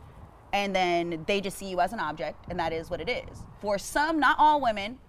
and 0.54 0.74
then 0.76 1.24
they 1.28 1.42
just 1.42 1.58
see 1.58 1.66
you 1.70 1.82
as 1.82 1.92
an 1.92 2.00
object, 2.00 2.46
and 2.50 2.58
that 2.60 2.72
is 2.72 2.90
what 2.90 3.02
it 3.02 3.10
is. 3.10 3.40
For 3.60 3.78
some, 3.78 4.20
not 4.20 4.38
all 4.40 4.62
women, 4.62 5.00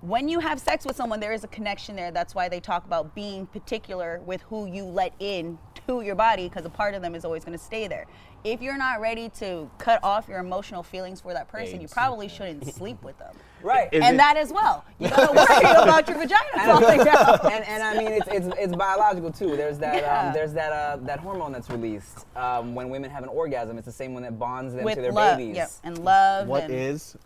when 0.00 0.28
you 0.28 0.40
have 0.40 0.58
sex 0.58 0.86
with 0.86 0.96
someone, 0.96 1.20
there 1.20 1.32
is 1.32 1.44
a 1.44 1.48
connection 1.48 1.94
there. 1.94 2.10
That's 2.10 2.34
why 2.34 2.48
they 2.48 2.60
talk 2.60 2.84
about 2.84 3.14
being 3.14 3.46
particular 3.46 4.20
with 4.24 4.40
who 4.42 4.66
you 4.66 4.84
let 4.84 5.12
in 5.18 5.58
to 5.86 6.00
your 6.00 6.14
body, 6.14 6.48
because 6.48 6.64
a 6.64 6.70
part 6.70 6.94
of 6.94 7.02
them 7.02 7.14
is 7.14 7.24
always 7.24 7.44
going 7.44 7.56
to 7.56 7.62
stay 7.62 7.86
there. 7.86 8.06
If 8.42 8.62
you're 8.62 8.78
not 8.78 9.02
ready 9.02 9.28
to 9.40 9.70
cut 9.76 10.02
off 10.02 10.26
your 10.26 10.38
emotional 10.38 10.82
feelings 10.82 11.20
for 11.20 11.34
that 11.34 11.48
person, 11.48 11.82
you 11.82 11.88
probably 11.88 12.26
shouldn't 12.28 12.64
sleep 12.74 13.02
with 13.02 13.18
them. 13.18 13.34
Right. 13.62 13.90
Is 13.92 14.02
and 14.02 14.14
it- 14.14 14.18
that 14.18 14.38
as 14.38 14.50
well. 14.50 14.82
You 14.98 15.10
gotta 15.10 15.32
worry 15.32 15.60
about 15.82 16.08
your 16.08 16.16
vagina 16.16 16.64
falling 16.64 17.04
down. 17.04 17.38
and, 17.52 17.64
and 17.66 17.82
I 17.82 17.98
mean 17.98 18.12
it's, 18.12 18.28
it's, 18.28 18.48
it's 18.58 18.74
biological 18.74 19.30
too. 19.30 19.54
There's 19.58 19.76
that 19.80 19.96
Yeah. 19.96 20.28
um, 20.28 20.32
there's 20.32 20.54
that 20.54 20.72
uh, 20.72 20.96
that 21.02 21.20
hormone 21.20 21.52
that's 21.52 21.68
released 21.68 22.24
um, 22.34 22.74
when 22.74 22.88
women 22.88 23.10
have 23.10 23.22
an 23.22 23.28
orgasm. 23.28 23.76
It's 23.76 23.84
the 23.84 23.92
same 23.92 24.14
one 24.14 24.22
that 24.22 24.38
bonds 24.38 24.72
them 24.72 24.84
With 24.84 24.94
to 24.94 25.02
their 25.02 25.12
love, 25.12 25.36
babies. 25.36 25.56
yep, 25.56 25.70
and 25.84 25.98
love. 26.02 26.48
What 26.48 26.62
and 26.64 26.72
is 26.72 27.18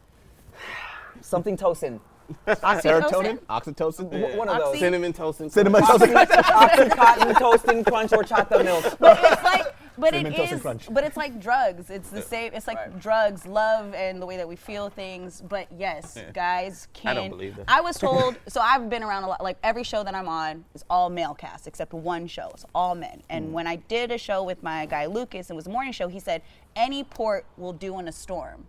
Something 1.21 1.57
tocin. 1.57 2.01
Serotonin? 2.47 3.39
Oxytocin? 3.47 4.11
W- 4.11 4.37
One 4.39 4.49
of 4.49 4.59
those. 4.59 4.79
Cinnamon 4.79 5.13
toast 5.13 5.41
and 5.41 5.53
Cinnamon 5.53 5.83
toast. 5.87 6.05
Oxycontin, 6.05 7.39
toasting 7.39 7.85
crunch, 7.85 8.13
or 8.13 8.23
chocolate 8.25 8.65
milk. 8.65 8.85
but 9.01 9.19
it's 9.23 9.43
like 9.45 9.75
but 9.97 10.13
it 10.13 10.19
Cinnamon 10.19 10.33
Toast 10.33 10.51
and 10.51 10.57
is 10.59 10.63
Crunch. 10.63 10.89
but 10.93 11.05
it's 11.05 11.17
like 11.17 11.41
drugs 11.41 11.89
it's 11.89 12.09
the 12.11 12.21
same 12.21 12.53
it's 12.53 12.67
like 12.67 12.77
Right. 12.79 12.99
drugs 12.99 13.47
love 13.47 13.95
and 13.95 14.21
the 14.21 14.27
way 14.27 14.37
that 14.39 14.49
we 14.49 14.57
feel 14.57 14.89
things 14.91 15.41
but 15.41 15.69
yes 15.79 16.19
guys 16.33 16.89
can 16.93 17.13
I 17.17 17.21
don't 17.21 17.31
believe 17.31 17.55
that. 17.55 17.67
I 17.69 17.81
was 17.81 17.97
told 17.97 18.37
so 18.49 18.61
i've 18.61 18.91
been 18.91 19.05
around 19.05 19.23
a 19.23 19.29
lot 19.29 19.41
like 19.41 19.57
every 19.63 19.85
show 19.85 20.03
that 20.03 20.13
i'm 20.17 20.27
on 20.29 20.65
is 20.75 20.85
all 20.91 21.11
male 21.11 21.33
cast 21.35 21.69
except 21.69 21.93
one 21.95 22.27
show 22.27 22.51
it's 22.55 22.65
all 22.75 22.97
men 22.97 23.23
and 23.31 23.51
Mm. 23.51 23.53
when 23.53 23.67
i 23.69 23.77
did 23.77 24.11
a 24.11 24.19
show 24.19 24.43
with 24.43 24.65
my 24.65 24.85
guy 24.87 25.07
lucas 25.07 25.49
it 25.49 25.55
was 25.55 25.69
a 25.69 25.71
morning 25.71 25.93
show 25.93 26.09
he 26.09 26.19
said 26.19 26.43
any 26.75 27.05
port 27.05 27.47
will 27.57 27.73
do 27.73 27.97
in 28.01 28.09
a 28.09 28.13
storm 28.13 28.67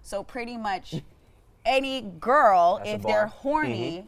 so 0.00 0.22
pretty 0.22 0.56
much 0.56 0.94
any 1.64 2.02
girl 2.20 2.78
That's 2.78 2.90
if 2.90 3.02
they're 3.02 3.26
horny 3.26 4.06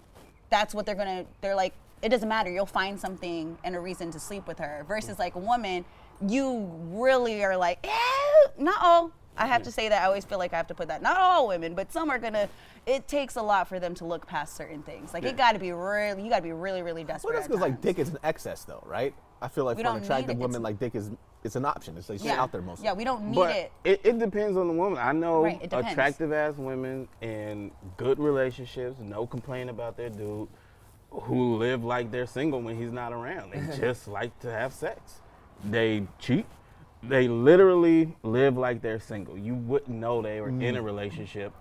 that's 0.51 0.75
what 0.75 0.87
they're 0.87 0.95
gonna 0.95 1.25
they're 1.41 1.55
like 1.55 1.75
it 2.03 2.11
doesn't 2.11 2.29
matter. 2.29 2.51
You'll 2.51 2.67
find 2.67 3.01
something 3.01 3.57
and 3.65 3.75
a 3.75 3.81
reason 3.81 4.11
to 4.11 4.21
sleep 4.21 4.47
with 4.47 4.59
her 4.59 4.85
versus 4.87 5.19
like 5.19 5.37
a 5.37 5.39
woman 5.39 5.85
you 6.27 6.71
really 6.91 7.43
are 7.43 7.57
like 7.57 7.79
eh, 7.85 8.49
not 8.59 8.77
all. 8.83 9.11
I 9.37 9.47
have 9.47 9.65
to 9.65 9.73
say 9.73 9.89
that 9.89 10.03
i 10.03 10.05
always 10.05 10.25
feel 10.25 10.39
like 10.39 10.53
i 10.53 10.57
have 10.57 10.69
to 10.69 10.75
put 10.75 10.87
that 10.87 11.03
not 11.03 11.17
all 11.17 11.49
women 11.49 11.75
but 11.75 11.93
some 11.93 12.09
are 12.09 12.21
gonna 12.21 12.49
it 12.87 13.09
takes 13.09 13.37
a 13.37 13.43
lot 13.43 13.69
for 13.69 13.81
them 13.81 13.95
to 13.95 14.05
look 14.05 14.27
past 14.27 14.57
certain 14.57 14.83
things. 14.83 15.15
Like 15.15 15.25
it 15.25 15.37
got 15.37 15.53
to 15.53 15.59
be 15.59 15.73
really 15.73 16.23
you 16.23 16.31
got 16.31 16.37
to 16.37 16.43
be 16.43 16.53
really 16.53 16.83
really 16.83 17.05
desperate 17.05 17.33
Well, 17.33 17.41
that's 17.41 17.47
at 17.47 17.51
because 17.53 17.63
like 17.63 17.81
dick 17.81 17.99
is 17.99 18.11
an 18.11 18.19
excess, 18.23 18.65
though, 18.65 18.83
right? 18.87 19.15
I 19.41 19.49
feel 19.49 19.65
like 19.65 19.77
We 19.77 19.85
for 19.85 19.91
an 19.91 20.03
attractive 20.03 20.39
woman, 20.39 20.63
like 20.63 20.79
dick 20.79 20.95
is 20.95 21.11
it's 21.45 21.57
an 21.57 21.65
option. 21.67 21.97
It's 21.99 22.09
like 22.09 22.25
yeah. 22.25 22.41
out 22.41 22.51
there 22.51 22.63
mostly. 22.63 22.87
yeah 22.87 22.95
we 22.95 23.05
don't 23.05 23.27
need 23.27 23.35
But 23.37 23.57
it 23.57 23.73
it, 23.85 24.01
it 24.03 24.19
depends 24.19 24.57
on 24.57 24.67
the 24.67 24.73
woman. 24.73 24.99
I 24.99 25.13
know 25.13 25.45
Right, 25.45 25.63
attractive 25.63 26.33
ass 26.33 26.57
women 26.57 27.07
in 27.21 27.71
good 27.97 28.19
relationships, 28.19 28.99
no 29.01 29.27
complaint 29.27 29.71
about 29.71 29.97
their 29.97 30.09
dude, 30.09 30.49
who 31.11 31.57
live 31.57 31.85
like 31.85 32.11
they're 32.11 32.27
single 32.27 32.63
when 32.63 32.77
he's 32.77 32.93
not 32.93 33.13
around. 33.13 33.53
They 33.53 33.77
just 33.81 34.09
like 34.09 34.39
to 34.41 34.51
have 34.51 34.73
sex. 34.73 35.21
They 35.65 36.07
cheat. 36.19 36.47
They 37.03 37.29
literally 37.29 38.17
live 38.23 38.57
like 38.57 38.81
they're 38.81 39.01
single. 39.01 39.37
You 39.37 39.55
wouldn't 39.55 39.97
know 39.97 40.23
they 40.23 40.41
were 40.41 40.49
in 40.49 40.77
a 40.77 40.81
mm. 40.81 40.85
relationship. 40.85 41.53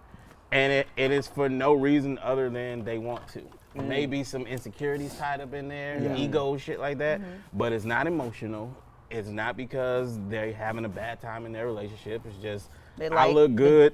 And 0.51 0.71
it, 0.71 0.87
it 0.95 1.11
is 1.11 1.27
for 1.27 1.49
no 1.49 1.73
reason 1.73 2.17
other 2.19 2.49
than 2.49 2.85
they 2.85 2.97
want 2.97 3.27
to. 3.29 3.41
Mm. 3.75 3.87
Maybe 3.87 4.23
some 4.23 4.45
insecurities 4.45 5.15
tied 5.15 5.41
up 5.41 5.53
in 5.53 5.67
there, 5.67 5.99
Yeah. 6.01 6.15
ego, 6.15 6.57
shit 6.57 6.79
like 6.79 6.97
that. 6.99 7.19
Mm-hmm. 7.19 7.57
But 7.57 7.73
it's 7.73 7.85
not 7.85 8.07
emotional. 8.07 8.75
It's 9.13 9.30
not 9.30 9.56
because 9.56 10.17
they're 10.28 10.52
having 10.54 10.86
a 10.86 10.89
bad 10.89 11.21
time 11.21 11.45
in 11.45 11.52
their 11.52 11.67
relationship. 11.67 12.23
It's 12.26 12.38
just 12.38 12.69
They 12.97 13.08
I 13.10 13.30
look 13.30 13.54
good. 13.54 13.93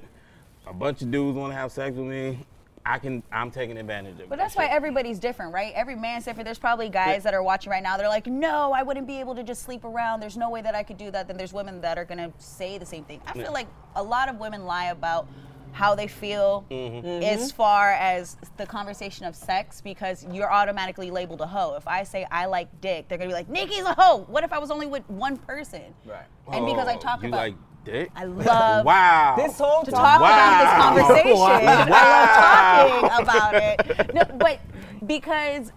A 0.65 0.73
bunch 0.73 1.01
of 1.01 1.11
dudes 1.11 1.37
want 1.37 1.51
to 1.51 1.57
have 1.57 1.73
sex 1.73 1.97
with 1.97 2.07
me. 2.07 2.45
I 2.85 2.97
can. 2.97 3.21
I'm 3.31 3.51
taking 3.51 3.77
advantage 3.77 4.15
of 4.15 4.21
it. 4.21 4.29
But 4.29 4.37
that's 4.39 4.55
why 4.55 4.65
everybody's 4.67 5.19
different, 5.19 5.53
right? 5.53 5.73
Every 5.75 5.95
man's 5.95 6.23
different. 6.23 6.45
There's 6.45 6.57
probably 6.57 6.87
guys 6.87 7.23
that 7.23 7.33
are 7.33 7.43
watching 7.43 7.69
right 7.69 7.83
now. 7.83 7.97
They're 7.97 8.07
like, 8.07 8.27
no, 8.27 8.71
I 8.71 8.81
wouldn't 8.81 9.05
be 9.05 9.19
able 9.19 9.35
to 9.35 9.43
just 9.43 9.63
sleep 9.63 9.83
around. 9.83 10.21
There's 10.21 10.37
no 10.37 10.49
way 10.49 10.61
that 10.61 10.73
I 10.73 10.83
could 10.83 10.97
do 10.97 11.11
that. 11.11 11.27
Then 11.27 11.35
there's 11.35 11.51
women 11.51 11.81
that 11.81 11.97
are 11.97 12.05
gonna 12.05 12.31
say 12.37 12.77
the 12.77 12.85
same 12.85 13.03
thing. 13.03 13.19
I 13.27 13.33
feel 13.33 13.43
Yeah. 13.43 13.49
like 13.49 13.67
a 13.95 14.01
lot 14.01 14.29
of 14.29 14.37
women 14.39 14.65
lie 14.65 14.85
about 14.85 15.27
how 15.71 15.95
they 15.95 16.07
feel 16.07 16.65
Mm-hmm. 16.69 17.23
as 17.23 17.51
far 17.51 17.91
as 17.91 18.37
the 18.57 18.65
conversation 18.65 19.25
of 19.25 19.35
sex 19.35 19.81
because 19.81 20.25
you're 20.31 20.51
automatically 20.51 21.11
labeled 21.11 21.41
a 21.41 21.47
hoe. 21.47 21.75
If 21.75 21.87
I 21.87 22.03
say 22.03 22.25
I 22.31 22.45
like 22.45 22.81
dick, 22.81 23.07
they're 23.07 23.17
gonna 23.17 23.29
be 23.29 23.33
like, 23.33 23.49
Nikki's 23.49 23.85
a 23.85 23.93
hoe. 23.93 24.25
What 24.27 24.43
if 24.43 24.51
I 24.53 24.59
was 24.59 24.71
only 24.71 24.87
with 24.87 25.07
one 25.09 25.37
person? 25.37 25.81
Right. 26.05 26.25
And 26.51 26.65
because 26.65 26.87
I 26.87 26.95
Oh, 26.95 26.99
talk 26.99 27.21
you 27.23 27.29
about 27.29 27.37
like 27.37 27.55
dick. 27.85 28.11
I 28.15 28.25
love 28.25 28.85
wow. 28.85 29.35
This 29.37 29.57
whole 29.57 29.83
to 29.83 29.91
time. 29.91 30.01
talk 30.01 30.17
about 30.19 30.59
this 30.59 30.71
Wow. 30.71 30.83
conversation. 30.83 31.89
Wow. 31.89 31.95
I 31.95 32.83
love 32.89 33.05
talking 33.15 33.23
about 33.23 33.55
it. 33.55 34.13
No, 34.13 34.23
but 34.37 34.59
because 35.07 35.71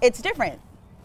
it's 0.00 0.20
different. 0.20 0.60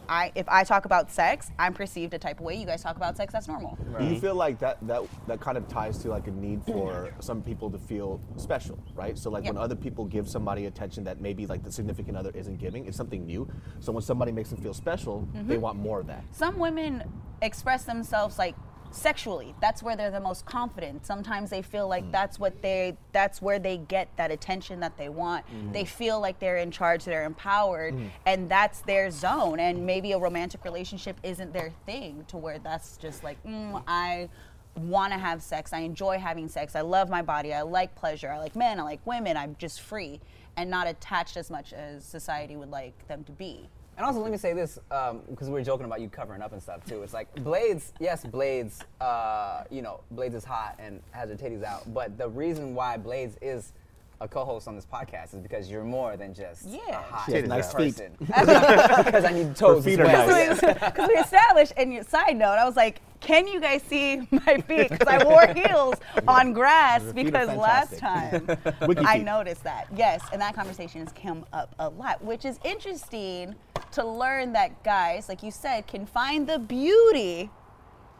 I 0.09 0.31
if 0.35 0.49
I 0.49 0.63
talk 0.63 0.85
about 0.85 1.11
sex, 1.11 1.51
I'm 1.59 1.73
perceived 1.73 2.13
a 2.13 2.19
type 2.19 2.39
of 2.39 2.45
way. 2.45 2.55
You 2.55 2.65
guys 2.65 2.81
talk 2.83 2.95
about 2.97 3.15
sex, 3.15 3.31
that's 3.31 3.47
normal. 3.47 3.77
Do 3.99 4.05
you 4.05 4.19
feel 4.19 4.35
like 4.35 4.59
that 4.59 4.77
that 4.87 5.03
that 5.27 5.39
kind 5.39 5.57
of 5.57 5.67
ties 5.67 5.99
to 5.99 6.09
like 6.09 6.27
a 6.27 6.31
need 6.31 6.63
for 6.65 7.13
some 7.19 7.41
people 7.43 7.69
to 7.71 7.77
feel 7.77 8.19
special, 8.35 8.77
right? 8.95 9.17
So 9.17 9.29
like 9.29 9.45
when 9.45 9.57
other 9.57 9.75
people 9.75 10.05
give 10.05 10.27
somebody 10.27 10.65
attention 10.65 11.03
that 11.05 11.21
maybe 11.21 11.45
like 11.45 11.63
the 11.63 11.71
significant 11.71 12.17
other 12.17 12.31
isn't 12.33 12.57
giving, 12.57 12.85
it's 12.87 12.97
something 12.97 13.25
new. 13.25 13.47
So 13.79 13.91
when 13.91 14.01
somebody 14.01 14.31
makes 14.31 14.49
them 14.49 14.61
feel 14.61 14.73
special, 14.73 15.27
they 15.33 15.39
Mm-hmm. 15.55 15.61
want 15.61 15.77
more 15.77 15.99
of 15.99 16.07
that. 16.07 16.23
Some 16.31 16.57
women 16.59 17.03
express 17.41 17.83
themselves 17.83 18.37
like 18.37 18.55
sexually. 18.91 19.55
That's 19.61 19.83
where 19.83 19.95
they're 19.95 20.11
the 20.11 20.19
most 20.19 20.45
confident. 20.45 21.05
Sometimes 21.05 21.49
they 21.49 21.61
feel 21.61 21.87
like 21.87 22.03
mm. 22.05 22.11
that's 22.11 22.39
what 22.39 22.61
they 22.61 22.97
that's 23.11 23.41
where 23.41 23.59
they 23.59 23.77
get 23.77 24.09
that 24.17 24.31
attention 24.31 24.79
that 24.79 24.97
they 24.97 25.09
want. 25.09 25.45
Mm-hmm. 25.47 25.71
They 25.71 25.85
feel 25.85 26.19
like 26.19 26.39
they're 26.39 26.57
in 26.57 26.71
charge, 26.71 27.05
they're 27.05 27.25
empowered, 27.25 27.93
mm. 27.93 28.09
and 28.25 28.49
that's 28.49 28.81
their 28.81 29.11
zone. 29.11 29.59
And 29.59 29.85
maybe 29.85 30.11
a 30.13 30.19
romantic 30.19 30.63
relationship 30.63 31.17
isn't 31.23 31.53
their 31.53 31.71
thing 31.85 32.25
to 32.27 32.37
where 32.37 32.59
that's 32.59 32.97
just 32.97 33.23
like, 33.23 33.41
mm, 33.43 33.81
I 33.87 34.29
want 34.75 35.13
to 35.13 35.19
have 35.19 35.41
sex. 35.41 35.73
I 35.73 35.79
enjoy 35.79 36.19
having 36.19 36.47
sex. 36.47 36.75
I 36.75 36.81
love 36.81 37.09
my 37.09 37.21
body. 37.21 37.53
I 37.53 37.61
like 37.63 37.95
pleasure. 37.95 38.31
I 38.31 38.37
like 38.37 38.55
men. 38.55 38.79
I 38.79 38.83
like 38.83 39.05
women. 39.05 39.37
I'm 39.37 39.55
just 39.59 39.81
free 39.81 40.19
and 40.57 40.69
not 40.69 40.87
attached 40.87 41.37
as 41.37 41.49
much 41.49 41.73
as 41.73 42.03
society 42.03 42.55
would 42.55 42.69
like 42.69 43.07
them 43.07 43.23
to 43.25 43.31
be. 43.31 43.69
And 43.99 44.05
also, 44.05 44.21
let 44.21 44.31
me 44.31 44.37
say 44.37 44.53
this, 44.53 44.79
because 44.87 45.49
we 45.49 45.51
were 45.51 45.61
joking 45.61 45.85
about 45.85 45.99
you 45.99 46.07
covering 46.07 46.41
up 46.41 46.53
and 46.53 46.63
stuff 46.63 46.85
too. 46.85 47.03
It's 47.03 47.13
like 47.13 47.35
Blades, 47.43 47.91
yes, 47.99 48.23
Blades, 48.23 48.79
uh, 49.01 49.65
you 49.69 49.81
know, 49.81 49.99
Blades 50.11 50.35
is 50.35 50.45
hot 50.45 50.79
and 50.79 51.01
has 51.11 51.29
her 51.29 51.35
titties 51.35 51.65
out. 51.65 51.93
But 51.93 52.17
the 52.17 52.29
reason 52.29 52.73
why 52.73 52.95
Blades 52.95 53.35
is 53.41 53.73
a 54.21 54.27
co-host 54.27 54.67
on 54.67 54.75
this 54.75 54.85
podcast 54.85 55.33
is 55.33 55.39
because 55.39 55.71
you're 55.71 55.83
more 55.83 56.17
than 56.17 56.33
just 56.33 56.65
a 56.65 56.69
Yeah. 56.87 57.01
hot 57.03 57.25
She 57.25 57.33
has 57.37 57.47
nice 57.47 57.73
feet. 57.73 57.95
person. 57.95 58.15
because 58.19 59.23
I 59.25 59.31
need 59.31 59.55
toes 59.55 59.85
feet 59.85 59.99
as 59.99 60.07
are 60.09 60.11
well. 60.11 60.27
nice. 60.27 60.59
Because 60.59 61.07
we 61.07 61.13
established, 61.15 61.73
and 61.77 62.05
side 62.05 62.35
note, 62.35 62.57
I 62.59 62.65
was 62.65 62.75
like, 62.75 63.01
can 63.21 63.47
you 63.47 63.61
guys 63.61 63.81
see 63.83 64.27
my 64.31 64.57
feet? 64.67 64.89
Because 64.89 65.07
I 65.07 65.23
wore 65.23 65.47
heels 65.55 65.95
on 66.27 66.51
grass 66.53 67.03
Your 67.03 67.13
feet 67.13 67.27
are 67.27 67.45
because 67.47 67.57
last 67.57 67.97
time 67.97 68.47
I 69.05 69.19
noticed 69.19 69.63
that. 69.63 69.87
Yes, 69.95 70.21
and 70.33 70.41
that 70.41 70.53
conversation 70.53 71.01
has 71.01 71.13
come 71.13 71.45
up 71.53 71.73
a 71.79 71.87
lot, 71.89 72.21
which 72.23 72.43
is 72.45 72.59
interesting 72.65 73.55
to 73.91 74.05
learn 74.05 74.51
that 74.53 74.83
guys, 74.83 75.29
like 75.29 75.43
you 75.43 75.51
said, 75.51 75.87
can 75.87 76.05
find 76.05 76.45
the 76.47 76.59
beauty 76.59 77.49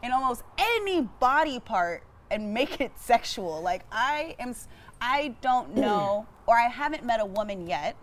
in 0.02 0.12
almost 0.12 0.42
any 0.58 1.02
body 1.02 1.60
part 1.60 2.04
and 2.30 2.54
make 2.54 2.80
it 2.80 2.92
sexual. 2.98 3.60
Like 3.60 3.84
I 3.92 4.34
am, 4.38 4.50
s- 4.50 4.68
I 5.00 5.34
don't 5.40 5.74
know, 5.74 6.26
or 6.46 6.56
I 6.58 6.68
haven't 6.68 7.04
met 7.04 7.20
a 7.20 7.26
woman 7.26 7.66
yet 7.66 7.96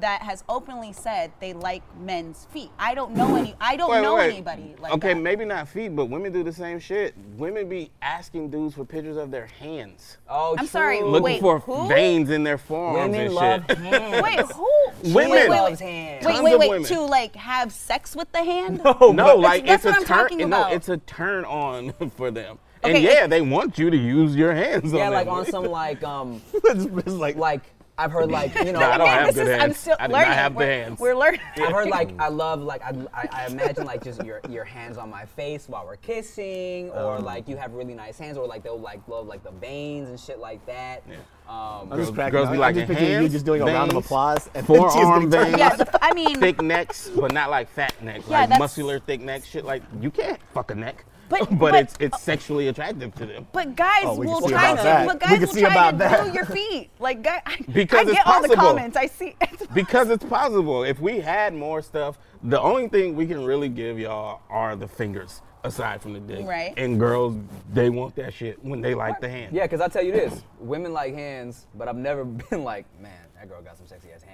that 0.00 0.22
has 0.22 0.44
openly 0.48 0.92
said 0.92 1.32
they 1.40 1.52
like 1.52 1.82
men's 2.00 2.46
feet. 2.52 2.70
I 2.78 2.94
don't 2.94 3.14
know 3.16 3.34
any. 3.34 3.56
I 3.60 3.74
don't 3.74 3.90
Wait, 3.90 4.00
know 4.02 4.14
wait. 4.14 4.30
anybody 4.32 4.76
like 4.78 4.92
okay, 4.92 5.12
that. 5.14 5.20
maybe 5.20 5.44
not 5.44 5.66
feet, 5.68 5.88
but 5.96 6.04
women 6.06 6.30
do 6.32 6.44
the 6.44 6.52
same 6.52 6.78
shit. 6.78 7.14
Women 7.36 7.68
be 7.68 7.90
asking 8.00 8.50
dudes 8.50 8.76
for 8.76 8.84
pictures 8.84 9.16
of 9.16 9.32
their 9.32 9.46
hands, 9.46 10.18
Oh, 10.28 10.54
I'm 10.56 10.66
sorry, 10.68 11.02
looking 11.02 11.22
Wait, 11.24 11.40
for 11.40 11.58
who? 11.58 11.88
veins 11.88 12.30
in 12.30 12.44
their 12.44 12.58
forearms 12.58 13.10
Women 13.10 13.26
and 13.26 13.34
love 13.34 13.64
shit. 13.68 13.78
hands. 13.78 14.22
Wait, 14.22 14.40
who? 14.52 14.70
Women. 15.14 15.30
Wait, 15.30 15.30
wait, 15.30 15.48
loves 15.50 15.80
hands. 15.80 16.24
wait, 16.24 16.42
wait, 16.44 16.58
wait. 16.70 16.86
To 16.86 17.00
like 17.00 17.34
have 17.34 17.72
sex 17.72 18.14
with 18.14 18.30
the 18.30 18.44
hand? 18.44 18.80
no, 19.00 19.10
no. 19.12 19.34
like 19.34 19.66
that's 19.66 19.84
it's 19.84 19.92
what 19.92 19.94
a 19.94 19.96
I'm 20.00 20.04
turn. 20.04 20.16
talking 20.28 20.38
No, 20.38 20.46
about. 20.46 20.72
it's 20.74 20.88
a 20.88 20.98
turn 20.98 21.44
on 21.44 21.92
for 22.16 22.30
them. 22.30 22.60
And 22.82 22.98
yeah, 22.98 23.24
it- 23.24 23.30
they 23.30 23.40
want 23.40 23.78
you 23.78 23.90
to 23.90 23.96
use 23.96 24.34
your 24.36 24.52
hands 24.54 24.92
Yeah, 24.92 25.06
on 25.06 25.12
like 25.12 25.26
them. 25.26 25.34
on 25.34 25.46
some 25.46 25.64
like 25.66 26.02
um 26.04 26.40
it's, 26.54 26.84
it's 26.84 27.08
like, 27.14 27.36
like 27.36 27.62
I've 28.00 28.12
heard 28.12 28.30
like 28.30 28.54
you 28.54 28.66
know 28.72 28.78
Nah, 28.78 28.90
I 28.92 28.98
don't 28.98 29.08
Again, 29.08 29.24
have 29.24 29.34
good 29.34 29.46
is, 29.48 29.52
I'm 29.54 29.58
hands. 29.60 29.76
still 29.78 29.96
I 29.98 30.06
do 30.06 30.12
learning. 30.12 30.28
not 30.28 30.36
have 30.36 30.52
the 30.52 30.58
we're, 30.58 30.66
hands. 30.66 31.00
We're 31.00 31.16
learning. 31.16 31.40
I've 31.56 31.72
heard 31.72 31.88
like 31.88 32.20
I 32.20 32.28
love 32.28 32.60
like 32.62 32.80
I, 32.82 32.92
I, 33.12 33.28
I 33.32 33.46
imagine 33.46 33.86
like 33.86 34.04
just 34.04 34.24
your 34.24 34.40
your 34.48 34.62
hands 34.62 34.96
on 34.98 35.10
my 35.10 35.24
face 35.24 35.68
while 35.68 35.84
we're 35.84 35.96
kissing, 35.96 36.90
or 36.90 37.18
like 37.18 37.48
you 37.48 37.56
have 37.56 37.72
really 37.72 37.94
nice 37.94 38.16
hands, 38.16 38.38
or 38.38 38.46
like 38.46 38.62
they'll 38.62 38.78
like 38.78 39.00
love 39.08 39.26
like 39.26 39.42
the 39.42 39.50
veins 39.50 40.08
and 40.10 40.20
shit 40.20 40.38
like 40.38 40.64
that. 40.66 41.02
Um, 41.48 41.56
I'm 41.58 41.88
just 41.88 41.96
Girls- 41.96 42.10
cracking 42.10 42.32
girls 42.34 42.46
up. 42.46 42.52
be 42.52 42.56
I'm 42.56 42.60
like 42.60 42.74
just 42.76 42.82
in 42.82 42.86
picturing 42.88 43.10
you 43.10 43.16
hands, 43.18 43.32
just 43.32 43.44
doing 43.46 43.62
a 43.62 43.64
round 43.64 43.90
of 43.90 43.96
applause 43.96 44.48
and 44.54 44.64
forearm 44.68 45.28
veins. 45.28 45.56
yeah, 45.58 45.74
the, 45.74 45.98
I 46.00 46.12
mean, 46.12 46.38
thick 46.38 46.62
necks, 46.62 47.08
but 47.08 47.32
not 47.32 47.50
like 47.50 47.68
fat 47.68 48.00
necks. 48.00 48.28
Yeah, 48.28 48.44
like 48.44 48.60
muscular 48.60 49.00
thick 49.00 49.22
necks, 49.22 49.46
shit. 49.48 49.64
Like 49.64 49.82
you 50.00 50.12
can't 50.12 50.38
fuck 50.54 50.70
a 50.70 50.74
neck, 50.76 51.04
But- 51.28 51.40
but, 51.50 51.58
but- 51.58 51.74
it's 51.74 51.94
it's 52.00 52.20
sexually 52.22 52.68
attractive 52.68 53.14
to 53.16 53.26
them. 53.26 53.46
But 53.52 53.76
guys 53.76 54.02
Oh, 54.04 54.16
we 54.16 54.26
can 54.26 54.34
will 54.34 54.40
see 54.42 54.48
try 54.48 54.70
about 54.70 54.76
to. 54.78 54.82
that. 54.84 55.06
But 55.06 55.14
We 55.14 55.20
guys 55.20 55.30
can 55.30 55.40
will 55.40 55.54
see 55.54 55.60
try 55.60 55.70
about 55.72 55.90
to 55.92 55.96
that. 55.98 56.26
do 56.26 56.32
your 56.32 56.44
feet. 56.46 56.90
Like 56.98 57.22
guy, 57.22 57.42
I, 57.46 57.56
Because 57.72 57.98
I 58.06 58.10
it's 58.10 58.12
get 58.12 58.26
all 58.26 58.42
the 58.42 58.54
comments. 58.54 58.96
I 58.96 59.06
see. 59.06 59.34
Because 59.74 60.08
it's 60.10 60.24
possible. 60.24 60.82
If 60.84 60.98
we 61.00 61.20
had 61.20 61.52
more 61.54 61.82
stuff, 61.82 62.18
the 62.42 62.60
only 62.60 62.88
thing 62.88 63.14
we 63.14 63.26
can 63.26 63.44
really 63.44 63.68
give 63.68 63.98
y'all 63.98 64.40
are 64.48 64.74
the 64.76 64.88
fingers, 64.88 65.42
aside 65.62 66.00
from 66.00 66.14
the 66.14 66.20
dick. 66.20 66.46
Right. 66.46 66.72
And 66.76 66.98
girls, 66.98 67.36
they 67.72 67.90
want 67.90 68.16
that 68.16 68.32
shit 68.32 68.62
when 68.64 68.80
they 68.80 68.94
like 68.94 69.20
the 69.20 69.28
hand. 69.28 69.54
Yeah, 69.54 69.64
because 69.64 69.80
I 69.80 69.88
tell 69.88 70.02
you 70.02 70.12
this, 70.12 70.42
women 70.58 70.92
like 70.94 71.14
hands, 71.14 71.66
but 71.74 71.86
I've 71.86 71.96
never 71.96 72.24
been 72.50 72.64
like, 72.64 72.86
man, 73.00 73.12
that 73.34 73.48
girl 73.48 73.60
got 73.62 73.76
some 73.76 73.86
sexy 73.86 74.08
ass 74.12 74.22
hands, 74.22 74.26
bro. 74.26 74.27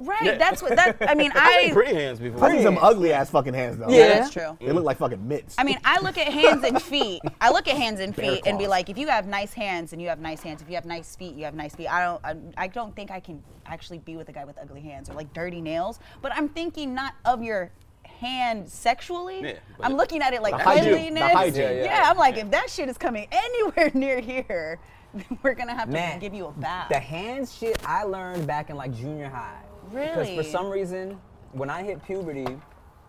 Right. 0.00 0.22
Yeah. 0.22 0.38
That's 0.38 0.62
what. 0.62 0.74
That. 0.76 0.96
I 1.08 1.14
mean, 1.14 1.30
I've 1.34 1.70
I. 1.70 1.72
pretty 1.72 1.94
hands 1.94 2.18
before. 2.18 2.44
I've 2.44 2.52
seen 2.52 2.62
some 2.62 2.78
ugly 2.78 3.12
ass 3.12 3.30
fucking 3.30 3.54
hands 3.54 3.76
though. 3.76 3.88
Yeah, 3.90 4.08
that's 4.20 4.30
true. 4.32 4.56
They 4.60 4.72
look 4.72 4.84
like 4.84 4.96
fucking 4.98 5.26
mitts. 5.28 5.54
I 5.58 5.64
mean, 5.64 5.78
I 5.84 6.00
look 6.00 6.16
at 6.16 6.28
hands 6.32 6.64
and 6.64 6.80
feet. 6.80 7.20
I 7.40 7.50
look 7.50 7.68
at 7.68 7.76
hands 7.76 8.00
and 8.00 8.16
feet 8.16 8.42
and 8.46 8.58
be 8.58 8.66
like, 8.66 8.88
if 8.88 8.96
you 8.98 9.08
have 9.08 9.26
nice 9.26 9.52
hands 9.52 9.92
and 9.92 10.00
you 10.00 10.08
have 10.08 10.18
nice 10.20 10.42
hands, 10.42 10.62
if 10.62 10.68
you 10.68 10.74
have 10.74 10.86
nice 10.86 11.14
feet, 11.16 11.34
you 11.34 11.44
have 11.44 11.54
nice 11.54 11.74
feet. 11.74 11.88
I 11.88 12.04
don't. 12.04 12.24
I, 12.24 12.64
I 12.64 12.66
don't 12.68 12.96
think 12.96 13.10
I 13.10 13.20
can 13.20 13.42
actually 13.66 13.98
be 13.98 14.16
with 14.16 14.28
a 14.28 14.32
guy 14.32 14.44
with 14.44 14.58
ugly 14.58 14.80
hands 14.80 15.10
or 15.10 15.14
like 15.14 15.32
dirty 15.32 15.60
nails. 15.60 16.00
But 16.22 16.32
I'm 16.34 16.48
thinking 16.48 16.94
not 16.94 17.14
of 17.24 17.42
your 17.42 17.70
hand 18.04 18.68
sexually. 18.68 19.40
Yeah, 19.42 19.52
I'm 19.80 19.96
looking 19.96 20.20
at 20.22 20.32
it 20.34 20.42
like 20.42 20.56
The 20.56 20.62
hygiene, 20.64 20.84
the 20.84 20.96
cleanliness. 21.20 21.32
hygiene. 21.32 21.62
Yeah, 21.62 21.70
Yeah, 21.72 21.84
yeah. 21.84 22.10
I'm 22.10 22.16
like, 22.18 22.36
if 22.36 22.50
that 22.50 22.68
shit 22.70 22.88
is 22.88 22.98
coming 22.98 23.26
anywhere 23.32 23.90
near 23.94 24.20
here, 24.20 24.78
we're 25.42 25.54
gonna 25.54 25.74
have 25.74 25.88
to 25.88 25.92
Man, 25.92 26.18
give 26.18 26.34
you 26.34 26.46
a 26.46 26.52
bath. 26.52 26.88
The 26.90 26.98
hands 26.98 27.54
shit 27.54 27.78
I 27.86 28.04
learned 28.04 28.46
back 28.46 28.70
in 28.70 28.76
like 28.76 28.94
junior 28.94 29.28
high. 29.28 29.60
Because 29.92 30.30
for 30.30 30.42
some 30.42 30.68
reason, 30.70 31.18
when 31.52 31.70
I 31.70 31.82
hit 31.82 32.02
puberty, 32.04 32.46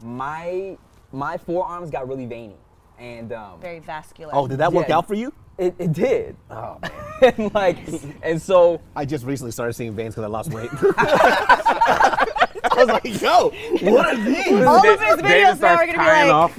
my 0.04 0.78
my 1.12 1.38
forearms 1.38 1.89
got 1.91 2.08
really 2.08 2.26
veiny, 2.26 2.56
and 2.98 3.32
um, 3.34 3.60
Very 3.60 3.80
vascular. 3.80 4.34
oh, 4.34 4.48
did 4.48 4.58
that 4.60 4.72
work 4.74 4.88
Yeah. 4.89 4.98
out 4.98 5.08
for 5.08 5.13
you? 5.15 5.34
it, 5.58 5.76
it 5.78 5.91
did. 5.94 6.36
Oh 6.50 6.80
man. 6.82 6.91
and 7.38 7.54
like, 7.54 7.78
and 8.24 8.41
so 8.41 8.82
I 8.96 9.06
just 9.06 9.26
recently 9.26 9.52
started 9.52 9.74
seeing 9.74 9.94
veins 9.96 10.15
because 10.15 10.24
I 10.24 10.28
lost 10.28 10.52
weight. 10.52 10.70
I 12.63 12.76
was 12.76 12.88
like, 12.88 13.21
yo, 13.21 13.50
what 13.89 14.06
are 14.08 14.15
these? 14.24 14.47
All 14.65 14.78
of 14.78 14.84
Da- 14.84 14.91
his 14.91 15.00
David 15.21 15.26
videos 15.26 15.60
now 15.62 15.76
are 15.76 15.86
gonna 15.88 15.97
be 15.97 15.97
like, 15.97 16.32
off. 16.32 16.54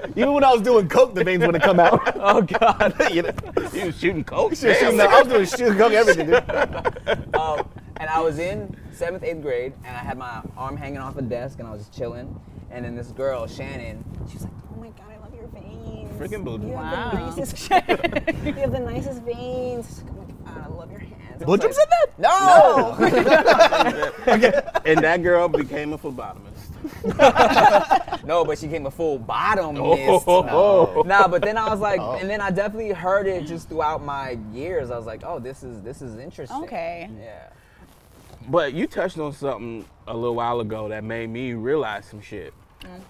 Even 0.16 0.32
when 0.34 0.44
I 0.44 0.52
was 0.52 0.62
doing 0.62 0.88
coke, 0.88 1.14
the 1.14 1.24
veins 1.24 1.44
wouldn't 1.44 1.62
come 1.62 1.80
out. 1.80 2.00
oh 2.16 2.42
god. 2.42 2.94
you 3.12 3.22
know, 3.22 3.32
he 3.72 3.84
was 3.86 3.98
shooting 3.98 4.24
coke. 4.24 4.54
shit, 4.54 4.78
Damn. 4.80 4.92
shooting- 4.92 5.00
I 5.00 5.22
was 5.22 5.28
doing 5.32 5.46
shooting 5.46 5.76
coke, 5.78 5.92
everything, 5.92 6.26
dude. 6.26 7.34
um, 7.34 7.68
and 7.96 8.08
I 8.08 8.20
was 8.20 8.38
in 8.38 8.74
seventh, 8.92 9.22
eighth 9.24 9.42
grade, 9.42 9.72
and 9.84 9.96
I 9.96 10.00
had 10.00 10.16
my 10.18 10.42
arm 10.56 10.76
hanging 10.76 10.98
off 10.98 11.16
a 11.16 11.22
desk, 11.22 11.58
and 11.58 11.68
I 11.68 11.72
was 11.72 11.82
just 11.82 11.94
chilling. 11.96 12.38
And 12.70 12.84
then 12.84 12.94
this 12.96 13.08
girl, 13.08 13.46
Shannon, 13.46 14.04
she 14.28 14.34
was 14.34 14.44
like, 14.44 14.52
"Oh 14.72 14.76
my 14.80 14.88
god, 14.90 15.06
I 15.10 15.18
love 15.18 15.34
your 15.34 15.48
veins. 15.48 16.12
Freaking 16.20 16.44
bougie. 16.44 16.68
You 16.68 16.72
Wow. 16.74 17.10
have 17.10 17.12
the 17.12 17.18
nicest. 17.42 17.68
you 18.46 18.52
have 18.54 18.72
the 18.72 18.78
nicest 18.78 19.22
veins." 19.22 19.86
She's 19.88 20.02
like, 20.02 20.12
"Oh 20.12 20.24
my 20.46 20.52
God, 20.54 20.64
I 20.64 20.68
love 20.74 20.90
your 20.90 20.99
hands. 21.40 21.50
Woodrum 21.50 21.72
said 21.74 21.88
that? 21.90 22.06
No. 22.18 22.94
and 24.84 24.98
that 24.98 25.22
girl 25.22 25.48
became 25.48 25.92
a 25.92 25.98
phlebotomist. 25.98 26.50
no, 28.24 28.44
but 28.44 28.58
she 28.58 28.68
came 28.68 28.86
a 28.86 28.90
full 28.90 29.18
bottomist. 29.18 29.82
Oh. 29.82 31.02
Nah, 31.06 31.28
but 31.28 31.42
then 31.42 31.56
I 31.58 31.68
was 31.68 31.80
like, 31.80 32.00
oh. 32.00 32.12
and 32.12 32.28
then 32.28 32.40
I 32.40 32.50
definitely 32.50 32.92
heard 32.92 33.26
it 33.26 33.46
just 33.46 33.68
throughout 33.68 34.04
my 34.04 34.38
years. 34.52 34.90
I 34.90 34.96
was 34.96 35.06
like, 35.06 35.22
oh, 35.24 35.38
this 35.38 35.62
is 35.62 35.82
this 35.82 36.02
is 36.02 36.18
interesting. 36.18 36.62
Okay. 36.64 37.10
Yeah. 37.18 37.48
But 38.48 38.72
you 38.72 38.86
touched 38.86 39.18
on 39.18 39.32
something 39.32 39.84
a 40.06 40.14
little 40.14 40.34
while 40.34 40.60
ago 40.60 40.88
that 40.88 41.04
made 41.04 41.28
me 41.30 41.52
realize 41.52 42.06
some 42.06 42.20
shit. 42.20 42.54
Mm. 42.82 43.00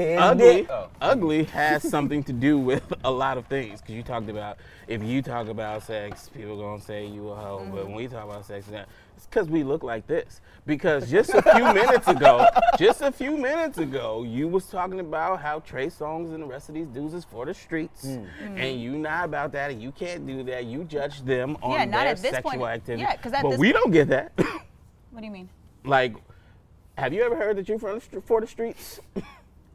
Ugly, 0.00 0.66
Oh. 0.70 0.88
ugly 1.00 1.44
has 1.52 1.82
something 1.88 2.22
to 2.24 2.32
do 2.32 2.58
with 2.58 2.92
a 3.04 3.10
lot 3.10 3.38
of 3.38 3.46
things. 3.46 3.80
Because 3.80 3.94
you 3.94 4.02
talked 4.02 4.28
about 4.28 4.58
if 4.88 5.02
you 5.02 5.22
talk 5.22 5.48
about 5.48 5.82
sex, 5.82 6.28
people 6.34 6.56
gonna 6.58 6.80
say 6.82 7.06
you 7.06 7.28
a 7.30 7.34
hoe. 7.34 7.66
But 7.72 7.86
when 7.86 7.94
we 7.94 8.06
talk 8.08 8.24
about 8.24 8.44
sex, 8.46 8.66
now, 8.68 8.84
it's 9.16 9.26
because 9.26 9.48
we 9.48 9.62
look 9.62 9.82
like 9.82 10.06
this. 10.06 10.40
Because 10.66 11.10
just 11.10 11.30
a 11.34 11.42
few 11.42 11.64
minutes 11.74 12.08
ago, 12.08 12.46
just 12.78 13.02
a 13.02 13.12
few 13.12 13.36
minutes 13.36 13.78
ago, 13.78 14.22
you 14.24 14.48
was 14.48 14.66
talking 14.66 15.00
about 15.00 15.40
how 15.40 15.60
Trey 15.60 15.88
Songz 15.88 16.32
and 16.34 16.42
the 16.42 16.46
rest 16.46 16.68
of 16.68 16.74
these 16.74 16.86
dudes 16.88 17.14
is 17.14 17.24
for 17.24 17.44
the 17.46 17.54
streets, 17.54 18.02
hmm. 18.04 18.24
Hmm. 18.24 18.56
and 18.58 18.80
you 18.80 18.92
not 18.98 19.24
about 19.24 19.52
that, 19.52 19.70
and 19.70 19.82
you 19.82 19.92
can't 19.92 20.26
do 20.26 20.42
that. 20.44 20.64
You 20.64 20.84
judge 20.84 21.22
them 21.22 21.56
on 21.62 21.72
Yeah, 21.72 21.84
not 21.84 21.90
their 22.00 22.06
at 22.08 22.18
this 22.22 22.30
sexual 22.32 22.50
point. 22.52 22.62
activity. 22.62 23.02
Yeah, 23.02 23.16
'cause 23.16 23.32
at 23.32 23.42
but 23.42 23.50
this 23.50 23.58
we 23.58 23.72
don't 23.72 23.90
get 23.90 24.08
that. 24.08 24.32
What 25.10 25.20
do 25.20 25.24
you 25.24 25.30
mean? 25.32 25.48
like, 25.84 26.14
have 26.98 27.12
you 27.14 27.22
ever 27.22 27.34
heard 27.36 27.56
that 27.56 27.68
you're 27.68 27.78
from 27.78 27.98
for 28.00 28.40
the 28.40 28.46
streets? 28.46 29.00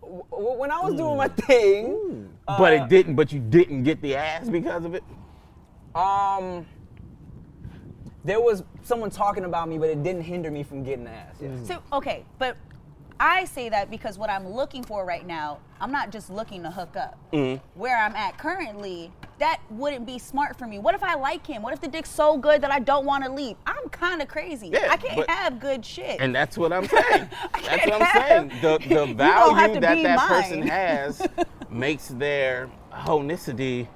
W- 0.05 0.59
When 0.59 0.71
I 0.71 0.79
was 0.81 0.93
doing 0.95 1.17
my 1.17 1.27
thing, 1.27 2.29
but 2.47 2.73
it 2.73 2.87
didn't. 2.89 3.15
But 3.15 3.31
you 3.31 3.39
didn't 3.39 3.83
get 3.83 4.01
the 4.01 4.15
ass 4.15 4.49
because 4.49 4.85
of 4.85 4.93
it. 4.95 5.03
um, 5.95 6.65
there 8.23 8.41
was 8.41 8.63
someone 8.83 9.09
talking 9.11 9.45
about 9.45 9.69
me, 9.69 9.77
but 9.77 9.89
it 9.89 10.01
didn't 10.01 10.23
hinder 10.23 10.49
me 10.49 10.63
from 10.63 10.83
getting 10.83 11.03
the 11.05 11.11
ass. 11.11 11.35
Yes. 11.39 11.67
So 11.67 11.81
okay, 11.93 12.25
but 12.39 12.57
I 13.19 13.45
say 13.45 13.69
that 13.69 13.89
because 13.89 14.17
what 14.17 14.29
I'm 14.29 14.47
looking 14.47 14.83
for 14.83 15.05
right 15.05 15.25
now, 15.25 15.59
I'm 15.79 15.91
not 15.91 16.11
just 16.11 16.29
looking 16.29 16.63
to 16.63 16.71
hook 16.71 16.95
up. 16.97 17.17
Mm-hmm. 17.31 17.63
Where 17.79 17.97
I'm 17.97 18.15
at 18.15 18.37
currently, 18.37 19.11
that 19.39 19.61
wouldn't 19.69 20.05
be 20.05 20.19
smart 20.19 20.57
for 20.57 20.67
me. 20.67 20.79
What 20.79 20.95
if 20.95 21.03
I 21.03 21.15
like 21.15 21.45
him? 21.45 21.61
What 21.61 21.73
if 21.73 21.81
the 21.81 21.87
dick's 21.87 22.09
so 22.09 22.37
good 22.37 22.61
that 22.61 22.71
I 22.71 22.79
don't 22.79 23.05
want 23.05 23.23
to 23.23 23.31
leave? 23.31 23.55
I'm 23.65 23.87
kind 23.89 24.21
of 24.21 24.27
crazy. 24.27 24.69
Yeah, 24.69 24.89
I 24.91 24.97
can't 24.97 25.17
but- 25.17 25.29
have 25.29 25.59
good 25.59 25.85
shit. 25.85 26.19
And 26.19 26.35
that's 26.35 26.57
what 26.57 26.73
I'm 26.73 26.85
saying. 26.87 27.29
that's 27.53 27.85
what 27.87 28.01
I'm 28.01 28.21
saying. 28.49 28.61
The 28.61 28.77
the 28.87 29.05
have 29.05 29.15
value 29.17 29.79
that 29.79 30.03
that 30.03 30.19
person 30.27 30.61
has 30.63 31.25
makes 31.69 32.07
their 32.09 32.69
honicity 32.89 33.87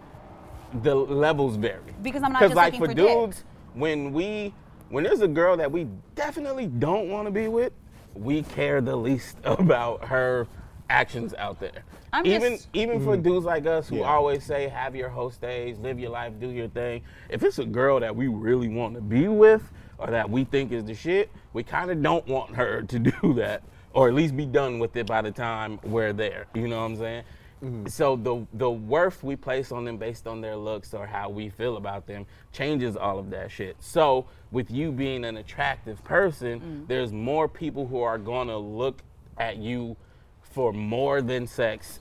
the 0.84 0.94
levels 0.96 1.56
vary. 1.56 1.82
Because 2.02 2.24
I'm 2.24 2.32
not 2.32 2.42
just 2.42 2.56
like 2.56 2.74
looking 2.74 2.80
for 2.80 2.92
for 2.92 2.94
dick. 2.94 3.08
dudes, 3.08 3.44
when 3.74 4.14
we 4.14 4.54
when 4.90 5.04
there's 5.04 5.22
a 5.22 5.28
girl 5.28 5.56
that 5.58 5.72
we 5.72 5.88
definitely 6.16 6.68
don't 6.68 7.10
want 7.10 7.28
to 7.28 7.32
be 7.32 7.48
with, 7.48 7.74
we 8.14 8.44
care 8.44 8.82
the 8.82 8.96
least 8.96 9.38
about 9.44 10.06
her 10.06 10.48
actions 10.90 11.34
out 11.36 11.60
there. 11.60 11.84
I'm 12.12 12.26
even 12.26 12.54
just- 12.54 12.70
even 12.74 13.04
for 13.04 13.14
mm-hmm. 13.14 13.22
dudes 13.22 13.46
like 13.46 13.66
us 13.68 13.88
who 13.88 13.98
Yeah. 13.98 14.12
always 14.12 14.44
say 14.44 14.68
have 14.68 14.96
your 14.96 15.10
host 15.10 15.42
days, 15.42 15.78
live 15.78 16.00
your 16.00 16.10
life, 16.10 16.34
do 16.40 16.50
your 16.50 16.68
thing. 16.68 17.02
If 17.30 17.44
it's 17.44 17.60
a 17.60 17.66
girl 17.66 18.00
that 18.00 18.16
we 18.16 18.28
really 18.28 18.70
want 18.70 18.96
to 18.96 19.02
be 19.02 19.28
with 19.28 19.62
or 20.00 20.08
that 20.08 20.30
we 20.30 20.44
think 20.46 20.72
is 20.72 20.86
the 20.86 20.96
shit, 20.96 21.30
we 21.54 21.64
kind 21.64 21.92
of 21.92 22.02
don't 22.02 22.26
want 22.28 22.56
her 22.56 22.82
to 22.82 23.00
do 23.22 23.34
that 23.36 23.64
or 23.94 24.08
at 24.08 24.14
least 24.14 24.36
be 24.36 24.46
done 24.46 24.80
with 24.80 24.96
it 24.96 25.06
by 25.06 25.22
the 25.22 25.32
time 25.32 25.80
we're 25.84 26.14
there. 26.14 26.46
You 26.54 26.68
know 26.68 26.80
what 26.80 26.86
I'm 26.86 26.98
saying? 26.98 27.24
Mm-hmm. 27.64 27.88
So 27.88 28.16
the 28.16 28.46
the 28.54 28.70
worth 28.70 29.24
we 29.24 29.36
place 29.36 29.72
on 29.72 29.84
them 29.84 29.98
based 29.98 30.28
on 30.28 30.40
their 30.40 30.56
looks 30.56 30.94
or 30.94 31.06
how 31.06 31.30
we 31.30 31.50
feel 31.50 31.76
about 31.76 32.08
them 32.08 32.26
changes 32.54 32.96
all 32.96 33.20
of 33.20 33.30
that 33.32 33.52
shit. 33.52 33.76
So 33.80 34.28
with 34.52 34.72
you 34.72 34.92
being 34.92 35.26
an 35.26 35.38
attractive 35.38 36.04
person, 36.04 36.62
mm. 36.62 36.88
there's 36.88 37.12
more 37.12 37.50
people 37.50 37.86
who 37.86 38.02
are 38.02 38.18
gonna 38.18 38.58
look 38.58 39.02
at 39.38 39.58
you 39.58 39.98
for 40.42 40.72
more 40.72 41.22
than 41.22 41.46
sex 41.46 42.00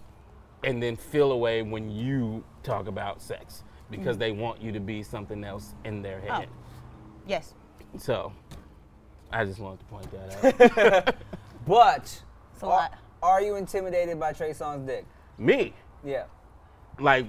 and 0.62 0.82
then 0.82 0.96
feel 0.96 1.32
away 1.32 1.62
when 1.62 1.90
you 1.90 2.44
talk 2.62 2.86
about 2.86 3.20
sex 3.20 3.64
because 3.90 4.16
mm. 4.16 4.20
they 4.20 4.32
want 4.32 4.62
you 4.62 4.70
to 4.72 4.80
be 4.80 5.02
something 5.02 5.42
else 5.44 5.74
in 5.84 6.02
their 6.02 6.22
oh. 6.28 6.32
head. 6.32 6.48
yes. 7.26 7.54
So 7.96 8.32
I 9.32 9.44
just 9.44 9.58
wanted 9.58 9.80
to 9.80 9.86
point 9.86 10.06
that 10.12 11.04
out. 11.06 11.14
But 11.66 12.22
It's 12.54 12.62
a 12.62 12.66
are, 12.66 12.68
lot. 12.68 12.98
are 13.22 13.40
you 13.40 13.54
intimidated 13.54 14.18
by 14.18 14.32
Trey 14.32 14.50
Songz 14.50 14.86
dick? 14.86 15.06
Me, 15.38 15.72
Yeah. 16.04 16.24
like 16.98 17.26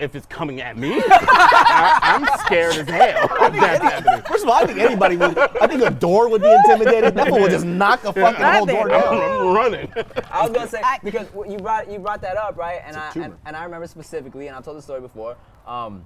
if 0.00 0.16
it's 0.16 0.26
coming 0.26 0.60
at 0.62 0.76
me, 0.76 0.94
I, 1.06 1.98
I'm 2.02 2.26
scared 2.46 2.74
as 2.76 2.88
hell 2.88 3.24
if 3.30 3.52
that's 3.52 3.82
happening. 3.82 4.22
First 4.26 4.42
of 4.44 4.48
all, 4.50 4.56
I 4.56 4.66
think 4.66 4.78
anybody 4.80 5.16
would. 5.18 5.36
I 5.38 5.66
think 5.66 5.82
a 5.82 5.90
door 5.90 6.28
would 6.30 6.40
be 6.42 6.50
intimidated. 6.50 7.14
That 7.14 7.28
fool 7.28 7.40
would 7.42 7.50
just 7.50 7.66
knock 7.66 8.02
a 8.04 8.12
fucking 8.12 8.40
Not 8.40 8.56
whole 8.56 8.66
door 8.66 8.88
down. 8.88 9.14
I'm 9.20 9.54
running. 9.54 9.92
I 10.30 10.42
was 10.42 10.50
gonna 10.50 10.66
say 10.68 10.80
because 11.04 11.26
you 11.48 11.58
brought 11.58 11.90
you 11.90 11.98
brought 11.98 12.22
that 12.22 12.36
up, 12.38 12.56
right? 12.56 12.80
And 12.84 12.96
a 12.96 13.04
I 13.04 13.10
tumor. 13.10 13.24
and, 13.26 13.36
and 13.44 13.56
I 13.56 13.64
remember 13.64 13.86
specifically, 13.86 14.46
and 14.48 14.56
I 14.56 14.60
told 14.62 14.78
the 14.78 14.82
story 14.82 15.00
before. 15.02 15.36
Um, 15.66 16.04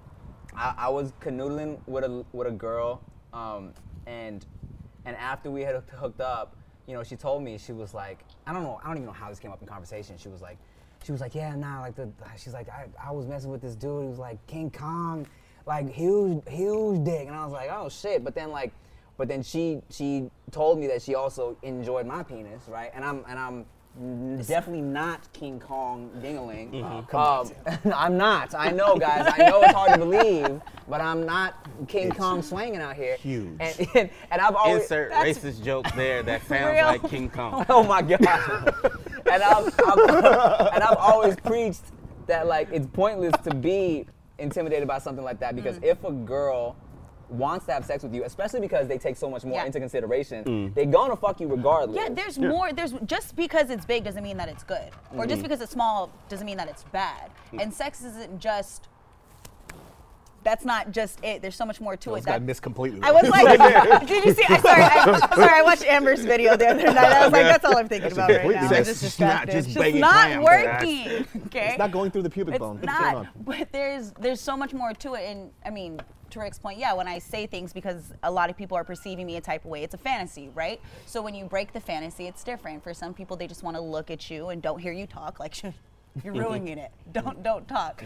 I, 0.57 0.75
I 0.77 0.89
was 0.89 1.13
canoodling 1.21 1.79
with 1.87 2.03
a 2.05 2.25
with 2.33 2.49
a 2.49 2.53
girl, 2.53 3.01
um, 3.33 3.73
and 4.07 4.45
and 5.05 5.17
after 5.17 5.49
we 5.51 5.63
had 5.63 5.77
hooked- 5.77 5.91
hooked 5.91 6.21
up, 6.21 6.57
you 6.89 6.95
know, 6.95 7.05
she 7.05 7.15
told 7.15 7.43
me 7.45 7.57
she 7.57 7.73
was 7.73 7.95
like, 7.95 8.25
I 8.49 8.53
don't 8.53 8.65
know, 8.65 8.81
I 8.83 8.89
don't 8.89 8.97
even 8.97 9.07
know 9.07 9.13
how 9.13 9.31
this 9.31 9.39
came 9.39 9.53
up 9.53 9.63
in 9.63 9.69
conversation. 9.69 10.17
She 10.19 10.29
was 10.29 10.43
like, 10.43 10.59
she 11.07 11.13
was 11.13 11.21
like, 11.21 11.37
yeah, 11.37 11.55
nah, 11.55 11.81
like 11.81 11.95
the, 11.95 12.09
she's 12.37 12.53
like, 12.53 12.69
I, 12.69 12.87
I 13.03 13.13
was 13.13 13.27
messing 13.27 13.51
with 13.53 13.63
this 13.63 13.77
dude. 13.77 14.03
He 14.03 14.09
was 14.09 14.19
like 14.19 14.45
King 14.49 14.73
Kong, 14.73 15.25
like 15.65 15.89
huge, 15.89 16.43
huge 16.49 17.05
dick, 17.05 17.29
and 17.29 17.37
I 17.37 17.45
was 17.45 17.53
like, 17.53 17.71
oh 17.73 17.89
shit. 17.89 18.25
But 18.25 18.35
then 18.35 18.51
like, 18.51 18.73
but 19.17 19.29
then 19.29 19.45
she 19.45 19.81
she 19.89 20.29
told 20.51 20.81
me 20.81 20.89
that 20.89 21.01
she 21.01 21.15
also 21.15 21.57
enjoyed 21.63 22.07
my 22.07 22.25
penis, 22.25 22.63
right? 22.69 22.91
And 22.93 23.05
I'm 23.05 23.25
and 23.29 23.39
I'm 23.39 23.67
definitely 24.45 24.83
not 24.83 25.33
King 25.33 25.59
Kong 25.59 26.11
dingaling. 26.21 26.85
Um, 27.15 27.51
I'm 27.95 28.17
not. 28.17 28.55
I 28.55 28.71
know, 28.71 28.97
guys. 28.97 29.33
I 29.39 29.49
know 29.49 29.63
it's 29.63 29.73
hard 29.73 29.93
to 29.93 29.99
believe, 29.99 30.61
but 30.89 31.01
I'm 31.01 31.25
not 31.25 31.67
King 31.89 32.11
Kong 32.11 32.43
swinging 32.43 32.81
out 32.81 32.97
here. 32.97 33.17
huge. 33.17 33.57
And, 33.61 33.89
and, 33.95 34.11
and 34.31 34.41
I've 34.41 34.55
always 34.55 34.83
Insert 34.83 35.13
racist 35.13 35.65
joke 35.65 35.87
there 35.95 36.23
that 36.25 36.45
sounds 36.49 36.75
Real. 36.75 36.87
like 36.87 37.09
King 37.09 37.31
Kong. 37.31 37.65
Oh 37.69 37.83
my 37.85 38.03
god! 38.03 38.75
And 39.31 39.43
I've, 39.43 39.67
I've 39.87 40.73
and 40.75 40.83
I've 40.83 40.97
always 40.99 41.37
preached 41.37 41.83
that 42.27 42.47
like 42.47 42.69
it's 42.73 42.87
pointless 42.87 43.33
to 43.45 43.55
be 43.55 44.07
intimidated 44.39 44.87
by 44.89 44.99
something 44.99 45.25
like 45.25 45.41
that 45.41 45.53
Mm. 45.55 45.57
because 45.57 45.79
if 45.83 46.03
a 46.05 46.13
girl 46.13 46.77
wants 47.29 47.67
to 47.67 47.73
have 47.73 47.85
sex 47.85 48.03
with 48.05 48.15
you, 48.15 48.23
especially 48.25 48.61
because 48.61 48.87
they 48.87 48.99
take 48.99 49.17
so 49.17 49.29
much 49.29 49.45
more 49.45 49.55
Yeah. 49.59 49.65
into 49.65 49.81
consideration, 49.81 50.45
Mm. 50.45 50.75
they're 50.75 50.85
gonna 50.87 51.17
fuck 51.17 51.41
you 51.41 51.49
regardless. 51.49 51.97
Yeah, 51.97 52.09
there's 52.11 52.39
more. 52.39 52.73
There's 52.73 52.93
just 53.05 53.35
because 53.35 53.71
it's 53.71 53.85
big 53.85 54.05
doesn't 54.05 54.23
mean 54.23 54.37
that 54.37 54.49
it's 54.49 54.63
good, 54.63 54.91
or 55.13 55.21
Mm-hmm. 55.21 55.29
just 55.31 55.43
because 55.43 55.61
it's 55.61 55.73
small 55.73 56.11
doesn't 56.29 56.47
mean 56.47 56.57
that 56.59 56.69
it's 56.69 56.85
bad. 56.85 57.31
Mm. 57.53 57.63
And 57.63 57.75
sex 57.75 58.03
isn't 58.05 58.39
just. 58.39 58.89
That's 60.47 60.65
not 60.65 60.93
just 60.93 61.19
it. 61.25 61.43
There's 61.43 61.57
so 61.57 61.67
much 61.67 61.81
more 61.81 61.97
to 61.97 62.11
Those 62.11 62.21
it. 62.21 62.27
That, 62.27 62.41
missed 62.41 62.63
completely. 62.63 63.01
I 63.03 63.11
was 63.11 63.29
like, 63.29 64.07
did 64.07 64.25
you 64.25 64.33
see? 64.33 64.45
I 64.49 64.59
sorry, 64.61 64.81
I, 64.81 65.35
sorry. 65.35 65.51
I 65.53 65.63
watched 65.63 65.85
Amber's 65.85 66.25
video 66.25 66.57
the 66.57 66.69
other 66.69 66.85
night. 66.85 66.97
I 66.97 67.25
was 67.25 67.33
like, 67.33 67.47
that's 67.47 67.65
all 67.65 67.77
I'm 67.77 67.89
thinking 67.89 68.13
about 68.13 68.31
right 68.31 68.49
now. 68.53 68.69
I'm 68.69 68.85
just 68.85 69.19
not 69.21 69.47
distracted. 69.47 69.53
just 69.53 69.69
It's 69.71 69.77
just 69.77 69.95
not 69.97 70.41
working. 70.41 71.27
Okay. 71.47 71.71
It's 71.71 71.79
not 71.79 71.91
going 71.91 72.13
through 72.13 72.23
the 72.23 72.31
pubic 72.31 72.55
It's 72.55 72.61
bone. 72.61 72.77
Going 72.77 72.87
not. 72.87 73.45
But 73.45 73.73
there's 73.73 74.13
there's 74.13 74.41
so 74.41 74.57
much 74.57 74.73
more 74.73 74.95
to 74.95 75.15
it. 75.15 75.25
And 75.25 75.51
I 75.65 75.71
mean, 75.71 75.99
to 76.31 76.39
Rick's 76.39 76.61
point, 76.61 76.79
yeah, 76.79 76.93
when 76.93 77.09
I 77.09 77.19
say 77.19 77.49
things 77.49 77.73
because 77.73 78.13
a 78.23 78.31
lot 78.31 78.49
of 78.49 78.57
people 78.57 78.77
are 78.77 78.85
perceiving 78.85 79.27
me 79.27 79.39
a 79.39 79.41
type 79.41 79.65
of 79.65 79.71
way, 79.73 79.83
it's 79.83 79.95
a 79.95 79.99
fantasy, 79.99 80.49
right? 80.55 80.81
So 81.07 81.23
when 81.23 81.35
you 81.35 81.47
break 81.47 81.73
the 81.73 81.81
fantasy, 81.81 82.29
it's 82.29 82.45
different. 82.45 82.85
For 82.85 82.95
some 82.95 83.15
people, 83.15 83.37
they 83.37 83.49
just 83.49 83.65
want 83.65 83.77
to 83.77 83.81
look 83.81 84.13
at 84.13 84.31
you 84.31 84.51
and 84.51 84.63
don't 84.63 84.79
hear 84.79 84.93
you 84.93 85.09
talk. 85.09 85.41
Like 85.41 85.61
you're 86.23 86.35
ruining 86.35 86.79
it. 86.79 86.93
Don't 87.11 87.43
don't 87.43 87.67
talk. 87.67 88.05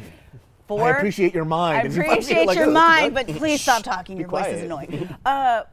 For, 0.78 0.84
I 0.84 0.90
appreciate 0.90 1.34
your 1.34 1.44
mind. 1.44 1.80
I 1.80 1.92
you 1.92 2.00
appreciate 2.00 2.46
like, 2.46 2.56
your 2.56 2.66
"Oh, 2.68 2.72
mind, 2.72 3.12
but 3.12 3.26
please 3.26 3.60
stop 3.66 3.82
talking. 3.82 4.16
Be 4.16 4.20
Your 4.20 4.28
voice 4.30 4.46
is 4.46 4.62
annoying. 4.62 5.08
Uh, 5.26 5.64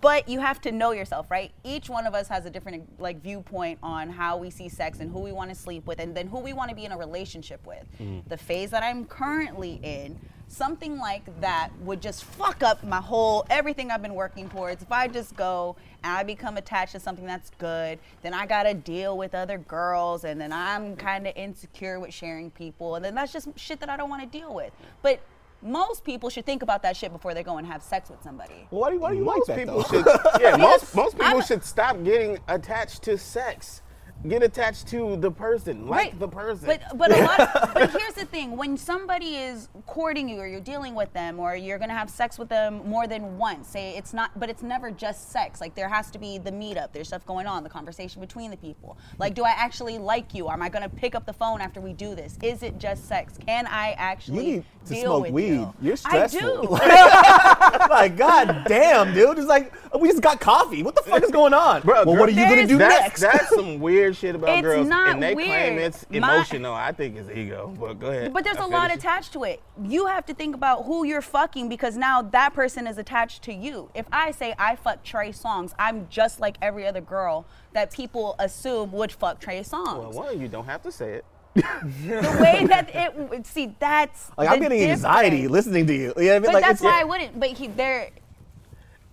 but 0.00 0.28
you 0.28 0.40
have 0.40 0.60
to 0.62 0.72
know 0.72 0.92
yourself, 0.92 1.30
right? 1.30 1.52
Each 1.64 1.88
one 1.90 2.06
of 2.06 2.14
us 2.14 2.28
has 2.28 2.46
a 2.46 2.50
different 2.50 3.00
like 3.00 3.22
viewpoint 3.22 3.78
on 3.82 4.08
how 4.08 4.36
we 4.36 4.50
see 4.50 4.68
sex 4.68 5.00
and 5.00 5.10
who 5.10 5.20
we 5.20 5.32
want 5.32 5.50
to 5.50 5.56
sleep 5.56 5.86
with, 5.86 6.00
and 6.00 6.14
then 6.14 6.26
who 6.26 6.38
we 6.40 6.52
want 6.52 6.70
to 6.70 6.76
be 6.76 6.84
in 6.84 6.92
a 6.92 6.98
relationship 6.98 7.64
with. 7.66 7.84
Mm. 8.00 8.22
The 8.28 8.36
phase 8.36 8.70
that 8.70 8.82
I'm 8.82 9.04
currently 9.04 9.78
in, 9.82 10.18
something 10.48 10.98
like 10.98 11.40
that 11.40 11.70
would 11.80 12.00
just 12.00 12.24
fuck 12.24 12.62
up 12.62 12.82
my 12.82 13.00
whole 13.00 13.46
everything 13.50 13.90
I've 13.90 14.02
been 14.02 14.14
working 14.14 14.48
towards. 14.48 14.82
If 14.82 14.90
I 14.90 15.06
just 15.06 15.36
go 15.36 15.76
and 16.02 16.12
I 16.12 16.22
become 16.22 16.56
attached 16.56 16.92
to 16.92 17.00
something 17.00 17.26
that's 17.26 17.50
good, 17.58 17.98
then 18.22 18.34
I 18.34 18.46
gotta 18.46 18.74
deal 18.74 19.18
with 19.18 19.34
other 19.34 19.58
girls, 19.58 20.24
and 20.24 20.40
then 20.40 20.52
I'm 20.52 20.96
kind 20.96 21.26
of 21.26 21.36
insecure 21.36 22.00
with 22.00 22.14
sharing 22.14 22.50
people, 22.50 22.94
and 22.96 23.04
then 23.04 23.14
that's 23.14 23.32
just 23.32 23.48
shit 23.58 23.80
that 23.80 23.90
I 23.90 23.96
don't 23.96 24.10
want 24.10 24.22
to 24.22 24.38
deal 24.38 24.54
with. 24.54 24.72
But 25.02 25.20
most 25.62 26.04
people 26.04 26.30
should 26.30 26.46
think 26.46 26.62
about 26.62 26.82
that 26.82 26.96
shit 26.96 27.12
before 27.12 27.34
they 27.34 27.42
go 27.42 27.58
and 27.58 27.66
have 27.66 27.82
sex 27.82 28.08
with 28.10 28.22
somebody. 28.22 28.66
Well, 28.70 28.80
why 28.82 28.88
do 28.90 28.94
you, 28.94 29.00
why 29.00 29.10
do 29.10 29.16
you 29.16 29.24
like 29.24 29.36
most 29.38 29.46
that 29.48 29.58
people 29.58 29.82
though? 29.82 30.02
should 30.02 30.06
yeah 30.40 30.56
most 30.68 30.94
most 30.94 31.12
people 31.12 31.26
I'm- 31.26 31.42
should 31.42 31.64
stop 31.64 32.02
getting 32.04 32.38
attached 32.48 33.02
to 33.02 33.18
sex 33.18 33.82
get 34.28 34.42
attached 34.42 34.86
to 34.88 35.16
the 35.16 35.30
person, 35.30 35.86
like 35.86 35.98
Right. 36.12 36.18
the 36.18 36.28
person. 36.28 36.66
But 36.66 36.82
but 36.96 37.10
a 37.12 37.22
lot. 37.24 37.70
but 37.74 37.90
here's 37.90 38.14
the 38.14 38.24
thing: 38.26 38.56
when 38.56 38.76
somebody 38.76 39.36
is 39.36 39.68
courting 39.86 40.28
you, 40.28 40.38
or 40.38 40.46
you're 40.46 40.60
dealing 40.60 40.94
with 40.94 41.12
them, 41.12 41.38
or 41.40 41.56
you're 41.56 41.78
gonna 41.78 41.94
have 41.94 42.10
sex 42.10 42.38
with 42.38 42.48
them 42.48 42.82
more 42.88 43.06
than 43.06 43.38
once, 43.38 43.68
say 43.68 43.96
it's 43.96 44.12
not. 44.12 44.30
But 44.38 44.50
it's 44.50 44.62
never 44.62 44.90
just 44.90 45.30
sex. 45.30 45.60
Like 45.60 45.74
there 45.74 45.88
has 45.88 46.10
to 46.12 46.18
be 46.18 46.38
the 46.38 46.50
meetup. 46.52 46.92
There's 46.92 47.08
stuff 47.08 47.24
going 47.26 47.46
on, 47.46 47.62
the 47.62 47.70
conversation 47.70 48.20
between 48.20 48.50
the 48.50 48.56
people. 48.56 48.98
Like, 49.18 49.34
do 49.34 49.44
I 49.44 49.50
actually 49.56 49.98
like 49.98 50.34
you? 50.34 50.48
Am 50.50 50.62
I 50.62 50.68
gonna 50.68 50.88
pick 50.88 51.14
up 51.14 51.26
the 51.26 51.32
phone 51.32 51.60
after 51.60 51.80
we 51.80 51.92
do 51.92 52.14
this? 52.14 52.38
Is 52.42 52.62
it 52.62 52.78
just 52.78 53.08
sex? 53.08 53.38
Can 53.44 53.66
I 53.66 53.92
actually 53.92 54.36
You 54.46 54.52
need 54.56 54.64
to 54.86 54.94
deal 54.94 55.02
smoke 55.02 55.22
with 55.24 55.32
weed. 55.32 55.48
you? 55.48 55.74
You're 55.80 55.92
I 56.04 56.26
stressful. 56.26 56.62
do. 56.62 56.68
like, 57.90 58.16
god 58.16 58.64
damn, 58.66 59.14
dude. 59.14 59.38
It's 59.38 59.46
like 59.48 59.72
we 59.98 60.08
just 60.08 60.22
got 60.22 60.40
coffee. 60.40 60.82
What 60.82 60.94
the 60.94 61.02
fuck 61.02 61.22
is 61.22 61.30
going 61.30 61.54
on? 61.54 61.82
Bro, 61.82 61.94
well, 61.94 62.04
girl- 62.06 62.16
what 62.16 62.28
are 62.28 62.32
you 62.32 62.44
gonna 62.48 62.66
do 62.66 62.78
that's, 62.78 63.00
next? 63.02 63.20
That's 63.20 63.48
some 63.54 63.80
weird 63.80 64.09
shit 64.12 64.34
about 64.34 64.50
It's 64.58 64.62
girls, 64.62 64.86
not 64.88 65.08
and 65.10 65.22
they 65.22 65.34
claim 65.34 65.48
weird. 65.76 65.78
it's 65.82 66.06
My- 66.10 66.16
emotional. 66.16 66.74
I 66.74 66.92
think 66.92 67.16
it's 67.16 67.30
ego. 67.30 67.74
But 67.78 67.94
go 68.00 68.08
ahead. 68.08 68.32
But 68.32 68.44
there's 68.44 68.56
a 68.58 68.66
lot 68.66 68.90
it. 68.90 68.98
attached 68.98 69.32
to 69.34 69.44
it. 69.44 69.60
You 69.82 70.06
have 70.06 70.24
to 70.26 70.34
think 70.34 70.54
about 70.54 70.84
who 70.84 71.04
you're 71.04 71.22
fucking 71.22 71.68
because 71.68 71.96
now 71.96 72.22
that 72.22 72.54
person 72.54 72.86
is 72.86 72.98
attached 72.98 73.42
to 73.44 73.52
you. 73.52 73.90
If 73.94 74.06
I 74.12 74.30
say 74.30 74.54
I 74.58 74.76
fuck 74.76 75.02
Trey 75.02 75.30
Songz, 75.30 75.72
I'm 75.78 76.06
just 76.10 76.40
like 76.40 76.56
every 76.62 76.86
other 76.86 77.00
girl 77.00 77.46
that 77.72 77.92
people 77.92 78.34
assume 78.38 78.92
would 78.92 79.12
fuck 79.12 79.40
Trey 79.40 79.60
Songz. 79.60 79.98
Well, 79.98 80.12
one, 80.12 80.40
you 80.40 80.48
don't 80.48 80.66
have 80.66 80.82
to 80.82 80.92
say 80.92 81.12
it. 81.14 81.24
the 81.54 82.38
way 82.40 82.64
that 82.66 82.88
it 82.94 83.44
see 83.46 83.74
that's 83.80 84.30
like, 84.38 84.48
I'm 84.48 84.60
getting 84.60 84.82
anxiety 84.84 85.48
listening 85.48 85.84
to 85.88 85.92
you. 85.92 86.12
You 86.16 86.24
know 86.26 86.30
I 86.36 86.38
mean? 86.38 86.42
But 86.42 86.54
like, 86.54 86.64
that's 86.64 86.80
it's- 86.80 86.92
why 86.94 87.00
I 87.00 87.04
wouldn't. 87.04 87.40
But 87.40 87.50
he 87.50 87.66
there. 87.66 88.10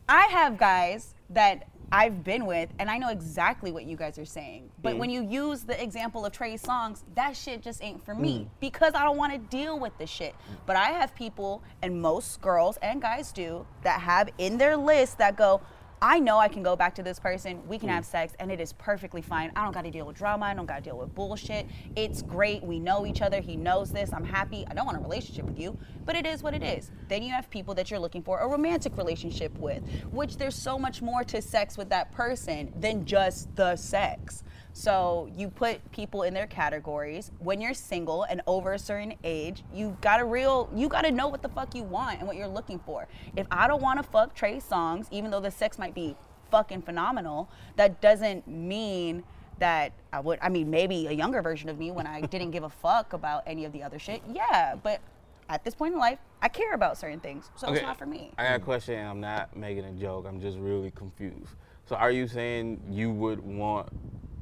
I 0.10 0.26
have 0.28 0.58
guys 0.58 1.16
that 1.32 1.68
I've 1.92 2.24
been 2.24 2.46
with, 2.46 2.70
and 2.80 2.90
I 2.90 2.98
know 2.98 3.10
exactly 3.10 3.72
what 3.72 3.86
you 3.86 3.96
guys 3.96 4.18
are 4.18 4.26
saying. 4.26 4.70
But 4.82 4.96
Mm. 4.96 5.00
when 5.00 5.10
you 5.10 5.24
use 5.24 5.64
the 5.64 5.82
example 5.82 6.26
of 6.26 6.34
Trey 6.34 6.56
Songz, 6.56 7.04
that 7.16 7.38
shit 7.38 7.62
just 7.62 7.82
ain't 7.84 8.04
for 8.04 8.14
Mm. 8.14 8.20
me 8.20 8.50
because 8.60 8.94
I 8.94 9.04
don't 9.04 9.18
want 9.18 9.32
to 9.34 9.40
deal 9.40 9.80
with 9.80 9.98
the 9.98 10.06
shit. 10.06 10.36
But 10.66 10.76
I 10.76 10.90
have 10.90 11.16
people, 11.16 11.64
and 11.82 12.02
most 12.02 12.42
girls 12.42 12.78
and 12.78 13.02
guys 13.02 13.32
do, 13.32 13.66
that 13.84 14.02
have 14.02 14.30
in 14.38 14.58
their 14.58 14.76
list 14.76 15.18
that 15.20 15.36
go. 15.38 15.62
I 16.02 16.20
know 16.20 16.38
I 16.38 16.48
can 16.48 16.62
go 16.62 16.76
back 16.76 16.94
to 16.96 17.04
this 17.04 17.20
person. 17.20 17.68
We 17.68 17.78
Mm. 17.78 17.80
can 17.82 17.90
have 17.90 18.06
sex, 18.06 18.34
and 18.40 18.52
it 18.52 18.60
is 18.60 18.72
perfectly 18.74 19.22
fine. 19.22 19.52
I 19.56 19.64
don't 19.64 19.74
got 19.74 19.84
to 19.86 19.92
deal 19.92 20.06
with 20.06 20.16
drama. 20.16 20.46
I 20.46 20.54
don't 20.54 20.68
got 20.68 20.76
to 20.78 20.82
deal 20.82 20.98
with 20.98 21.16
bullshit. 21.16 21.66
It's 21.96 22.22
great. 22.22 22.64
We 22.64 22.80
know 22.80 23.06
each 23.08 23.22
other. 23.22 23.42
He 23.42 23.56
knows 23.56 23.92
this. 23.92 24.14
I'm 24.14 24.24
happy. 24.26 24.66
I 24.70 24.76
don't 24.76 24.86
want 24.86 24.98
a 24.98 25.02
relationship 25.02 25.46
with 25.46 25.60
you, 25.60 25.76
but 26.06 26.16
it 26.16 26.28
is 26.28 26.44
what 26.44 26.54
it 26.54 26.62
is. 26.62 26.92
Then 27.08 27.24
you 27.24 27.32
have 27.34 27.50
people 27.50 27.74
that 27.76 27.90
you're 27.90 28.00
looking 28.00 28.22
for 28.22 28.40
a 28.40 28.48
romantic 28.48 28.96
relationship 28.96 29.58
with, 29.58 29.82
which 30.12 30.38
there's 30.38 30.56
so 30.56 30.78
much 30.78 31.02
more 31.02 31.24
to 31.24 31.42
sex 31.42 31.78
with 31.78 31.90
that 31.90 32.12
person 32.12 32.72
than 32.80 33.06
just 33.06 33.56
the 33.56 33.76
sex. 33.76 34.44
So 34.78 35.28
you 35.36 35.50
put 35.50 35.92
people 35.92 36.22
in 36.22 36.36
their 36.36 36.46
categories. 36.46 37.32
When 37.40 37.60
you're 37.60 37.74
single 37.74 38.24
and 38.24 38.44
over 38.46 38.74
a 38.74 38.80
certain 38.80 39.16
age, 39.24 39.64
you've 39.74 40.00
got 40.02 40.18
to 40.18 40.26
real 40.26 40.70
you 40.76 40.88
got 40.88 41.02
to 41.02 41.10
know 41.10 41.28
what 41.28 41.42
the 41.42 41.50
fuck 41.50 41.74
you 41.74 41.82
want 41.82 42.20
and 42.20 42.28
what 42.28 42.38
you're 42.38 42.48
looking 42.48 42.78
for. 42.78 43.08
If 43.36 43.48
I 43.50 43.68
don't 43.68 43.82
want 43.82 43.98
to 43.98 44.04
fuck 44.04 44.36
Trey 44.36 44.58
Songz, 44.58 45.08
even 45.10 45.32
though 45.32 45.40
the 45.40 45.50
sex 45.50 45.80
might 45.80 45.96
be 45.96 46.16
fucking 46.52 46.84
phenomenal, 46.84 47.50
that 47.76 48.02
doesn't 48.02 48.48
mean 48.48 49.24
that 49.58 49.94
I 50.14 50.20
would 50.20 50.38
I 50.44 50.50
mean 50.50 50.70
maybe 50.70 51.08
a 51.08 51.12
younger 51.12 51.42
version 51.42 51.70
of 51.70 51.80
me 51.80 51.90
when 51.90 52.06
I 52.06 52.22
didn't 52.22 52.52
give 52.52 52.64
a 52.64 52.70
fuck 52.70 53.14
about 53.14 53.42
any 53.48 53.66
of 53.66 53.74
the 53.74 53.82
other 53.82 53.98
shit. 53.98 54.22
Yeah, 54.32 54.76
but 54.76 55.02
at 55.50 55.64
this 55.64 55.74
point 55.74 55.96
in 55.96 56.00
life, 56.00 56.20
I 56.40 56.50
care 56.50 56.76
about 56.76 57.00
certain 57.00 57.20
things. 57.20 57.50
So 57.56 57.74
it's 57.74 57.82
not 57.82 57.98
for 57.98 58.06
me. 58.06 58.32
I 58.38 58.44
got 58.44 58.56
a 58.58 58.60
question. 58.60 58.94
and 58.94 59.10
I'm 59.10 59.22
not 59.22 59.58
making 59.58 59.86
a 59.86 59.94
joke. 59.94 60.28
I'm 60.30 60.40
just 60.40 60.60
really 60.60 60.92
confused. 60.92 61.56
So, 61.88 61.96
are 61.96 62.12
you 62.12 62.28
saying 62.28 62.82
you 62.92 63.10
would 63.12 63.40
want 63.40 63.88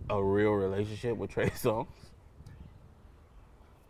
a 0.10 0.24
real 0.24 0.52
relationship 0.52 1.18
with 1.18 1.32
Trey 1.32 1.50
Songz? 1.56 1.88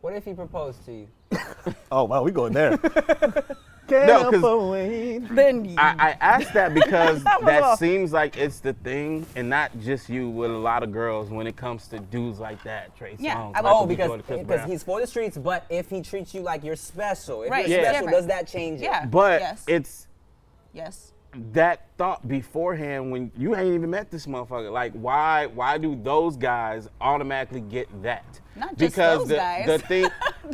What 0.01 0.13
if 0.13 0.25
he 0.25 0.33
proposed 0.33 0.85
to 0.85 0.91
you? 0.93 1.07
oh 1.91 2.03
wow, 2.03 2.21
we 2.23 2.31
going 2.31 2.53
there. 2.53 2.77
Can't 3.87 4.07
No, 4.07 4.19
help 4.19 4.33
'cause- 4.33 4.41
but 4.41 4.59
wait. 4.67 5.19
Then 5.29 5.75
I, 5.77 5.95
I 5.99 6.09
asked 6.19 6.53
that 6.53 6.73
because 6.73 7.23
That 7.23 7.41
that 7.45 7.77
seems 7.79 8.11
like 8.11 8.35
it's 8.37 8.59
the 8.59 8.73
thing, 8.73 9.25
and 9.35 9.47
not 9.49 9.77
just 9.79 10.09
you 10.09 10.29
with 10.29 10.49
a 10.51 10.57
lot 10.57 10.81
of 10.83 10.91
girls 10.91 11.29
when 11.29 11.45
it 11.45 11.55
comes 11.55 11.87
to 11.89 11.99
dudes 11.99 12.39
like 12.39 12.61
that, 12.63 12.95
Trey 12.97 13.13
Songz. 13.13 13.19
Yeah, 13.19 13.51
I 13.53 13.61
like 13.61 13.75
Oh, 13.75 13.85
because 13.85 14.21
because 14.27 14.67
he's 14.69 14.81
for 14.83 14.99
the 15.01 15.05
streets, 15.07 15.37
but 15.37 15.65
if 15.69 15.89
he 15.89 16.01
treats 16.01 16.33
you 16.33 16.41
like 16.41 16.63
you're 16.63 16.75
special, 16.75 17.43
if 17.43 17.51
Right, 17.51 17.67
you're 17.67 17.79
yeah. 17.79 17.91
special, 17.91 18.07
different. 18.07 18.17
does 18.17 18.27
that 18.27 18.47
change 18.47 18.81
it? 18.81 18.85
Yeah. 18.85 19.05
But 19.05 19.41
Yes. 19.41 19.63
it's 19.67 20.07
yes. 20.73 21.11
That 21.51 21.87
thought 21.97 22.27
beforehand 22.27 23.11
when 23.11 23.31
you 23.37 23.55
ain't 23.55 23.73
even 23.73 23.89
met 23.89 24.11
this 24.11 24.25
motherfucker. 24.25 24.71
Like, 24.71 24.93
why 24.93 25.47
why 25.47 25.77
do 25.77 25.95
those 26.01 26.37
guys 26.37 26.89
automatically 27.01 27.61
get 27.61 27.87
that? 28.03 28.39
Not 28.55 28.77
just 28.77 28.95
because 28.95 29.19
those 29.19 29.27
the, 29.29 29.35
guys. 29.35 29.65
the 29.65 29.79
thing 29.79 30.09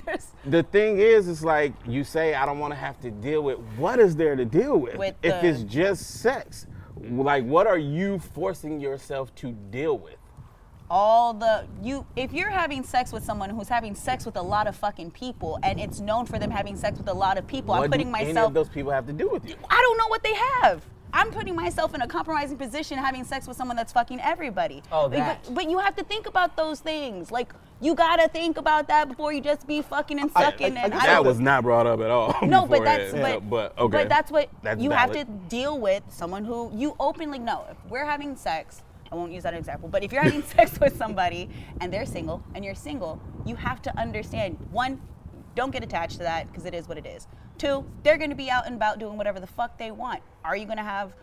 the 0.45 0.63
thing 0.63 0.99
is, 0.99 1.27
it's 1.27 1.43
like 1.43 1.73
you 1.87 2.03
say, 2.03 2.33
I 2.33 2.45
don't 2.45 2.59
want 2.59 2.73
to 2.73 2.79
have 2.79 2.99
to 3.01 3.11
deal 3.11 3.43
with. 3.43 3.59
What 3.77 3.99
is 3.99 4.15
there 4.15 4.35
to 4.35 4.45
deal 4.45 4.77
with? 4.77 4.97
With 4.97 5.15
if 5.21 5.41
the- 5.41 5.47
it's 5.47 5.63
just 5.63 6.21
sex, 6.21 6.67
like 6.97 7.43
what 7.45 7.67
are 7.67 7.77
you 7.77 8.19
forcing 8.19 8.79
yourself 8.79 9.33
to 9.35 9.51
deal 9.51 9.97
with? 9.97 10.15
All 10.91 11.33
the 11.33 11.65
you 11.81 12.05
if 12.17 12.33
you're 12.33 12.49
having 12.49 12.83
sex 12.83 13.13
with 13.13 13.23
someone 13.23 13.49
who's 13.49 13.69
having 13.69 13.95
sex 13.95 14.25
with 14.25 14.35
a 14.35 14.41
lot 14.41 14.67
of 14.67 14.75
fucking 14.75 15.09
people 15.09 15.57
and 15.63 15.79
it's 15.79 16.01
known 16.01 16.25
for 16.25 16.37
them 16.37 16.51
having 16.51 16.75
sex 16.75 16.97
with 16.97 17.07
a 17.07 17.13
lot 17.13 17.37
of 17.37 17.47
people 17.47 17.73
what 17.73 17.85
i'm 17.85 17.89
putting 17.89 18.09
do 18.11 18.15
any 18.17 18.27
myself 18.33 18.49
of 18.49 18.53
those 18.53 18.67
people 18.67 18.91
have 18.91 19.07
to 19.07 19.13
do 19.13 19.29
with 19.29 19.47
you? 19.47 19.55
i 19.69 19.79
don't 19.81 19.97
know 19.97 20.07
what 20.09 20.21
they 20.21 20.33
have 20.33 20.83
i'm 21.13 21.31
putting 21.31 21.55
myself 21.55 21.95
in 21.95 22.01
a 22.01 22.07
compromising 22.07 22.57
position 22.57 22.97
having 22.97 23.23
sex 23.23 23.47
with 23.47 23.55
someone 23.55 23.77
that's 23.77 23.93
fucking 23.93 24.19
everybody 24.19 24.83
Oh, 24.91 25.07
But- 25.07 25.15
that. 25.17 25.43
but, 25.45 25.53
but 25.55 25.69
you 25.69 25.79
have 25.79 25.95
to 25.95 26.03
think 26.03 26.27
about 26.27 26.57
those 26.57 26.81
things 26.81 27.31
like 27.31 27.53
you 27.79 27.95
gotta 27.95 28.27
think 28.27 28.57
about 28.57 28.89
that 28.89 29.07
before 29.07 29.31
you 29.31 29.39
just 29.39 29.65
be 29.65 29.81
fucking 29.81 30.19
and 30.19 30.29
sucking 30.31 30.77
I 30.77 30.81
and 30.81 30.91
guess 30.91 31.03
I 31.03 31.07
That 31.07 31.15
don't- 31.15 31.25
was 31.25 31.39
not 31.39 31.63
brought 31.63 31.87
up 31.87 32.01
at 32.01 32.11
all. 32.11 32.35
no, 32.43 32.65
but 32.67 32.83
that's 32.83 33.13
but, 33.13 33.49
but 33.49 33.79
okay. 33.79 33.97
But 33.99 34.09
that's 34.09 34.29
what 34.29 34.49
That's 34.61 34.79
you 34.79 34.91
have 34.91 35.13
to 35.13 35.23
deal 35.23 35.79
with 35.79 36.03
someone 36.09 36.43
who 36.45 36.69
you 36.75 36.95
openly 36.99 37.39
know. 37.39 37.65
If 37.71 37.77
we're 37.89 38.05
having 38.05 38.35
sex, 38.35 38.83
I 39.11 39.15
won't 39.15 39.31
use 39.31 39.43
that 39.43 39.53
example, 39.53 39.89
but 39.89 40.03
if 40.03 40.11
you're 40.11 40.23
having 40.23 40.43
sex 40.57 40.79
with 40.79 40.97
somebody 40.97 41.49
and 41.81 41.91
they're 41.91 42.05
single 42.05 42.43
and 42.55 42.63
you're 42.63 42.75
single, 42.75 43.21
you 43.45 43.55
have 43.55 43.81
to 43.83 43.99
understand 43.99 44.57
one, 44.71 45.01
don't 45.55 45.71
get 45.71 45.83
attached 45.83 46.17
to 46.17 46.23
that 46.23 46.47
because 46.47 46.65
it 46.65 46.73
is 46.73 46.87
what 46.87 46.97
it 46.97 47.05
is. 47.05 47.27
Two, 47.57 47.85
they're 48.03 48.17
going 48.17 48.29
to 48.29 48.35
be 48.35 48.49
out 48.49 48.65
and 48.65 48.75
about 48.75 48.99
doing 48.99 49.17
whatever 49.17 49.39
the 49.39 49.47
fuck 49.47 49.77
they 49.77 49.91
want. 49.91 50.21
Are 50.45 50.55
you 50.55 50.65
going 50.65 50.77
to 50.77 50.83
have 50.83 51.13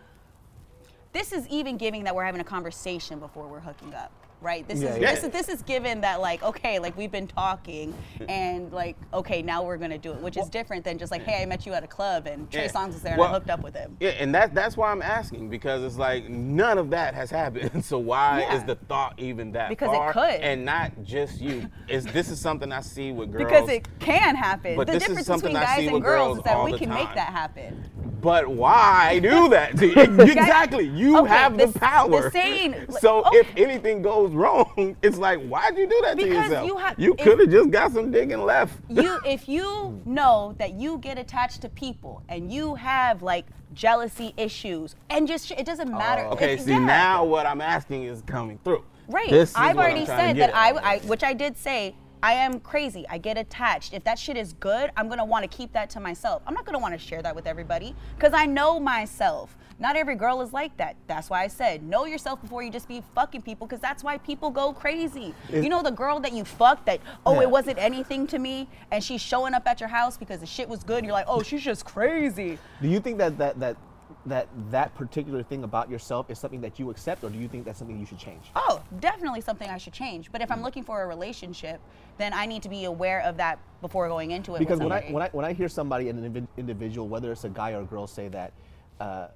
this 1.11 1.33
is 1.33 1.47
even 1.47 1.77
giving 1.77 2.03
that 2.03 2.15
we're 2.15 2.25
having 2.25 2.41
a 2.41 2.45
conversation 2.45 3.19
before 3.19 3.47
we're 3.47 3.59
hooking 3.59 3.95
up 3.95 4.11
right 4.41 4.67
this 4.67 4.79
Yeah, 4.79 4.89
is 4.89 4.97
yeah. 4.99 5.11
this 5.13 5.23
is 5.23 5.29
this 5.31 5.49
is 5.49 5.61
given 5.63 5.99
that 6.01 6.21
like 6.21 6.41
okay 6.43 6.79
like 6.79 6.95
we've 6.97 7.11
been 7.11 7.27
talking 7.27 7.93
and 8.29 8.71
like 8.71 8.95
okay 9.13 9.41
now 9.41 9.63
we're 9.63 9.77
gonna 9.77 9.97
do 9.97 10.11
it 10.13 10.21
which 10.21 10.37
is 10.37 10.47
different 10.49 10.85
than 10.85 10.97
just 10.97 11.11
like 11.11 11.23
hey 11.23 11.41
i 11.41 11.45
met 11.45 11.65
you 11.65 11.73
at 11.73 11.83
a 11.83 11.87
club 11.87 12.25
and 12.25 12.49
trey 12.49 12.63
Yeah. 12.63 12.71
songs 12.71 12.93
was 12.93 13.03
there 13.03 13.13
and 13.13 13.19
Well, 13.19 13.29
i 13.29 13.33
hooked 13.33 13.49
up 13.49 13.61
with 13.63 13.75
him 13.75 13.97
Yeah, 13.99 14.09
and 14.11 14.33
that 14.35 14.53
that's 14.53 14.77
why 14.77 14.91
I'm 14.91 15.01
asking 15.01 15.49
because 15.49 15.83
it's 15.83 15.97
like 15.97 16.29
none 16.29 16.77
of 16.77 16.89
that 16.91 17.13
has 17.15 17.29
happened. 17.29 17.83
So 17.89 17.97
why 17.97 18.41
Yeah. 18.41 18.55
is 18.57 18.63
the 18.63 18.75
thought 18.75 19.13
even 19.17 19.51
that 19.53 19.69
Because 19.69 19.89
it 19.93 20.13
could. 20.13 20.41
And 20.41 20.63
not 20.65 20.91
just 21.03 21.39
you. 21.41 21.67
Is 21.87 22.05
this 22.05 22.29
is 22.29 22.39
something 22.39 22.71
I 22.71 22.81
see 22.81 23.11
with 23.11 23.31
girls. 23.33 23.43
because 23.45 23.69
it 23.69 23.87
can 23.99 24.35
happen 24.35 24.75
But 24.75 24.87
the 24.87 24.93
this 24.93 25.03
is 25.03 25.07
difference 25.09 25.27
something 25.27 25.53
between 25.53 25.67
I 25.69 25.75
see 25.77 25.85
guys 25.85 25.93
and 25.95 26.03
girls 26.03 26.25
girls 26.25 26.37
is 26.39 26.43
that 26.43 26.63
we 26.63 26.71
the 26.73 26.77
can 26.77 26.89
make 26.89 27.13
that 27.15 27.29
happen 27.33 27.89
But 28.21 28.47
why 28.49 29.19
do 29.19 29.49
that 29.49 29.81
exactly. 29.81 30.85
You 30.87 31.19
Okay, 31.19 31.29
have 31.29 31.57
the, 31.57 31.65
the- 31.67 31.71
the 31.73 31.79
power. 31.79 32.29
saying- 32.31 32.75
so 32.99 33.23
okay. 33.25 33.37
if 33.37 33.47
anything 33.57 34.01
goes 34.01 34.28
wrong, 34.33 34.95
it's 35.01 35.17
like, 35.17 35.41
why'd 35.47 35.77
you 35.77 35.87
do 35.87 36.01
that 36.03 36.17
to 36.17 36.27
yourself? 36.27 36.67
you 36.67 36.77
have- 36.77 36.99
you 36.99 37.13
could 37.15 37.39
have 37.39 37.49
just 37.49 37.69
got 37.69 37.91
some 37.91 38.11
dick 38.11 38.31
and 38.31 38.43
left. 38.43 38.77
you 38.89 39.19
if 39.25 39.47
you 39.47 40.01
know 40.05 40.55
that 40.57 40.73
you 40.73 40.97
get 40.99 41.17
attached 41.17 41.61
to 41.61 41.69
people 41.69 42.21
and 42.29 42.51
you 42.51 42.75
have 42.75 43.21
like 43.21 43.45
jealousy 43.73 44.33
issues 44.37 44.95
and 45.09 45.27
just 45.27 45.51
it 45.51 45.65
doesn't 45.65 45.93
oh, 45.93 45.97
matter 45.97 46.23
Oh, 46.25 46.31
Okay, 46.31 46.53
If- 46.53 46.61
see 46.61 46.71
yeah. 46.71 46.79
now 46.79 47.23
what 47.23 47.45
I'm 47.45 47.61
asking 47.61 48.03
is 48.03 48.21
coming 48.25 48.59
through. 48.63 48.83
Right. 49.07 49.29
This 49.29 49.53
I've 49.55 49.77
already 49.77 50.05
said 50.05 50.37
that 50.37 50.55
I. 50.55 50.69
I, 50.69 50.99
which 50.99 51.23
I 51.23 51.33
did 51.33 51.57
say, 51.57 51.95
I 52.21 52.33
am 52.33 52.59
crazy. 52.59 53.05
I 53.09 53.17
get 53.17 53.37
attached. 53.37 53.93
If 53.93 54.03
that 54.03 54.19
shit 54.19 54.37
is 54.37 54.53
good, 54.53 54.91
I'm 54.97 55.07
gonna 55.07 55.25
want 55.25 55.49
to 55.49 55.57
keep 55.57 55.71
that 55.73 55.89
to 55.91 55.99
myself. 55.99 56.43
I'm 56.45 56.53
not 56.53 56.65
gonna 56.65 56.79
want 56.79 56.93
to 56.93 56.99
share 56.99 57.21
that 57.21 57.35
with 57.35 57.47
everybody 57.47 57.95
because 58.15 58.33
I 58.33 58.45
know 58.45 58.79
myself. 58.79 59.57
Not 59.79 59.95
every 59.95 60.15
girl 60.15 60.41
is 60.41 60.51
like 60.51 60.75
that. 60.77 60.95
That's 61.07 61.29
why 61.29 61.43
I 61.43 61.47
said 61.47 61.83
know 61.83 62.05
yourself 62.05 62.41
before 62.41 62.63
you 62.63 62.71
just 62.71 62.87
be 62.87 63.01
fucking 63.15 63.41
people 63.43 63.65
because 63.65 63.79
that's 63.81 64.03
why 64.03 64.17
people 64.17 64.49
go 64.49 64.73
crazy. 64.73 65.33
Is- 65.49 65.63
you 65.63 65.69
know 65.69 65.81
the 65.81 65.91
girl 65.91 66.19
that 66.19 66.33
you 66.33 66.43
fucked 66.43 66.85
that 66.87 66.99
oh 67.25 67.35
Yeah. 67.35 67.43
it 67.43 67.49
wasn't 67.49 67.77
anything 67.79 68.27
to 68.27 68.39
me 68.39 68.67
and 68.91 69.03
she's 69.03 69.21
showing 69.21 69.53
up 69.53 69.67
at 69.67 69.79
your 69.79 69.89
house 69.89 70.17
because 70.17 70.39
the 70.41 70.45
shit 70.45 70.67
was 70.67 70.83
good. 70.83 70.97
And 70.99 71.05
you're 71.05 71.13
like 71.13 71.27
oh 71.27 71.41
she's 71.41 71.63
just 71.63 71.85
crazy. 71.85 72.57
Do 72.81 72.87
you 72.87 72.99
think 72.99 73.17
that 73.19 73.37
that 73.37 73.59
that 73.59 73.77
that 74.25 74.47
that 74.69 74.93
particular 74.95 75.43
thing 75.43 75.63
about 75.63 75.89
yourself 75.89 76.29
is 76.29 76.39
something 76.39 76.61
that 76.61 76.77
you 76.77 76.89
accept, 76.89 77.23
or 77.23 77.29
do 77.29 77.37
you 77.37 77.47
think 77.47 77.63
that's 77.65 77.79
something 77.79 77.97
you 77.97 78.05
should 78.05 78.17
change? 78.17 78.51
Oh, 78.55 78.81
definitely 78.99 79.41
something 79.41 79.69
I 79.69 79.77
should 79.77 79.93
change. 79.93 80.31
But 80.31 80.41
if 80.41 80.51
I'm 80.51 80.61
looking 80.61 80.83
for 80.83 81.03
a 81.03 81.07
relationship, 81.07 81.79
then 82.17 82.33
I 82.33 82.45
need 82.45 82.61
to 82.63 82.69
be 82.69 82.83
aware 82.83 83.21
of 83.21 83.37
that 83.37 83.59
before 83.81 84.07
going 84.09 84.31
into 84.31 84.55
it. 84.55 84.59
Because 84.59 84.79
when 84.79 84.91
I 84.91 85.09
when 85.09 85.23
I 85.23 85.29
when 85.29 85.45
I 85.45 85.53
hear 85.53 85.69
somebody, 85.69 86.09
and 86.09 86.23
an 86.23 86.47
individual, 86.57 87.07
whether 87.07 87.31
it's 87.31 87.43
a 87.45 87.49
guy 87.49 87.71
or 87.71 87.81
a 87.81 87.85
girl, 87.85 88.07
say 88.07 88.27
that, 88.29 88.51
uh, 88.99 89.27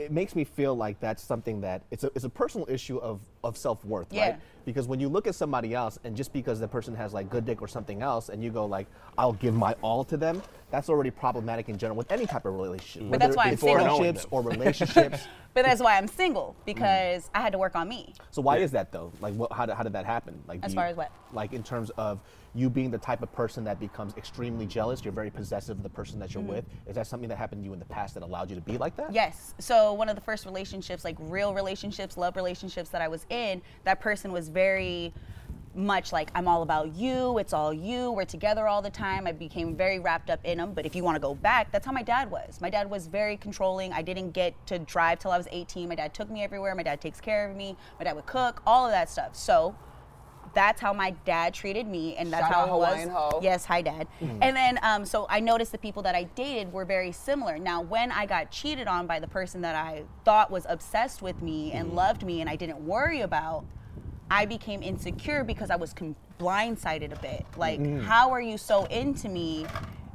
it 0.00 0.10
makes 0.10 0.34
me 0.34 0.44
feel 0.44 0.74
like 0.74 0.98
that's 1.00 1.22
something 1.22 1.60
that 1.60 1.82
it's 1.90 2.04
a 2.04 2.10
it's 2.14 2.24
a 2.24 2.28
personal 2.28 2.66
issue 2.68 2.98
of 2.98 3.20
of 3.44 3.56
self 3.56 3.84
worth, 3.84 4.12
Yeah. 4.12 4.30
right? 4.30 4.40
Because 4.66 4.86
when 4.86 5.00
you 5.00 5.08
look 5.08 5.26
at 5.26 5.34
somebody 5.34 5.74
else, 5.74 5.98
and 6.04 6.14
just 6.14 6.32
because 6.32 6.60
the 6.60 6.68
person 6.68 6.94
has 6.94 7.14
like 7.14 7.30
good 7.30 7.44
dick 7.46 7.62
or 7.62 7.68
something 7.68 8.02
else, 8.02 8.28
and 8.28 8.44
you 8.44 8.50
go 8.50 8.66
like, 8.66 8.86
"I'll 9.16 9.32
give 9.32 9.54
my 9.54 9.74
all 9.82 10.04
to 10.04 10.16
them," 10.16 10.42
that's 10.70 10.88
already 10.90 11.10
problematic 11.10 11.68
in 11.70 11.78
general 11.78 11.96
with 11.96 12.12
any 12.12 12.26
type 12.26 12.44
of 12.44 12.54
relationship. 12.54 13.10
But 13.10 13.20
that's 13.20 13.36
whether 13.36 13.48
why 13.48 13.50
I'm 13.52 13.56
single. 13.56 13.96
friendships 13.98 14.26
or 14.30 14.42
relationships. 14.54 15.26
But 15.54 15.64
that's 15.64 15.80
why 15.80 15.96
I'm 15.96 16.06
single 16.06 16.54
because 16.64 17.28
I 17.34 17.40
had 17.40 17.52
to 17.52 17.58
work 17.58 17.74
on 17.74 17.88
me. 17.88 18.14
So 18.30 18.42
why 18.42 18.58
is 18.58 18.70
that 18.72 18.92
though? 18.92 19.10
Like, 19.20 19.34
what, 19.34 19.50
how, 19.52 19.66
did, 19.66 19.74
how 19.74 19.82
did 19.82 19.94
that 19.94 20.04
happen? 20.04 20.40
Like, 20.46 20.60
As 20.62 20.72
do 20.72 20.76
far 20.76 20.84
you- 20.84 20.90
as 20.92 20.96
what? 20.96 21.10
Like 21.32 21.52
in 21.52 21.62
terms 21.62 21.90
of 21.96 22.20
you 22.54 22.68
being 22.68 22.90
the 22.90 22.98
type 22.98 23.22
of 23.22 23.32
person 23.32 23.62
that 23.62 23.78
becomes 23.78 24.12
extremely 24.16 24.66
jealous. 24.66 25.04
You're 25.04 25.12
very 25.12 25.30
possessive 25.30 25.76
of 25.76 25.82
the 25.84 25.88
person 25.88 26.18
that 26.18 26.30
Mm-hmm. 26.30 26.40
you're 26.46 26.56
with. 26.56 26.64
Is 26.88 26.96
that 26.96 27.06
something 27.06 27.28
that 27.28 27.38
happened 27.38 27.62
to 27.62 27.64
you 27.66 27.72
in 27.72 27.78
the 27.78 27.84
past 27.84 28.14
that 28.14 28.22
allowed 28.24 28.50
you 28.50 28.56
to 28.56 28.60
be 28.62 28.76
like 28.76 28.96
that? 28.96 29.12
Yes. 29.12 29.54
So 29.60 29.92
one 29.92 30.08
of 30.08 30.16
the 30.16 30.20
first 30.20 30.44
relationships, 30.46 31.04
like 31.04 31.14
real 31.20 31.54
relationships, 31.54 32.16
love 32.16 32.34
relationships 32.36 32.90
that 32.90 33.00
I 33.02 33.06
was 33.08 33.24
in, 33.30 33.62
that 33.84 34.00
person 34.00 34.32
was 34.32 34.48
very 34.48 35.12
much 35.74 36.12
like 36.12 36.30
I'm 36.34 36.48
all 36.48 36.62
about 36.62 36.94
you. 36.94 37.38
It's 37.38 37.52
all 37.52 37.72
you. 37.72 38.10
We're 38.10 38.24
together 38.24 38.66
all 38.66 38.82
the 38.82 38.90
time. 38.90 39.26
I 39.26 39.32
became 39.32 39.76
very 39.76 39.98
wrapped 39.98 40.30
up 40.30 40.40
in 40.44 40.58
them. 40.58 40.72
But 40.74 40.84
if 40.84 40.96
you 40.96 41.04
want 41.04 41.16
to 41.16 41.20
go 41.20 41.34
back, 41.34 41.70
that's 41.70 41.86
how 41.86 41.92
my 41.92 42.02
dad 42.02 42.30
was. 42.30 42.60
My 42.60 42.70
dad 42.70 42.90
was 42.90 43.06
very 43.06 43.36
controlling. 43.36 43.92
I 43.92 44.02
didn't 44.02 44.32
get 44.32 44.54
to 44.66 44.78
drive 44.78 45.20
till 45.20 45.30
I 45.30 45.36
was 45.36 45.46
18. 45.50 45.88
My 45.88 45.94
dad 45.94 46.12
took 46.12 46.28
me 46.28 46.42
everywhere. 46.42 46.74
My 46.74 46.82
dad 46.82 47.00
takes 47.00 47.20
care 47.20 47.48
of 47.48 47.56
me. 47.56 47.76
My 47.98 48.04
dad 48.04 48.16
would 48.16 48.26
cook. 48.26 48.62
All 48.66 48.84
of 48.84 48.92
that 48.92 49.08
stuff. 49.08 49.36
So 49.36 49.76
that's 50.54 50.80
how 50.80 50.92
my 50.92 51.10
dad 51.24 51.54
treated 51.54 51.86
me, 51.86 52.16
and 52.16 52.32
that's 52.32 52.46
Shout 52.46 52.54
how 52.54 52.60
out 52.60 52.68
it 52.68 52.72
was. 52.72 52.88
Hawaiian 52.88 53.08
Ho. 53.10 53.40
Yes, 53.42 53.64
hi, 53.64 53.82
dad. 53.82 54.06
Hmm. 54.18 54.42
And 54.42 54.56
then, 54.56 54.78
um, 54.82 55.04
so 55.04 55.26
I 55.28 55.40
noticed 55.40 55.72
the 55.72 55.78
people 55.78 56.02
that 56.02 56.14
I 56.14 56.24
dated 56.24 56.72
were 56.72 56.84
very 56.84 57.12
similar. 57.12 57.58
Now, 57.58 57.82
when 57.82 58.10
I 58.12 58.26
got 58.26 58.50
cheated 58.50 58.88
on 58.88 59.06
by 59.06 59.20
the 59.20 59.28
person 59.28 59.60
that 59.62 59.74
I 59.74 60.04
thought 60.24 60.50
was 60.50 60.66
obsessed 60.68 61.22
with 61.22 61.40
me 61.42 61.72
and 61.72 61.88
hmm. 61.88 61.96
loved 61.96 62.24
me, 62.24 62.40
and 62.40 62.50
I 62.50 62.56
didn't 62.56 62.84
worry 62.84 63.20
about, 63.20 63.64
I 64.30 64.46
became 64.46 64.82
insecure 64.82 65.44
because 65.44 65.70
I 65.70 65.76
was 65.76 65.92
com- 65.92 66.16
blindsided 66.38 67.16
a 67.16 67.20
bit. 67.20 67.46
Like, 67.56 67.78
hmm. 67.78 68.00
how 68.00 68.30
are 68.30 68.40
you 68.40 68.58
so 68.58 68.84
into 68.86 69.28
me? 69.28 69.66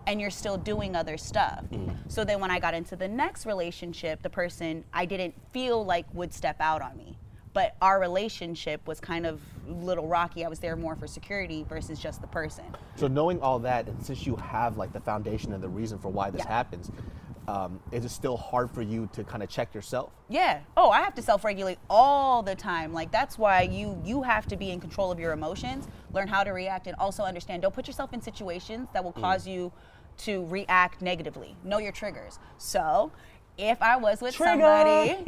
And 0.07 0.21
you're 0.21 0.29
still 0.29 0.57
doing 0.57 0.95
other 0.95 1.17
stuff. 1.17 1.65
So 2.09 2.23
then, 2.23 2.39
when 2.39 2.51
I 2.51 2.59
got 2.59 2.75
into 2.75 2.95
the 2.95 3.07
next 3.07 3.47
relationship, 3.47 4.21
the 4.21 4.29
person 4.29 4.83
I 4.93 5.05
didn't 5.05 5.33
feel 5.51 5.83
like 5.83 6.05
would 6.13 6.31
step 6.31 6.57
out 6.59 6.83
on 6.83 6.95
me 6.95 7.17
but 7.55 7.73
our 7.81 8.01
relationship 8.01 8.85
was 8.85 8.99
kind 8.99 9.25
of 9.25 9.39
a 9.69 9.71
little 9.71 10.07
rocky. 10.07 10.43
I 10.43 10.49
was 10.49 10.59
there 10.59 10.75
more 10.75 10.93
for 10.93 11.07
security 11.07 11.65
versus 11.69 11.97
just 11.99 12.19
the 12.19 12.27
person. 12.27 12.65
So 12.97 13.07
knowing 13.07 13.41
all 13.41 13.59
that, 13.59 13.87
and 13.87 14.05
since 14.05 14.27
you 14.27 14.35
have 14.35 14.75
like 14.77 14.91
the 14.91 14.99
foundation 14.99 15.53
and 15.53 15.63
the 15.63 15.69
reason 15.69 15.97
for 15.97 16.09
why 16.09 16.29
this 16.29 16.41
Yeah. 16.43 16.51
happens, 16.51 16.91
um, 17.47 17.79
is 17.93 18.03
it 18.03 18.09
still 18.09 18.35
hard 18.35 18.69
for 18.71 18.81
you 18.81 19.07
to 19.13 19.23
kind 19.23 19.41
of 19.41 19.47
check 19.47 19.73
yourself? 19.73 20.11
Yeah. 20.27 20.59
Oh, 20.75 20.89
I 20.89 20.99
have 21.01 21.15
to 21.15 21.21
self-regulate 21.21 21.79
all 21.89 22.43
the 22.43 22.55
time. 22.55 22.91
Like 22.91 23.09
that's 23.09 23.37
why 23.39 23.61
you 23.61 24.01
you 24.03 24.23
have 24.23 24.47
to 24.47 24.57
be 24.57 24.71
in 24.71 24.81
control 24.81 25.09
of 25.09 25.17
your 25.17 25.31
emotions, 25.31 25.87
learn 26.11 26.27
how 26.27 26.43
to 26.43 26.51
react, 26.51 26.87
and 26.87 26.95
also 26.99 27.23
understand. 27.23 27.61
Don't 27.61 27.73
put 27.73 27.87
yourself 27.87 28.11
in 28.11 28.21
situations 28.21 28.89
that 28.91 29.01
will 29.01 29.13
cause 29.13 29.47
you 29.47 29.71
to 30.17 30.45
react 30.47 31.01
negatively. 31.01 31.55
Know 31.63 31.77
your 31.77 31.93
triggers. 31.93 32.37
So. 32.57 33.13
If 33.57 33.81
I 33.81 33.95
was 33.95 34.19
with 34.21 34.35
somebody, 34.35 35.11
Uh-huh. 35.15 35.23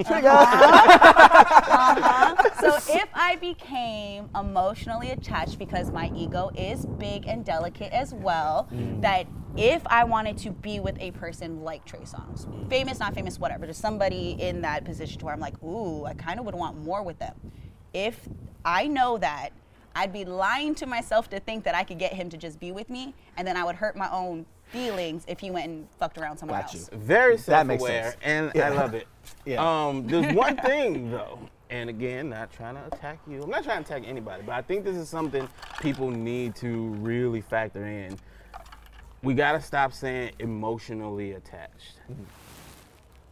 so 2.60 2.76
if 2.94 3.08
I 3.14 3.38
became 3.38 4.30
emotionally 4.36 5.12
attached 5.12 5.58
because 5.58 5.92
my 5.92 6.12
ego 6.16 6.52
is 6.56 6.86
big 6.86 7.26
and 7.26 7.46
delicate 7.46 7.94
as 7.94 8.14
well, 8.14 8.68
that 9.02 9.28
if 9.56 9.82
I 9.88 10.04
wanted 10.04 10.38
to 10.40 10.52
be 10.52 10.80
with 10.82 10.98
a 11.00 11.12
person 11.12 11.64
like 11.64 11.86
Trey 11.86 12.02
Songz, 12.02 12.46
famous, 12.70 13.00
not 13.00 13.14
famous, 13.16 13.40
whatever, 13.40 13.66
just 13.66 13.80
somebody 13.80 14.32
in 14.40 14.62
that 14.62 14.84
position 14.84 15.20
to 15.20 15.26
where 15.26 15.34
I'm 15.34 15.40
like, 15.40 15.62
ooh, 15.64 16.04
I 16.06 16.14
kind 16.14 16.38
of 16.40 16.46
would 16.46 16.56
want 16.56 16.78
more 16.84 17.02
with 17.04 17.20
them. 17.20 17.34
If 17.94 18.28
I 18.66 18.88
know 18.88 19.18
that, 19.20 19.50
I'd 19.96 20.12
be 20.14 20.26
lying 20.26 20.76
to 20.76 20.86
myself 20.86 21.30
to 21.32 21.40
think 21.40 21.64
that 21.64 21.74
I 21.76 21.84
could 21.84 21.98
get 21.98 22.14
him 22.14 22.30
to 22.30 22.38
just 22.38 22.60
be 22.60 22.72
with 22.72 22.90
me, 22.90 23.16
and 23.38 23.48
then 23.48 23.56
I 23.58 23.64
would 23.64 23.76
hurt 23.76 23.96
my 23.96 24.12
own 24.12 24.46
feelings 24.72 25.24
if 25.28 25.40
he 25.40 25.52
went 25.52 25.66
and 25.68 25.88
fucked 26.00 26.18
around 26.18 26.38
somewhere 26.38 26.62
Got 26.62 26.74
you. 26.74 26.80
else. 26.82 26.90
Very 26.94 27.36
That 27.38 27.68
self-aware, 27.68 28.16
and 28.22 28.52
Yeah. 28.56 28.68
I 28.68 28.70
love 28.70 28.94
it. 28.94 29.08
Yeah. 29.46 29.88
Um, 29.88 30.08
there's 30.08 30.34
one 30.34 30.56
thing 30.64 31.12
though, 31.12 31.40
and 31.70 31.90
again, 31.90 32.30
not 32.30 32.52
trying 32.52 32.76
to 32.76 32.86
attack 32.88 33.20
you. 33.28 33.44
I'm 33.44 33.50
not 33.50 33.64
trying 33.64 33.84
to 33.84 33.94
attack 33.94 34.08
anybody, 34.08 34.44
but 34.46 34.54
I 34.54 34.62
think 34.62 34.84
this 34.86 34.96
is 34.96 35.10
something 35.10 35.48
people 35.82 36.10
need 36.12 36.56
to 36.58 36.90
really 36.96 37.42
factor 37.42 37.86
in. 37.86 38.18
We 39.24 39.34
gotta 39.34 39.62
stop 39.62 39.92
saying 39.94 40.32
emotionally 40.40 41.34
attached. 41.34 42.00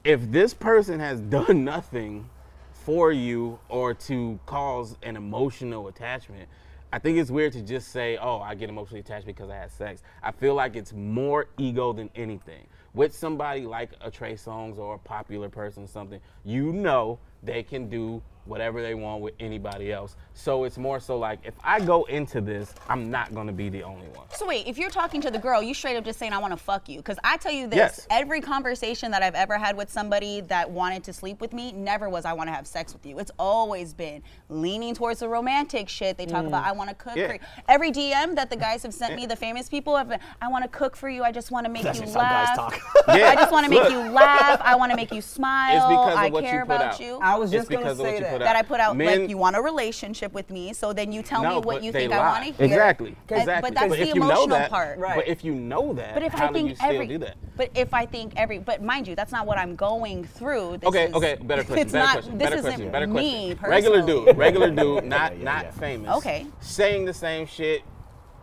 If 0.04 0.32
this 0.32 0.54
person 0.54 1.00
has 1.00 1.20
done 1.38 1.64
nothing 1.64 2.30
for 2.74 3.12
you 3.12 3.60
or 3.70 3.94
to 3.94 4.40
cause 4.46 4.98
an 5.04 5.16
emotional 5.16 5.88
attachment, 5.88 6.48
I 6.96 6.98
think 6.98 7.18
it's 7.18 7.30
weird 7.30 7.52
to 7.52 7.62
just 7.62 7.89
say, 7.89 8.16
"Oh, 8.16 8.39
I 8.39 8.56
get 8.56 8.70
emotionally 8.70 9.02
attached 9.02 9.26
because 9.26 9.50
I 9.50 9.58
had 9.58 9.70
sex." 9.70 10.02
I 10.24 10.32
feel 10.32 10.54
like 10.56 10.78
it's 10.78 10.93
more 10.93 11.48
ego 11.58 11.91
than 11.91 12.10
anything. 12.16 12.68
With 12.93 13.14
somebody 13.14 13.66
like 13.66 13.89
a 14.00 14.10
Trey 14.10 14.36
Songz 14.36 14.78
or 14.78 14.96
a 14.96 15.00
popular 15.00 15.50
person, 15.50 15.84
or 15.84 15.88
something 15.88 16.22
you 16.46 16.72
know 16.72 17.20
they 17.43 17.64
can 17.64 17.89
do 17.89 18.22
whatever 18.46 18.82
they 18.82 18.96
want 18.96 19.22
with 19.22 19.34
anybody 19.41 19.91
else. 19.91 20.16
So 20.38 20.66
it's 20.66 20.78
more 20.78 21.00
so 21.00 21.18
like 21.18 21.40
if 21.46 21.54
I 21.64 21.80
go 21.80 22.04
into 22.04 22.42
this, 22.42 22.74
I'm 22.90 23.10
not 23.10 23.34
gonna 23.34 23.54
be 23.54 23.70
the 23.70 23.84
only 23.84 24.08
one. 24.10 24.28
So 24.36 24.46
wait, 24.46 24.68
if 24.68 24.78
you're 24.78 24.90
talking 24.90 25.22
to 25.22 25.32
the 25.32 25.40
girl, 25.40 25.64
you 25.64 25.74
straight 25.74 25.96
up 25.96 26.04
just 26.04 26.20
saying 26.20 26.34
I 26.34 26.40
want 26.40 26.52
to 26.52 26.58
fuck 26.58 26.90
you? 26.90 26.98
Because 26.98 27.18
I 27.24 27.38
tell 27.38 27.54
you 27.54 27.68
this, 27.68 27.78
Yes. 27.78 28.08
every 28.10 28.42
conversation 28.42 29.12
that 29.12 29.24
I've 29.24 29.34
ever 29.34 29.58
had 29.58 29.78
with 29.78 29.90
somebody 29.90 30.42
that 30.42 30.70
wanted 30.70 31.06
to 31.06 31.14
sleep 31.14 31.40
with 31.40 31.54
me 31.54 31.72
never 31.72 32.10
was 32.10 32.26
I 32.26 32.34
want 32.34 32.50
to 32.50 32.54
have 32.54 32.68
sex 32.68 32.92
with 32.92 33.06
you. 33.06 33.18
It's 33.20 33.32
always 33.40 33.94
been 33.94 34.22
leaning 34.50 34.94
towards 34.94 35.22
the 35.22 35.30
romantic 35.30 35.88
shit. 35.88 36.18
They 36.18 36.26
talk 36.26 36.46
about 36.46 36.66
I 36.66 36.74
want 36.74 36.90
to 36.90 36.96
cook 36.96 37.16
Yeah. 37.16 37.28
for 37.28 37.34
you. 37.36 37.40
Every 37.70 37.92
DM 37.92 38.36
that 38.36 38.50
the 38.50 38.58
guys 38.58 38.84
have 38.84 38.94
sent 38.94 39.16
me, 39.16 39.26
the 39.26 39.38
famous 39.38 39.70
people 39.70 39.96
have 39.96 40.10
been, 40.10 40.20
I 40.42 40.50
want 40.50 40.64
to 40.64 40.70
cook 40.70 40.98
for 40.98 41.10
you. 41.10 41.24
I 41.24 41.32
just 41.32 41.50
want 41.50 41.66
to 41.66 41.72
make 41.72 41.84
That's 41.84 41.98
you 42.00 42.06
just 42.06 42.16
how 42.16 42.22
guys 42.22 42.48
laugh. 42.50 42.56
talk. 42.58 42.80
Yeah. 43.16 43.30
I 43.32 43.36
just 43.36 43.54
want 43.54 43.64
to 43.66 43.70
make 43.70 43.90
you 43.90 44.00
laugh. 44.12 44.60
I 44.62 44.76
want 44.76 44.92
to 44.92 44.98
make 44.98 45.14
you 45.14 45.22
smile. 45.22 45.78
It's 45.78 45.86
because 45.86 46.14
of 46.14 46.20
I 46.20 46.30
what 46.30 46.44
you 46.44 46.50
care 46.50 46.66
put 46.66 46.76
about 46.76 46.94
out. 46.96 47.00
you. 47.00 47.20
I 47.22 47.38
was 47.38 47.54
It's 47.54 47.62
just 47.62 47.70
gonna 47.70 47.84
because 47.84 48.00
of 48.00 48.06
what 48.06 48.10
say 48.12 48.16
you 48.18 48.22
that. 48.24 48.32
put 48.34 48.40
that 48.40 48.56
I 48.58 48.62
put 48.64 48.80
out 48.82 48.98
Men- 48.98 49.22
like 49.22 49.30
you 49.30 49.38
want 49.38 49.56
a 49.56 49.62
relationship 49.62 50.25
with 50.34 50.50
me, 50.50 50.74
so 50.74 50.94
then 50.94 51.12
you 51.12 51.22
tell 51.22 51.44
me 51.44 51.60
what 51.66 51.84
you 51.84 51.92
they 51.92 52.02
think 52.02 52.14
I 52.14 52.20
want 52.20 52.46
to 52.46 52.52
hear. 52.54 52.66
Exactly. 52.66 53.16
But- 53.28 53.38
Exactly. 53.40 53.70
But 53.72 53.80
that's 53.80 53.92
the 53.96 54.02
if 54.02 54.08
you 54.10 54.20
know 54.22 54.26
emotional 54.28 54.48
that, 54.58 54.70
part. 54.70 54.98
Right. 54.98 55.16
But 55.16 55.28
if 55.28 55.44
you 55.44 55.54
know 55.56 55.94
that, 55.94 56.14
But 56.14 56.24
if 56.24 56.34
how 56.34 56.48
I 56.48 56.52
think 56.54 56.66
do 56.66 56.70
you 56.70 56.76
still 56.76 56.92
every, 56.92 57.08
do 57.08 57.18
that? 57.20 57.36
but 57.56 57.70
if 57.76 57.94
I 57.94 58.06
think 58.06 58.34
every, 58.38 58.60
but 58.60 58.82
mind 58.82 59.08
you, 59.08 59.16
that's 59.16 59.32
not 59.32 59.46
what 59.46 59.58
I'm 59.58 59.76
going 59.76 60.24
through. 60.24 60.78
This 60.78 60.88
Okay, 60.88 61.06
is, 61.06 61.14
okay, 61.14 61.36
better 61.42 61.64
question. 61.66 61.80
It's 61.86 61.92
better 61.92 62.06
not. 62.06 62.14
question. 62.14 62.38
This 62.38 62.46
better 62.46 62.56
isn't 62.60 62.72
question. 62.72 62.92
Better 62.92 63.08
me 63.08 63.56
question. 63.56 63.70
Regular 63.70 64.02
dude, 64.06 64.38
regular 64.38 64.70
dude, 64.72 65.04
not 65.06 65.34
Yeah, 65.34 65.38
yeah, 65.38 65.44
not 65.44 65.64
yeah. 65.66 65.72
famous. 65.72 66.16
Okay. 66.18 66.46
Saying 66.62 67.06
the 67.06 67.14
same 67.14 67.46
shit, 67.48 67.82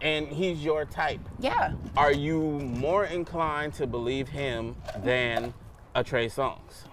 and 0.00 0.26
he's 0.28 0.64
your 0.64 0.84
type. 0.84 1.20
Yeah. 1.38 1.72
Are 1.96 2.12
you 2.12 2.40
more 2.40 3.04
inclined 3.04 3.74
to 3.74 3.86
believe 3.86 4.28
him 4.28 4.76
than 4.98 5.54
a 5.94 6.02
Trey 6.04 6.26
Songz? 6.28 6.84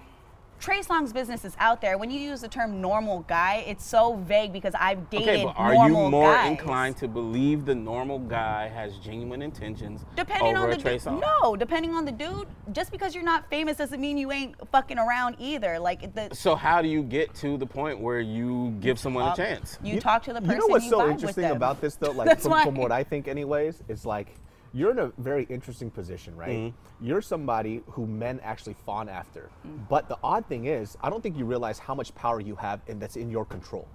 Trey 0.59 0.81
Songz's 0.81 1.13
business 1.13 1.45
is 1.45 1.55
out 1.57 1.79
there. 1.79 1.97
When 1.97 2.11
you 2.11 2.19
use 2.19 2.41
the 2.41 2.47
term 2.49 2.81
normal 2.81 3.21
guy, 3.21 3.63
it's 3.65 3.85
so 3.85 4.15
vague 4.27 4.51
because 4.51 4.73
I've 4.77 5.09
dated 5.09 5.27
Okay, 5.29 5.43
but 5.45 5.55
are 5.57 5.87
you 5.87 5.93
more 6.09 6.33
guys. 6.33 6.51
inclined 6.51 6.97
to 6.97 7.07
believe 7.07 7.63
the 7.65 7.75
normal 7.75 8.19
guy 8.19 8.67
has 8.67 8.97
genuine 8.97 9.41
intentions 9.41 10.05
Depending 10.17 10.57
over 10.57 10.65
on 10.65 10.69
the 10.71 10.77
Trey 10.77 10.93
dude, 10.97 11.01
Songz? 11.03 11.21
no. 11.41 11.55
Depending 11.55 11.91
on 11.93 12.03
the 12.03 12.11
dude, 12.11 12.45
just 12.73 12.91
because 12.91 13.15
you're 13.15 13.23
not 13.23 13.49
famous 13.49 13.77
doesn't 13.77 14.01
mean 14.01 14.17
you 14.17 14.31
ain't 14.33 14.55
fucking 14.69 14.99
around 14.99 15.37
either. 15.39 15.79
Like 15.79 16.13
the 16.13 16.35
So 16.35 16.55
how 16.55 16.81
do 16.81 16.89
you 16.89 17.03
get 17.03 17.33
to 17.35 17.55
the 17.57 17.65
point 17.65 17.99
where 17.99 18.19
you 18.19 18.75
give 18.81 18.99
someone 18.99 19.31
a 19.31 19.35
chance? 19.35 19.79
You, 19.81 20.01
talk 20.01 20.23
to 20.23 20.33
the 20.33 20.41
person. 20.41 20.55
You 20.55 20.59
know 20.59 20.67
what's 20.67 20.85
you 20.85 20.91
so 20.91 20.99
vibe 20.99 21.11
interesting 21.11 21.45
about 21.45 21.79
this 21.79 21.95
though? 21.95 22.09
Like 22.19 22.41
from, 22.41 22.63
from 22.63 22.75
what 22.75 22.91
I 22.91 23.03
think 23.03 23.29
anyways, 23.29 23.81
it's 23.87 24.03
like 24.03 24.35
you're 24.73 24.91
in 24.91 24.99
a 24.99 25.11
very 25.17 25.45
interesting 25.49 25.89
position, 25.89 26.35
right? 26.35 26.49
Mm-hmm. 26.49 27.05
You're 27.05 27.21
somebody 27.21 27.81
who 27.87 28.05
men 28.05 28.39
actually 28.43 28.75
fawn 28.85 29.09
after. 29.09 29.49
Mm. 29.67 29.87
But 29.89 30.07
the 30.09 30.17
odd 30.23 30.45
thing 30.47 30.65
is, 30.65 30.97
I 31.01 31.09
don't 31.09 31.21
think 31.21 31.37
you 31.37 31.45
realize 31.45 31.79
how 31.79 31.95
much 31.95 32.13
power 32.15 32.39
you 32.39 32.55
have 32.55 32.81
and 32.87 33.01
that's 33.01 33.15
in 33.15 33.31
your 33.31 33.45
control. 33.45 33.87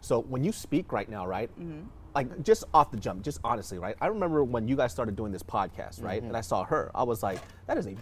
So 0.00 0.20
when 0.20 0.44
you 0.44 0.52
speak 0.52 0.92
right 0.92 1.08
now, 1.08 1.26
right? 1.26 1.50
Mm-hmm. 1.58 1.82
Like 2.14 2.42
just 2.42 2.64
off 2.72 2.90
the 2.90 2.96
jump, 2.96 3.22
just 3.22 3.40
honestly, 3.42 3.78
right? 3.78 3.96
I 4.00 4.06
remember 4.06 4.44
when 4.44 4.68
you 4.68 4.76
guys 4.76 4.92
started 4.92 5.16
doing 5.16 5.32
this 5.32 5.42
podcast, 5.42 6.02
right? 6.02 6.20
Mm-hmm. 6.20 6.28
And 6.28 6.36
I 6.36 6.42
saw 6.42 6.64
her, 6.64 6.90
I 6.94 7.02
was 7.02 7.22
like, 7.22 7.40
that 7.66 7.76
is 7.76 7.86
a 7.86 7.96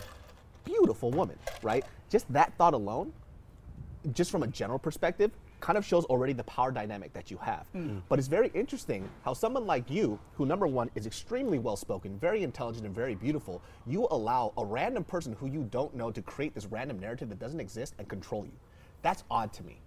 beautiful 0.64 1.10
woman, 1.10 1.38
right? 1.62 1.84
Just 2.10 2.30
that 2.32 2.52
thought 2.58 2.74
alone 2.74 3.12
just 4.12 4.30
from 4.30 4.42
a 4.42 4.46
general 4.46 4.78
perspective, 4.78 5.30
kind 5.62 5.78
of 5.78 5.86
shows 5.86 6.04
already 6.06 6.34
the 6.34 6.44
power 6.44 6.70
dynamic 6.70 7.14
that 7.14 7.30
you 7.30 7.38
have. 7.38 7.64
Mm. 7.74 7.92
Mm. 7.92 8.02
But 8.08 8.18
it's 8.18 8.28
very 8.28 8.50
interesting 8.52 9.08
how 9.24 9.32
someone 9.32 9.64
like 9.64 9.88
you, 9.88 10.18
who 10.34 10.44
number 10.44 10.66
one 10.66 10.90
is 10.94 11.06
extremely 11.06 11.58
well 11.58 11.76
spoken, 11.76 12.18
very 12.18 12.42
intelligent, 12.42 12.84
and 12.84 12.94
very 12.94 13.14
beautiful, 13.14 13.62
you 13.86 14.06
allow 14.10 14.52
a 14.58 14.64
random 14.64 15.04
person 15.04 15.34
who 15.38 15.46
you 15.46 15.62
don't 15.70 15.94
know 15.94 16.10
to 16.10 16.20
create 16.20 16.52
this 16.54 16.66
random 16.66 16.98
narrative 16.98 17.28
that 17.30 17.38
doesn't 17.38 17.60
exist 17.60 17.94
and 17.98 18.08
control 18.08 18.44
you. 18.44 18.52
That's 19.00 19.24
odd 19.30 19.52
to 19.54 19.62
me. 19.62 19.80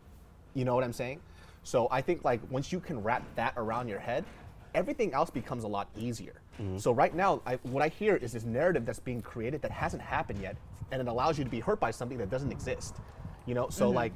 You 0.56 0.66
know 0.66 0.74
what 0.74 0.84
I'm 0.84 0.94
saying? 0.94 1.20
So 1.64 1.88
I 1.92 2.02
think 2.02 2.24
like 2.24 2.40
once 2.50 2.72
you 2.72 2.80
can 2.80 3.04
wrap 3.04 3.24
that 3.36 3.54
around 3.58 3.90
your 3.90 4.00
head, 4.00 4.24
everything 4.74 5.14
else 5.14 5.30
becomes 5.30 5.66
a 5.66 5.68
lot 5.68 5.90
easier. 5.98 6.42
Mm-hmm. 6.62 6.78
So 6.78 6.94
right 6.94 7.14
now, 7.14 7.42
I, 7.46 7.56
what 7.64 7.84
I 7.84 7.90
hear 7.90 8.16
is 8.16 8.32
this 8.32 8.46
narrative 8.46 8.86
that's 8.86 9.00
being 9.00 9.22
created 9.22 9.62
that 9.64 9.72
hasn't 9.72 10.02
happened 10.02 10.42
yet, 10.42 10.56
and 10.92 11.02
it 11.02 11.08
allows 11.08 11.38
you 11.38 11.44
to 11.44 11.50
be 11.50 11.60
hurt 11.60 11.82
by 11.82 11.92
something 11.92 12.18
that 12.20 12.30
doesn't 12.30 12.52
exist. 12.52 12.96
You 13.46 13.56
know, 13.56 13.70
so 13.70 13.88
mm-hmm. 13.88 13.96
like 13.96 14.14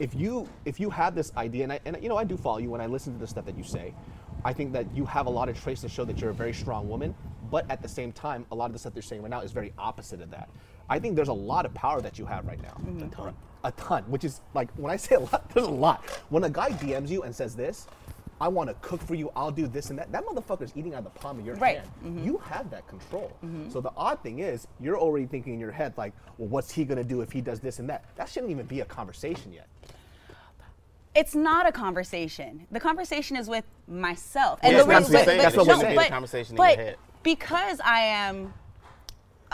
if 0.00 0.14
you 0.14 0.48
if 0.64 0.80
you 0.80 0.90
have 0.90 1.14
this 1.14 1.30
idea, 1.36 1.62
and 1.62 1.72
I, 1.72 1.80
and 1.84 1.96
you 2.02 2.08
know 2.08 2.16
I 2.16 2.24
do 2.24 2.36
follow 2.36 2.58
you 2.58 2.70
when 2.70 2.80
I 2.80 2.86
listen 2.86 3.12
to 3.12 3.18
the 3.20 3.26
stuff 3.26 3.44
that 3.44 3.56
you 3.56 3.62
say, 3.62 3.94
I 4.44 4.52
think 4.52 4.72
that 4.72 4.86
you 4.96 5.04
have 5.04 5.26
a 5.26 5.30
lot 5.30 5.48
of 5.48 5.62
traits 5.62 5.82
to 5.82 5.88
show 5.88 6.04
that 6.06 6.18
you're 6.20 6.30
a 6.30 6.34
very 6.34 6.52
strong 6.54 6.88
woman. 6.88 7.14
But 7.50 7.70
at 7.70 7.82
the 7.82 7.88
same 7.88 8.12
time, 8.12 8.46
a 8.52 8.54
lot 8.54 8.66
of 8.66 8.72
the 8.72 8.78
stuff 8.78 8.92
you're 8.94 9.02
saying 9.02 9.22
right 9.22 9.30
now 9.30 9.40
is 9.40 9.52
very 9.52 9.72
opposite 9.76 10.20
of 10.20 10.30
that. 10.30 10.48
I 10.88 10.98
think 10.98 11.16
there's 11.16 11.28
a 11.28 11.32
lot 11.32 11.66
of 11.66 11.74
power 11.74 12.00
that 12.00 12.18
you 12.18 12.24
have 12.26 12.46
right 12.46 12.60
now. 12.62 12.74
Mm-hmm. 12.80 13.02
A 13.04 13.08
ton. 13.08 13.34
A 13.64 13.72
ton, 13.72 14.02
which 14.04 14.24
is 14.24 14.40
like 14.54 14.70
when 14.76 14.90
I 14.90 14.96
say 14.96 15.16
a 15.16 15.20
lot, 15.20 15.48
there's 15.54 15.66
a 15.66 15.70
lot. 15.70 16.04
When 16.30 16.44
a 16.44 16.50
guy 16.50 16.70
DMs 16.70 17.10
you 17.10 17.22
and 17.22 17.34
says 17.34 17.54
this, 17.54 17.86
I 18.40 18.48
want 18.48 18.70
to 18.70 18.74
cook 18.80 19.02
for 19.02 19.14
you. 19.14 19.30
I'll 19.36 19.50
do 19.50 19.66
this 19.66 19.90
and 19.90 19.98
that. 19.98 20.10
That 20.12 20.24
motherfucker's 20.24 20.72
eating 20.74 20.94
out 20.94 20.98
of 21.04 21.12
the 21.12 21.18
palm 21.20 21.38
of 21.38 21.44
your 21.44 21.56
Right. 21.56 21.76
hand. 21.78 21.90
Mm-hmm. 22.02 22.24
You 22.24 22.38
have 22.38 22.70
that 22.70 22.88
control. 22.88 23.36
Mm-hmm. 23.44 23.68
So 23.68 23.82
the 23.82 23.92
odd 23.98 24.22
thing 24.22 24.38
is, 24.38 24.66
you're 24.80 24.98
already 24.98 25.26
thinking 25.26 25.52
in 25.54 25.60
your 25.60 25.70
head 25.72 25.92
like, 25.98 26.14
well, 26.38 26.48
what's 26.48 26.70
he 26.72 26.86
gonna 26.86 27.04
do 27.04 27.20
if 27.20 27.30
he 27.32 27.42
does 27.42 27.60
this 27.60 27.80
and 27.80 27.88
that? 27.90 28.04
That 28.16 28.30
shouldn't 28.30 28.50
even 28.50 28.64
be 28.64 28.80
a 28.80 28.84
conversation 28.86 29.52
yet. 29.52 29.68
It's 31.20 31.34
not 31.34 31.66
a 31.66 31.72
conversation. 31.72 32.66
The 32.70 32.80
conversation 32.80 33.36
is 33.36 33.46
with 33.46 33.66
myself. 33.86 34.58
Yeah, 34.62 34.70
the 34.70 34.84
that's 34.84 35.10
reason- 35.10 35.12
what 35.12 35.28
I'm. 35.28 35.38
That's 35.38 35.56
what 35.56 35.66
we're 35.66 35.80
saying. 35.80 35.98
The 35.98 36.08
conversation 36.08 36.52
in 36.54 36.56
but 36.56 36.76
your 36.76 36.86
head. 36.86 36.96
because 37.22 37.78
I 37.84 38.00
am, 38.00 38.54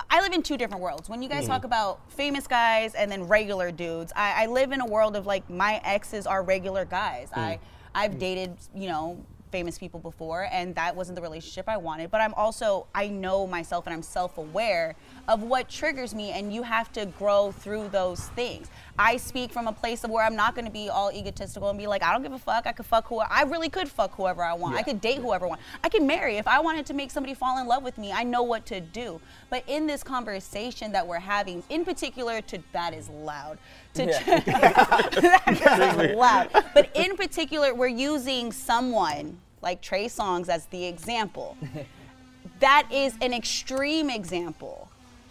I 0.08 0.20
live 0.20 0.32
in 0.32 0.42
two 0.44 0.56
different 0.56 0.80
worlds. 0.80 1.08
When 1.08 1.22
you 1.24 1.28
guys 1.28 1.44
mm. 1.44 1.48
talk 1.48 1.64
about 1.64 2.00
famous 2.12 2.46
guys 2.46 2.94
and 2.94 3.10
then 3.10 3.26
regular 3.26 3.72
dudes, 3.72 4.12
I, 4.14 4.44
I 4.44 4.46
live 4.46 4.70
in 4.70 4.80
a 4.80 4.86
world 4.86 5.16
of 5.16 5.26
like 5.26 5.50
my 5.50 5.80
exes 5.84 6.24
are 6.24 6.44
regular 6.44 6.84
guys. 6.84 7.30
Mm. 7.30 7.38
I 7.38 7.58
I've 7.96 8.12
mm. 8.12 8.20
dated 8.20 8.56
you 8.72 8.88
know 8.88 9.24
famous 9.50 9.78
people 9.78 10.00
before 10.00 10.48
and 10.50 10.74
that 10.74 10.94
wasn't 10.94 11.16
the 11.16 11.22
relationship 11.22 11.68
I 11.68 11.78
wanted. 11.78 12.10
But 12.10 12.20
I'm 12.20 12.34
also 12.34 12.86
I 12.94 13.08
know 13.08 13.46
myself 13.46 13.86
and 13.86 13.94
I'm 13.94 14.02
self-aware 14.02 14.94
of 15.28 15.42
what 15.42 15.68
triggers 15.68 16.14
me, 16.14 16.30
and 16.30 16.52
you 16.52 16.62
have 16.62 16.92
to 16.92 17.06
grow 17.06 17.50
through 17.50 17.88
those 17.88 18.28
things. 18.28 18.68
I 18.98 19.18
speak 19.18 19.52
from 19.52 19.66
a 19.66 19.72
place 19.72 20.04
of 20.04 20.10
where 20.10 20.24
I'm 20.24 20.36
not 20.36 20.54
going 20.54 20.64
to 20.64 20.70
be 20.70 20.88
all 20.88 21.12
egotistical 21.12 21.68
and 21.68 21.78
be 21.78 21.86
like, 21.86 22.02
I 22.02 22.12
don't 22.12 22.22
give 22.22 22.32
a 22.32 22.38
fuck. 22.38 22.66
I 22.66 22.72
could 22.72 22.86
fuck 22.86 23.06
who 23.08 23.18
I 23.18 23.42
really 23.42 23.68
could 23.68 23.88
fuck 23.88 24.14
whoever 24.14 24.42
I 24.42 24.54
want. 24.54 24.76
I 24.76 24.82
could 24.82 25.00
date 25.00 25.18
whoever 25.18 25.46
I 25.46 25.48
want. 25.50 25.60
I 25.84 25.88
could 25.88 26.02
marry 26.02 26.36
if 26.36 26.48
I 26.48 26.60
wanted 26.60 26.86
to 26.86 26.94
make 26.94 27.10
somebody 27.10 27.34
fall 27.34 27.60
in 27.60 27.66
love 27.66 27.82
with 27.82 27.98
me. 27.98 28.12
I 28.12 28.22
know 28.22 28.42
what 28.42 28.64
to 28.66 28.80
do. 28.80 29.20
But 29.50 29.64
in 29.66 29.86
this 29.86 30.02
conversation 30.02 30.92
that 30.92 31.06
we're 31.06 31.18
having, 31.18 31.62
in 31.68 31.84
particular, 31.84 32.40
to 32.42 32.58
that 32.72 32.94
is 32.94 33.08
loud. 33.08 33.58
To 33.94 34.06
that 34.36 36.08
is 36.08 36.16
loud. 36.16 36.50
But 36.74 36.90
in 36.94 37.16
particular, 37.16 37.74
we're 37.74 37.88
using 37.88 38.52
someone 38.52 39.38
like 39.62 39.82
Trey 39.82 40.06
Songz 40.06 40.48
as 40.48 40.66
the 40.66 40.84
example. 40.84 41.56
that 42.60 42.88
is 42.90 43.14
an 43.20 43.32
extreme 43.32 44.10
example. 44.10 44.88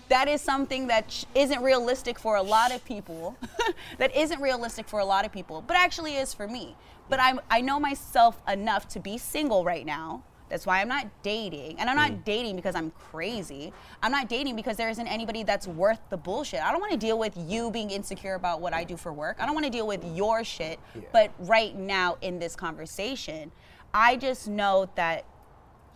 That 0.10 0.28
is 0.28 0.42
something 0.42 0.88
that 0.88 1.26
isn't 1.34 1.64
realistic 1.64 2.20
for 2.20 2.36
a 2.36 2.44
lot 2.44 2.74
of 2.74 2.84
people. 2.86 3.36
that 3.98 4.16
isn't 4.16 4.40
realistic 4.42 4.88
for 4.88 5.00
a 5.00 5.06
lot 5.06 5.26
of 5.26 5.32
people, 5.32 5.64
but 5.66 5.76
actually 5.78 6.16
is 6.16 6.34
for 6.34 6.48
me. 6.48 6.76
But 7.10 7.20
I'm, 7.20 7.40
I 7.50 7.62
know 7.62 7.80
myself 7.80 8.42
enough 8.48 8.88
to 8.90 9.00
be 9.00 9.18
single 9.18 9.64
right 9.64 9.86
now. 9.86 10.24
That's 10.50 10.66
why 10.66 10.80
I'm 10.80 10.88
not 10.88 11.08
dating. 11.24 11.80
And 11.80 11.90
I'm 11.90 11.96
not 11.96 12.12
mm. 12.12 12.24
dating 12.24 12.56
because 12.56 12.76
I'm 12.76 12.92
crazy. 12.92 13.74
I'm 14.04 14.12
not 14.12 14.30
dating 14.30 14.56
because 14.56 14.78
there 14.78 14.90
isn't 14.90 15.08
anybody 15.08 15.44
that's 15.44 15.68
worth 15.68 16.00
the 16.10 16.18
bullshit. 16.18 16.62
I 16.62 16.72
don't 16.72 16.80
want 16.80 16.92
to 16.92 17.00
deal 17.00 17.18
with 17.18 17.36
you 17.36 17.72
being 17.72 17.90
insecure 17.90 18.36
about 18.36 18.62
what 18.62 18.74
I 18.74 18.84
do 18.84 18.96
for 18.96 19.12
work. 19.12 19.38
I 19.40 19.46
don't 19.46 19.56
want 19.56 19.66
to 19.66 19.72
deal 19.72 19.88
with 19.88 20.04
your 20.16 20.44
shit. 20.44 20.80
But 21.12 21.32
right 21.40 21.76
now 21.76 22.18
in 22.22 22.38
this 22.38 22.56
conversation, 22.56 23.52
I 23.94 24.18
just 24.18 24.48
know 24.48 24.88
that 24.96 25.26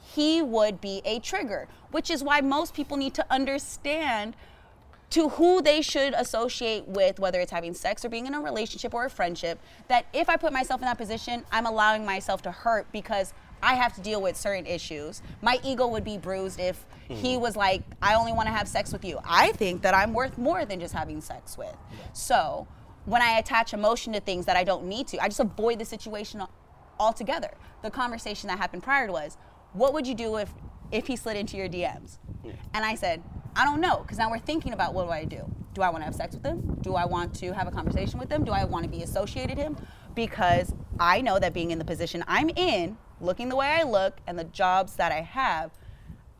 he 0.01 0.41
would 0.41 0.81
be 0.81 1.01
a 1.05 1.19
trigger, 1.19 1.67
which 1.91 2.09
is 2.09 2.23
why 2.23 2.41
most 2.41 2.73
people 2.73 2.97
need 2.97 3.13
to 3.15 3.25
understand 3.29 4.35
to 5.11 5.29
who 5.29 5.61
they 5.61 5.81
should 5.81 6.13
associate 6.13 6.87
with, 6.87 7.19
whether 7.19 7.39
it's 7.39 7.51
having 7.51 7.73
sex 7.73 8.05
or 8.05 8.09
being 8.09 8.27
in 8.27 8.35
a 8.35 8.41
relationship 8.41 8.93
or 8.93 9.05
a 9.05 9.09
friendship, 9.09 9.59
that 9.87 10.05
if 10.13 10.29
I 10.29 10.37
put 10.37 10.53
myself 10.53 10.81
in 10.81 10.85
that 10.85 10.97
position, 10.97 11.43
I'm 11.51 11.65
allowing 11.65 12.05
myself 12.05 12.43
to 12.43 12.51
hurt 12.51 12.85
because 12.91 13.33
I 13.61 13.73
have 13.75 13.93
to 13.95 14.01
deal 14.01 14.21
with 14.21 14.37
certain 14.37 14.65
issues. 14.65 15.21
My 15.41 15.59
ego 15.63 15.87
would 15.87 16.03
be 16.03 16.17
bruised 16.17 16.59
if 16.59 16.85
he 17.07 17.33
mm-hmm. 17.33 17.41
was 17.41 17.55
like, 17.55 17.81
I 18.01 18.15
only 18.15 18.31
want 18.31 18.47
to 18.47 18.53
have 18.53 18.67
sex 18.67 18.93
with 18.93 19.03
you. 19.03 19.19
I 19.25 19.51
think 19.53 19.81
that 19.81 19.95
I'm 19.95 20.13
worth 20.13 20.37
more 20.37 20.63
than 20.63 20.79
just 20.79 20.93
having 20.93 21.21
sex 21.21 21.57
with. 21.57 21.75
So 22.13 22.67
when 23.05 23.21
I 23.21 23.39
attach 23.39 23.73
emotion 23.73 24.13
to 24.13 24.19
things 24.19 24.45
that 24.45 24.55
I 24.55 24.63
don't 24.63 24.85
need 24.85 25.07
to, 25.07 25.21
I 25.21 25.27
just 25.27 25.39
avoid 25.39 25.79
the 25.79 25.85
situation 25.85 26.43
altogether. 26.99 27.51
The 27.81 27.89
conversation 27.89 28.47
that 28.47 28.59
happened 28.59 28.83
prior 28.83 29.11
was, 29.11 29.37
what 29.73 29.93
would 29.93 30.07
you 30.07 30.15
do 30.15 30.37
if 30.37 30.49
if 30.91 31.07
he 31.07 31.15
slid 31.15 31.37
into 31.37 31.57
your 31.57 31.69
DMs? 31.69 32.17
And 32.73 32.83
I 32.83 32.95
said, 32.95 33.21
I 33.55 33.65
don't 33.65 33.81
know, 33.81 33.99
because 33.99 34.17
now 34.17 34.29
we're 34.29 34.39
thinking 34.39 34.73
about 34.73 34.93
what 34.93 35.05
do 35.05 35.11
I 35.11 35.23
do? 35.23 35.43
Do 35.73 35.81
I 35.81 35.89
want 35.89 36.01
to 36.01 36.05
have 36.05 36.15
sex 36.15 36.35
with 36.35 36.45
him? 36.45 36.77
Do 36.81 36.95
I 36.95 37.05
want 37.05 37.33
to 37.35 37.53
have 37.53 37.67
a 37.67 37.71
conversation 37.71 38.19
with 38.19 38.31
him? 38.31 38.43
Do 38.43 38.51
I 38.51 38.63
want 38.63 38.85
to 38.85 38.89
be 38.89 39.03
associated 39.03 39.57
him? 39.57 39.77
Because 40.15 40.73
I 40.99 41.21
know 41.21 41.39
that 41.39 41.53
being 41.53 41.71
in 41.71 41.77
the 41.77 41.85
position 41.85 42.23
I'm 42.27 42.49
in, 42.49 42.97
looking 43.21 43.49
the 43.49 43.55
way 43.55 43.67
I 43.67 43.83
look, 43.83 44.17
and 44.25 44.37
the 44.37 44.45
jobs 44.45 44.95
that 44.95 45.11
I 45.11 45.21
have, 45.21 45.71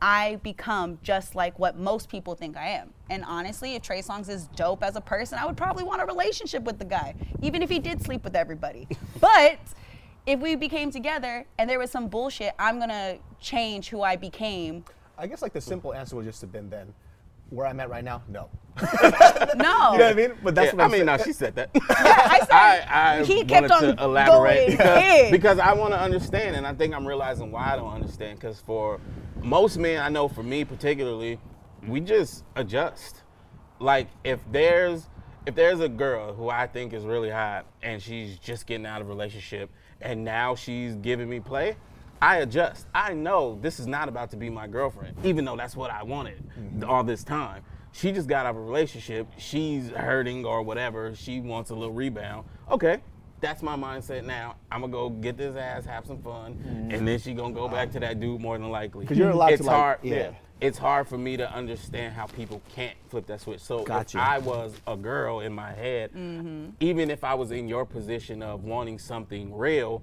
I 0.01 0.39
become 0.43 0.97
just 1.03 1.35
like 1.35 1.59
what 1.59 1.77
most 1.77 2.09
people 2.09 2.33
think 2.35 2.55
I 2.55 2.69
am. 2.69 2.93
And 3.09 3.23
honestly, 3.25 3.75
if 3.75 3.81
Trey 3.81 4.01
Songz 4.01 4.29
is 4.29 4.47
dope 4.55 4.83
as 4.83 4.95
a 4.95 5.01
person, 5.01 5.37
I 5.39 5.45
would 5.45 5.57
probably 5.57 5.83
want 5.83 6.01
a 6.01 6.05
relationship 6.05 6.63
with 6.63 6.79
the 6.79 6.85
guy, 6.85 7.15
even 7.41 7.61
if 7.61 7.69
he 7.69 7.79
did 7.79 8.01
sleep 8.01 8.23
with 8.23 8.35
everybody. 8.35 8.87
but 9.19 9.59
if 10.29 10.39
we 10.39 10.55
became 10.55 10.91
together 10.91 11.43
and 11.57 11.67
there 11.67 11.79
was 11.79 11.89
some 11.89 12.07
bullshit, 12.07 12.53
I'm 12.59 12.79
gonna 12.79 13.17
change 13.41 13.89
who 13.89 14.03
I 14.03 14.15
became. 14.15 14.85
I 15.17 15.25
guess 15.25 15.41
like 15.41 15.53
the 15.53 15.59
simple 15.61 15.91
answer 15.91 16.15
would 16.15 16.25
just 16.25 16.39
have 16.41 16.51
been 16.51 16.69
then, 16.69 16.93
where 17.49 17.65
I'm 17.65 17.79
at 17.79 17.89
right 17.89 18.03
now, 18.03 18.21
no. 18.29 18.47
No. 18.79 19.93
You 19.93 19.97
know 19.97 19.97
what 19.97 20.01
I 20.01 20.13
mean? 20.13 20.33
But 20.43 20.53
that's 20.53 20.67
Yeah, 20.67 20.73
what 20.73 20.81
I 20.81 20.85
I'm 20.85 20.91
mean, 20.91 20.97
saying. 20.99 21.17
no, 21.17 21.17
she 21.17 21.33
said 21.33 21.55
that. 21.55 21.71
yeah, 21.73 21.81
I 21.89 22.39
said 22.41 22.51
I, 22.51 23.19
I 23.19 23.23
he 23.25 23.43
kept 23.43 23.71
on 23.71 23.81
to 23.81 24.03
elaborate 24.03 24.67
going 24.67 24.71
because, 24.77 25.03
in. 25.03 25.31
because 25.31 25.57
I 25.57 25.73
want 25.73 25.93
to 25.95 25.99
understand, 25.99 26.55
and 26.55 26.67
I 26.67 26.75
think 26.75 26.93
I'm 26.93 27.07
realizing 27.07 27.51
why 27.51 27.73
I 27.73 27.75
don't 27.75 27.91
understand. 27.91 28.39
Because 28.39 28.61
for 28.61 29.01
most 29.41 29.79
men, 29.79 29.99
I 29.99 30.09
know 30.09 30.27
for 30.27 30.43
me 30.43 30.63
particularly, 30.63 31.39
we 31.87 32.01
just 32.01 32.45
adjust. 32.55 33.23
Like 33.79 34.09
if 34.23 34.39
there's 34.51 35.09
if 35.47 35.55
there's 35.55 35.79
a 35.79 35.89
girl 35.89 36.35
who 36.35 36.49
I 36.49 36.67
think 36.67 36.93
is 36.93 37.03
really 37.03 37.31
hot 37.31 37.65
and 37.81 37.99
she's 37.99 38.37
just 38.37 38.67
getting 38.67 38.85
out 38.85 39.01
of 39.01 39.07
a 39.07 39.09
relationship 39.09 39.71
and 40.01 40.23
now 40.23 40.55
she's 40.55 40.95
giving 40.95 41.29
me 41.29 41.39
play, 41.39 41.75
I 42.21 42.37
adjust. 42.37 42.87
I 42.93 43.13
know 43.13 43.57
this 43.61 43.79
is 43.79 43.87
not 43.87 44.09
about 44.09 44.31
to 44.31 44.37
be 44.37 44.49
my 44.49 44.67
girlfriend, 44.67 45.17
even 45.23 45.45
though 45.45 45.55
that's 45.55 45.75
what 45.75 45.91
I 45.91 46.03
wanted 46.03 46.43
mm-hmm. 46.59 46.89
all 46.89 47.03
this 47.03 47.23
time. 47.23 47.63
She 47.91 48.11
just 48.11 48.27
got 48.27 48.45
out 48.45 48.51
of 48.51 48.57
a 48.57 48.61
relationship. 48.61 49.27
She's 49.37 49.89
hurting 49.89 50.45
or 50.45 50.61
whatever. 50.61 51.15
She 51.15 51.39
wants 51.39 51.71
a 51.71 51.75
little 51.75 51.93
rebound. 51.93 52.45
Okay, 52.69 52.99
that's 53.41 53.63
my 53.63 53.75
mindset 53.75 54.25
now. 54.25 54.55
I'm 54.71 54.81
gonna 54.81 54.91
go 54.91 55.09
get 55.09 55.37
this 55.37 55.55
ass, 55.55 55.85
have 55.85 56.05
some 56.05 56.21
fun, 56.21 56.55
mm-hmm. 56.55 56.91
and 56.91 57.07
then 57.07 57.19
she 57.19 57.33
gonna 57.33 57.53
go 57.53 57.67
back 57.67 57.91
to 57.93 57.99
that 58.01 58.19
dude 58.19 58.41
more 58.41 58.57
than 58.57 58.69
likely. 58.69 59.05
'Cause 59.05 59.17
you're 59.17 59.29
allowed 59.31 59.47
to, 59.47 59.53
it's 59.53 59.63
like- 59.63 59.75
hard. 59.75 59.99
yeah. 60.03 60.31
It's 60.61 60.77
hard 60.77 61.07
for 61.07 61.17
me 61.17 61.37
to 61.37 61.51
understand 61.53 62.13
how 62.13 62.25
people 62.25 62.61
can't 62.75 62.95
flip 63.07 63.25
that 63.27 63.39
switch. 63.41 63.61
So 63.61 63.83
Gotcha. 63.83 64.17
if 64.17 64.23
I 64.23 64.39
was 64.39 64.73
a 64.87 64.97
girl 64.97 65.39
in 65.39 65.53
my 65.53 65.71
head, 65.71 66.11
mm-hmm. 66.11 66.71
even 66.81 67.09
if 67.09 67.23
I 67.23 67.33
was 67.33 67.51
in 67.51 67.67
your 67.69 67.85
position 67.85 68.43
of 68.43 68.65
wanting 68.65 68.99
something 68.99 69.55
real, 69.55 70.01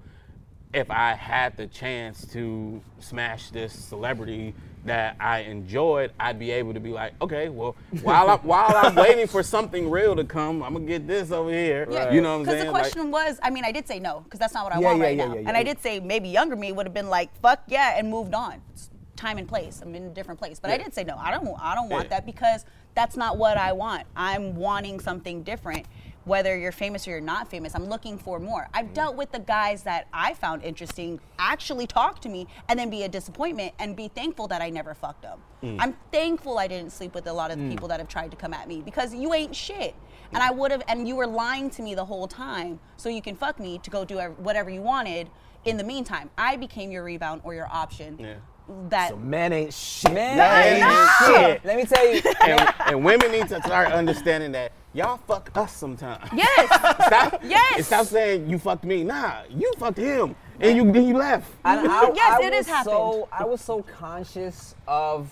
if 0.73 0.91
I 0.91 1.15
had 1.15 1.57
the 1.57 1.67
chance 1.67 2.27
to 2.33 2.81
smash 3.01 3.51
this 3.51 3.73
celebrity 3.73 4.55
that 4.85 5.17
I 5.21 5.41
enjoyed, 5.41 6.13
I'd 6.19 6.39
be 6.39 6.51
able 6.53 6.75
to 6.75 6.81
be 6.81 6.91
like, 6.91 7.13
okay, 7.21 7.49
well, 7.49 7.77
while 8.03 8.31
I'm 8.31 8.39
while 8.41 8.75
I'm 8.75 8.95
waiting 9.07 9.27
for 9.27 9.43
something 9.43 9.91
real 9.91 10.15
to 10.17 10.25
come, 10.25 10.63
I'm 10.63 10.75
gonna 10.75 10.87
get 10.87 11.07
this 11.07 11.33
over 11.33 11.51
here. 11.51 11.87
Yeah. 11.91 12.13
You 12.13 12.21
know 12.21 12.39
what 12.39 12.41
I'm 12.41 12.45
saying? 12.47 12.47
Because 12.47 12.53
saying? 12.53 12.67
the 12.67 12.73
Like- 12.73 12.83
question 12.83 13.11
was, 13.11 13.41
I 13.43 13.51
mean, 13.51 13.65
I 13.65 13.73
did 13.73 13.87
say 13.87 13.99
no, 13.99 14.21
because 14.21 14.39
that's 14.39 14.55
not 14.55 14.65
what 14.65 14.75
I 14.75 14.81
Yeah, 14.81 14.87
want 14.87 14.99
yeah, 14.99 15.05
right 15.05 15.17
yeah, 15.17 15.27
now. 15.27 15.35
yeah, 15.35 15.41
yeah. 15.41 15.49
And 15.49 15.57
I 15.57 15.63
did 15.63 15.83
say 15.83 16.01
maybe 16.01 16.29
younger 16.29 16.57
me 16.57 16.73
would 16.73 16.87
have 16.87 16.95
been 16.95 17.09
like, 17.11 17.35
fuck 17.41 17.63
yeah, 17.69 17.99
and 17.99 18.09
moved 18.11 18.35
on. 18.35 18.63
Time 19.17 19.39
and 19.39 19.49
place. 19.49 19.81
I'm 19.83 19.95
in 19.95 20.05
a 20.05 20.11
different 20.11 20.39
place. 20.39 20.61
But 20.61 20.71
I 20.71 20.77
did 20.77 20.93
say 20.95 21.05
no. 21.05 21.17
I 21.17 21.31
don't. 21.31 21.49
I 21.61 21.75
don't 21.75 21.89
want 21.89 22.05
Yeah. 22.05 22.17
that 22.17 22.27
because 22.27 22.65
that's 22.95 23.17
not 23.17 23.37
what 23.37 23.57
I 23.57 23.73
want. 23.73 24.07
I'm 24.17 24.57
wanting 24.57 25.01
something 25.01 25.43
different. 25.43 25.87
Whether 26.25 26.59
you're 26.59 26.73
famous 26.73 27.07
or 27.07 27.13
you're 27.13 27.21
not 27.21 27.49
famous, 27.49 27.75
I'm 27.77 27.85
looking 27.85 28.19
for 28.19 28.41
more. 28.41 28.69
I've 28.75 28.87
mm. 28.87 28.95
dealt 28.95 29.15
with 29.15 29.31
the 29.31 29.39
guys 29.39 29.85
that 29.85 30.09
I 30.13 30.35
found 30.35 30.65
interesting 30.65 31.21
actually 31.39 31.87
talk 31.87 32.21
to 32.23 32.29
me 32.29 32.49
and 32.69 32.77
then 32.77 32.91
be 32.91 33.05
a 33.05 33.09
disappointment 33.09 33.75
and 33.79 33.95
be 33.95 34.09
thankful 34.09 34.49
that 34.49 34.61
I 34.61 34.71
never 34.71 34.93
fucked 34.93 35.23
them. 35.23 35.39
Mm. 35.63 35.77
I'm 35.79 35.97
thankful 36.11 36.59
I 36.59 36.67
didn't 36.67 36.91
sleep 36.91 37.15
with 37.15 37.29
a 37.29 37.33
lot 37.33 37.53
of 37.53 37.59
the 37.59 37.65
mm. 37.65 37.71
people 37.71 37.87
that 37.89 38.01
have 38.01 38.09
tried 38.09 38.33
to 38.33 38.37
come 38.37 38.53
at 38.53 38.67
me 38.67 38.83
because 38.83 39.15
you 39.15 39.35
ain't 39.35 39.55
shit. 39.55 39.95
And 40.33 40.43
I 40.43 40.51
would 40.51 40.73
have, 40.73 40.83
and 40.89 41.07
you 41.07 41.15
were 41.15 41.29
lying 41.29 41.71
to 41.71 41.83
me 41.83 41.95
the 41.95 42.05
whole 42.05 42.27
time 42.27 42.81
so 42.97 43.09
you 43.09 43.23
can 43.23 43.37
fuck 43.37 43.61
me 43.61 43.79
to 43.79 43.91
go 43.91 44.05
do 44.05 44.19
whatever 44.19 44.69
you 44.69 44.83
wanted. 44.83 45.31
In 45.65 45.77
the 45.77 45.85
meantime, 45.85 46.31
I 46.37 46.57
became 46.57 46.91
your 46.91 47.05
rebound 47.05 47.43
or 47.45 47.55
your 47.55 47.69
option. 47.71 48.19
Yeah. 48.19 48.35
That 48.89 49.11
So 49.11 49.17
man 49.17 49.53
ain't 49.53 49.73
shit. 49.73 50.13
Man, 50.13 50.83
ain't 50.83 51.11
shit. 51.37 51.65
Let 51.65 51.77
me 51.77 51.85
tell 51.85 52.07
you. 52.07 52.21
and, 52.45 52.75
and 52.87 53.05
women 53.05 53.31
need 53.31 53.49
to 53.49 53.63
start 53.63 53.93
understanding 53.93 54.53
that 54.53 54.73
y'all 54.93 55.19
fuck 55.19 55.51
us 55.55 55.77
sometimes. 55.77 56.29
yes, 56.35 56.67
Stop. 57.07 57.41
Yes. 57.45 57.87
Stop 57.87 58.07
saying 58.07 58.49
you 58.49 58.59
fucked 58.59 58.85
me. 58.85 59.05
Nah, 59.05 59.43
you 59.51 59.73
fucked 59.79 59.99
him, 59.99 60.35
and 60.61 60.77
you 60.77 60.91
then 60.91 61.07
you 61.07 61.17
left. 61.17 61.53
And 61.65 61.87
I, 61.89 62.11
Yes, 62.15 62.41
I 62.41 62.47
it 62.47 62.53
has 62.55 62.67
was 62.67 62.85
So. 62.85 63.29
I 63.33 63.45
was 63.45 63.61
so 63.61 63.83
conscious 63.83 64.75
of 64.89 65.31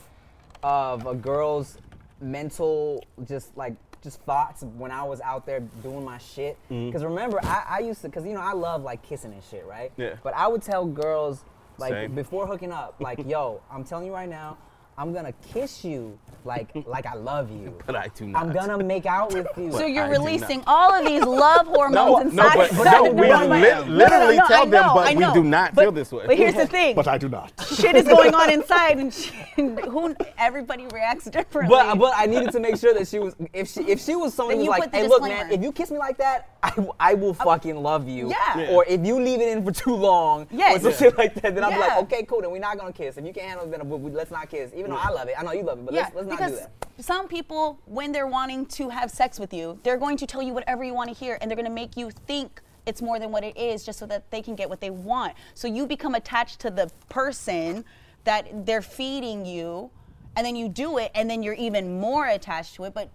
of 0.63 1.07
a 1.07 1.15
girl's 1.15 1.79
mental, 2.21 3.05
just 3.27 3.57
like 3.57 3.75
just 4.03 4.21
thoughts 4.21 4.63
when 4.77 4.91
I 4.91 5.03
was 5.03 5.21
out 5.23 5.47
there 5.47 5.61
doing 5.83 6.05
my 6.05 6.19
shit. 6.19 6.57
Mm-hmm. 6.71 6.87
Because 6.87 7.03
remember, 7.05 7.41
I, 7.43 7.65
I 7.69 7.79
used 7.81 8.03
to, 8.03 8.09
because 8.09 8.25
you 8.27 8.35
know 8.35 8.41
I 8.41 8.53
love 8.53 8.83
like 8.83 9.03
kissing 9.03 9.33
and 9.33 9.43
shit, 9.43 9.65
right? 9.67 9.91
Yeah. 9.97 10.15
But 10.23 10.35
I 10.37 10.47
would 10.47 10.63
tell 10.63 10.85
girls 10.87 11.43
like 11.79 11.93
Same. 11.93 12.15
before 12.15 12.47
hooking 12.47 12.73
up, 12.73 12.95
like, 13.01 13.19
yo, 13.27 13.61
I'm 13.71 13.85
telling 13.85 14.07
you 14.07 14.13
right 14.15 14.29
now, 14.29 14.57
I'm 14.97 15.13
gonna 15.13 15.33
kiss 15.53 15.85
you 15.85 16.19
like 16.45 16.69
like 16.87 17.07
I 17.07 17.15
love 17.15 17.51
you. 17.51 17.77
But 17.87 17.97
I 17.97 18.09
do 18.15 18.27
not. 18.27 18.43
I'm 18.45 18.53
gonna 18.53 18.83
make 18.83 19.07
out 19.07 19.33
with 19.35 19.47
you. 19.57 19.73
So 19.73 19.87
you're 19.87 20.05
I 20.05 20.09
releasing 20.11 20.63
all 20.67 20.95
of 20.95 21.05
these 21.05 21.23
love 21.23 21.67
hormones 21.77 21.95
No, 21.95 22.19
inside. 22.21 22.37
no, 22.37 22.43
but, 22.43 22.57
but 22.57 22.71
inside 22.71 22.93
no, 22.93 23.07
of 23.11 23.15
we 23.15 23.23
the 23.27 23.29
one 23.33 23.43
woman. 23.49 23.63
li- 23.63 23.95
literally 23.97 24.37
no, 24.37 24.47
tell 24.47 24.63
I 24.63 24.71
them, 24.71 24.91
but 24.95 25.17
we 25.17 25.41
do 25.43 25.45
not 25.45 25.75
But- 25.75 25.83
feel 25.83 25.93
this 25.93 26.13
way. 26.13 26.25
But 26.27 26.37
here's 26.37 26.55
the 26.55 26.67
thing. 26.67 26.95
But 26.95 27.09
I 27.09 27.19
do 27.19 27.29
not. 27.29 27.53
shit 27.67 27.97
is 27.97 28.05
going 28.07 28.35
on 28.35 28.51
inside, 28.53 28.99
and 28.99 29.13
she, 29.13 29.33
who 29.57 30.15
everybody 30.39 30.87
reacts 30.93 31.25
differently. 31.27 31.75
But 31.75 31.97
but 31.97 32.13
I 32.17 32.27
needed 32.27 32.53
to 32.53 32.61
make 32.61 32.77
sure 32.77 32.95
that 32.95 33.09
she 33.09 33.19
was 33.19 33.35
if 33.53 33.69
she 33.69 33.81
if 33.83 34.01
she 34.01 34.15
was 34.15 34.33
someone 34.35 34.57
Then 34.57 34.67
who's 34.67 34.69
like, 34.71 34.83
put 34.83 34.93
the 34.93 34.99
hey 34.99 35.09
look 35.09 35.23
man, 35.23 35.51
if 35.51 35.63
you 35.63 35.73
kiss 35.73 35.91
me 35.91 35.99
like 35.99 36.19
that, 36.19 36.51
I, 36.63 36.73
I 37.01 37.15
will 37.15 37.35
fucking 37.35 37.77
love 37.77 38.09
you. 38.09 38.29
Yeah. 38.31 38.59
Yeah. 38.59 38.71
Or 38.71 38.85
if 38.87 39.05
you 39.05 39.21
leave 39.21 39.41
it 39.41 39.49
in 39.49 39.65
for 39.65 39.73
too 39.73 39.95
long 39.95 40.47
Yes. 40.51 40.77
or 40.77 40.81
some 40.81 40.91
Yeah. 40.93 40.97
shit 40.99 41.19
like 41.19 41.35
that, 41.37 41.55
then 41.55 41.65
I'm 41.65 41.73
Yeah. 41.73 41.79
like, 41.79 41.99
okay, 42.05 42.23
cool, 42.25 42.41
then 42.43 42.51
we're 42.51 42.59
not 42.59 42.79
gonna 42.79 42.93
kiss. 42.93 43.17
If 43.17 43.25
you 43.27 43.33
can't 43.33 43.49
handle 43.49 43.67
it, 43.67 43.71
then 43.71 43.89
we- 43.89 43.97
we- 43.97 44.11
let's 44.11 44.31
not 44.31 44.49
kiss. 44.49 44.71
Even 44.75 44.84
though 44.91 44.97
I 44.97 45.11
love 45.11 45.29
it, 45.29 45.35
I 45.39 45.43
know 45.43 45.53
you 45.53 45.63
love 45.63 45.79
it, 45.79 45.85
but 45.85 45.95
yeah, 45.95 46.03
let's, 46.03 46.15
let's 46.15 46.29
not 46.29 46.39
because 46.39 46.53
do 46.53 46.67
that. 46.97 47.05
some 47.05 47.29
people, 47.29 47.79
when 47.87 48.13
they're 48.13 48.27
wanting 48.27 48.67
to 48.67 48.89
have 48.89 49.11
sex 49.11 49.39
with 49.39 49.53
you, 49.53 49.79
they're 49.83 49.97
going 49.97 50.17
to 50.19 50.27
tell 50.27 50.43
you 50.43 50.53
whatever 50.53 50.85
you 50.85 50.95
want 50.95 51.09
to 51.09 51.15
hear, 51.15 51.39
and 51.41 51.51
they're 51.51 51.57
going 51.57 51.65
to 51.67 51.73
make 51.73 51.97
you 51.97 52.11
think 52.11 52.61
it's 52.87 53.01
more 53.01 53.19
than 53.19 53.31
what 53.31 53.45
it 53.45 53.57
is, 53.57 53.85
just 53.85 53.99
so 53.99 54.07
that 54.07 54.31
they 54.31 54.43
can 54.43 54.55
get 54.55 54.69
what 54.69 54.81
they 54.81 54.91
want. 54.91 55.35
So 55.55 55.67
you 55.67 55.87
become 55.87 56.15
attached 56.15 56.61
to 56.61 56.71
the 56.71 56.91
person 57.09 57.85
that 58.25 58.67
they're 58.67 58.83
feeding 58.83 59.47
you, 59.47 59.91
and 60.37 60.45
then 60.47 60.57
you 60.57 60.69
do 60.69 60.99
it, 60.99 61.11
and 61.15 61.31
then 61.31 61.43
you're 61.43 61.55
even 61.55 61.99
more 61.99 62.27
attached 62.27 62.75
to 62.75 62.85
it. 62.85 62.95
But 62.95 63.11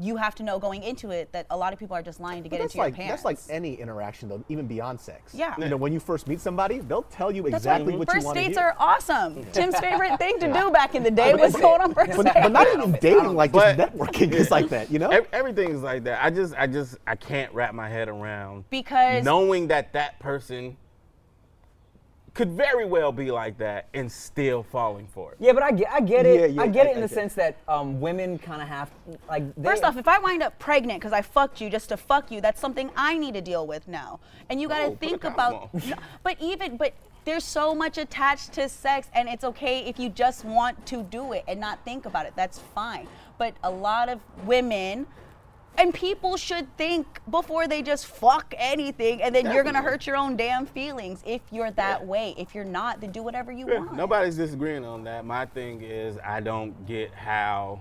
you 0.00 0.16
have 0.16 0.34
to 0.34 0.42
know 0.42 0.58
going 0.58 0.82
into 0.82 1.10
it 1.10 1.30
that 1.32 1.46
a 1.50 1.56
lot 1.56 1.72
of 1.72 1.78
people 1.78 1.94
are 1.94 2.02
just 2.02 2.18
lying 2.18 2.42
to 2.42 2.48
get 2.48 2.58
But 2.58 2.64
that's 2.64 2.74
into 2.74 2.82
like 2.84 2.96
your 2.96 3.06
pants. 3.06 3.22
that's 3.22 3.48
like 3.48 3.54
any 3.54 3.74
interaction 3.74 4.28
though, 4.28 4.42
even 4.48 4.66
beyond 4.66 5.00
sex. 5.00 5.34
Yeah. 5.34 5.54
You 5.58 5.68
know, 5.68 5.76
when 5.76 5.92
you 5.92 6.00
first 6.00 6.26
meet 6.28 6.40
somebody, 6.40 6.78
they'll 6.78 7.02
tell 7.02 7.30
you 7.30 7.42
That's 7.42 7.56
exactly 7.56 7.92
why 7.92 7.98
what 7.98 8.08
you 8.08 8.14
first 8.14 8.26
want 8.26 8.38
to 8.38 8.44
dates 8.44 8.56
hear. 8.58 8.68
are 8.68 8.76
awesome. 8.78 9.44
Tim's 9.52 9.78
favorite 9.78 10.18
thing 10.18 10.38
to 10.40 10.52
do 10.52 10.70
back 10.70 10.94
in 10.94 11.02
the 11.02 11.10
day 11.10 11.34
was 11.34 11.52
miss 11.52 11.60
going 11.60 11.80
on 11.82 11.92
first 11.94 12.16
but, 12.16 12.22
dates. 12.24 12.38
but 12.42 12.52
not 12.52 12.66
even 12.72 12.92
dating, 13.00 13.34
like 13.34 13.52
just 13.52 13.76
But- 13.76 13.92
networking 13.96 14.32
is 14.32 14.50
like 14.50 14.68
that, 14.70 14.90
you 14.90 14.98
know? 14.98 15.10
Ev- 15.10 15.28
Everything's 15.32 15.82
like 15.82 16.04
that. 16.04 16.24
I 16.24 16.30
just, 16.30 16.54
I 16.56 16.66
just, 16.66 16.96
I 17.06 17.14
can't 17.14 17.52
wrap 17.52 17.74
my 17.74 17.88
head 17.88 18.08
around 18.08 18.64
Because- 18.70 19.24
knowing 19.24 19.68
that 19.68 19.92
that 19.92 20.18
person 20.20 20.76
could 22.36 22.52
very 22.52 22.84
well 22.84 23.10
be 23.12 23.30
like 23.30 23.56
that 23.56 23.88
and 23.94 24.12
still 24.12 24.62
falling 24.62 25.06
for 25.06 25.32
it. 25.32 25.38
Yeah, 25.40 25.54
but 25.54 25.62
I 25.62 25.70
get, 25.72 25.88
I 25.90 26.00
get 26.00 26.26
it. 26.26 26.38
Yeah, 26.38 26.46
yeah, 26.46 26.62
I 26.62 26.66
get 26.68 26.86
I- 26.86 26.90
it 26.90 26.92
in 26.92 26.98
I 26.98 27.06
the 27.06 27.08
get 27.08 27.14
sense 27.14 27.34
that 27.34 27.56
um, 27.66 27.98
women 27.98 28.38
kind 28.38 28.60
of 28.60 28.68
have 28.68 28.90
like. 29.26 29.54
They, 29.56 29.62
First 29.64 29.82
off, 29.84 29.96
if 29.96 30.06
I 30.06 30.18
wind 30.18 30.42
up 30.42 30.58
pregnant 30.58 31.00
because 31.00 31.14
I 31.14 31.22
fucked 31.22 31.62
you 31.62 31.70
just 31.70 31.88
to 31.88 31.96
fuck 31.96 32.30
you, 32.30 32.42
that's 32.42 32.60
something 32.60 32.90
I 32.94 33.16
need 33.16 33.32
to 33.34 33.40
deal 33.40 33.66
with 33.66 33.88
now. 33.88 34.20
And 34.50 34.60
you 34.60 34.68
got 34.68 34.80
to 34.80 34.84
Oh, 34.84 34.96
think 35.00 35.24
about. 35.24 35.72
No, 35.72 35.96
but 36.22 36.36
even 36.40 36.76
but 36.76 36.92
there's 37.24 37.42
so 37.42 37.74
much 37.74 37.96
attached 37.96 38.52
to 38.52 38.68
sex, 38.68 39.08
and 39.14 39.28
it's 39.30 39.42
okay 39.42 39.80
if 39.86 39.98
you 39.98 40.10
just 40.10 40.44
want 40.44 40.84
to 40.86 41.02
do 41.04 41.32
it 41.32 41.42
and 41.48 41.58
not 41.58 41.82
think 41.86 42.04
about 42.04 42.26
it. 42.26 42.34
That's 42.36 42.58
fine. 42.58 43.08
But 43.38 43.54
a 43.62 43.70
lot 43.70 44.10
of 44.10 44.20
women. 44.44 45.06
And 45.78 45.92
people 45.92 46.36
should 46.36 46.74
think 46.76 47.06
before 47.30 47.68
they 47.68 47.82
just 47.82 48.06
fuck 48.06 48.54
anything, 48.56 49.22
and 49.22 49.34
then 49.34 49.50
you're 49.52 49.64
gonna 49.64 49.82
hurt 49.82 50.06
your 50.06 50.16
own 50.16 50.36
damn 50.36 50.64
feelings 50.66 51.22
if 51.26 51.42
you're 51.50 51.70
that 51.72 52.00
Yeah. 52.00 52.06
way. 52.06 52.34
If 52.38 52.54
you're 52.54 52.64
not, 52.64 53.00
then 53.00 53.10
do 53.12 53.22
whatever 53.22 53.52
you 53.52 53.68
Yeah, 53.70 53.78
want. 53.80 53.92
nobody's 53.94 54.36
disagreeing 54.36 54.84
on 54.84 55.04
that. 55.04 55.24
My 55.24 55.44
thing 55.46 55.82
is, 55.82 56.18
I 56.24 56.40
don't 56.40 56.86
get 56.86 57.12
how 57.12 57.80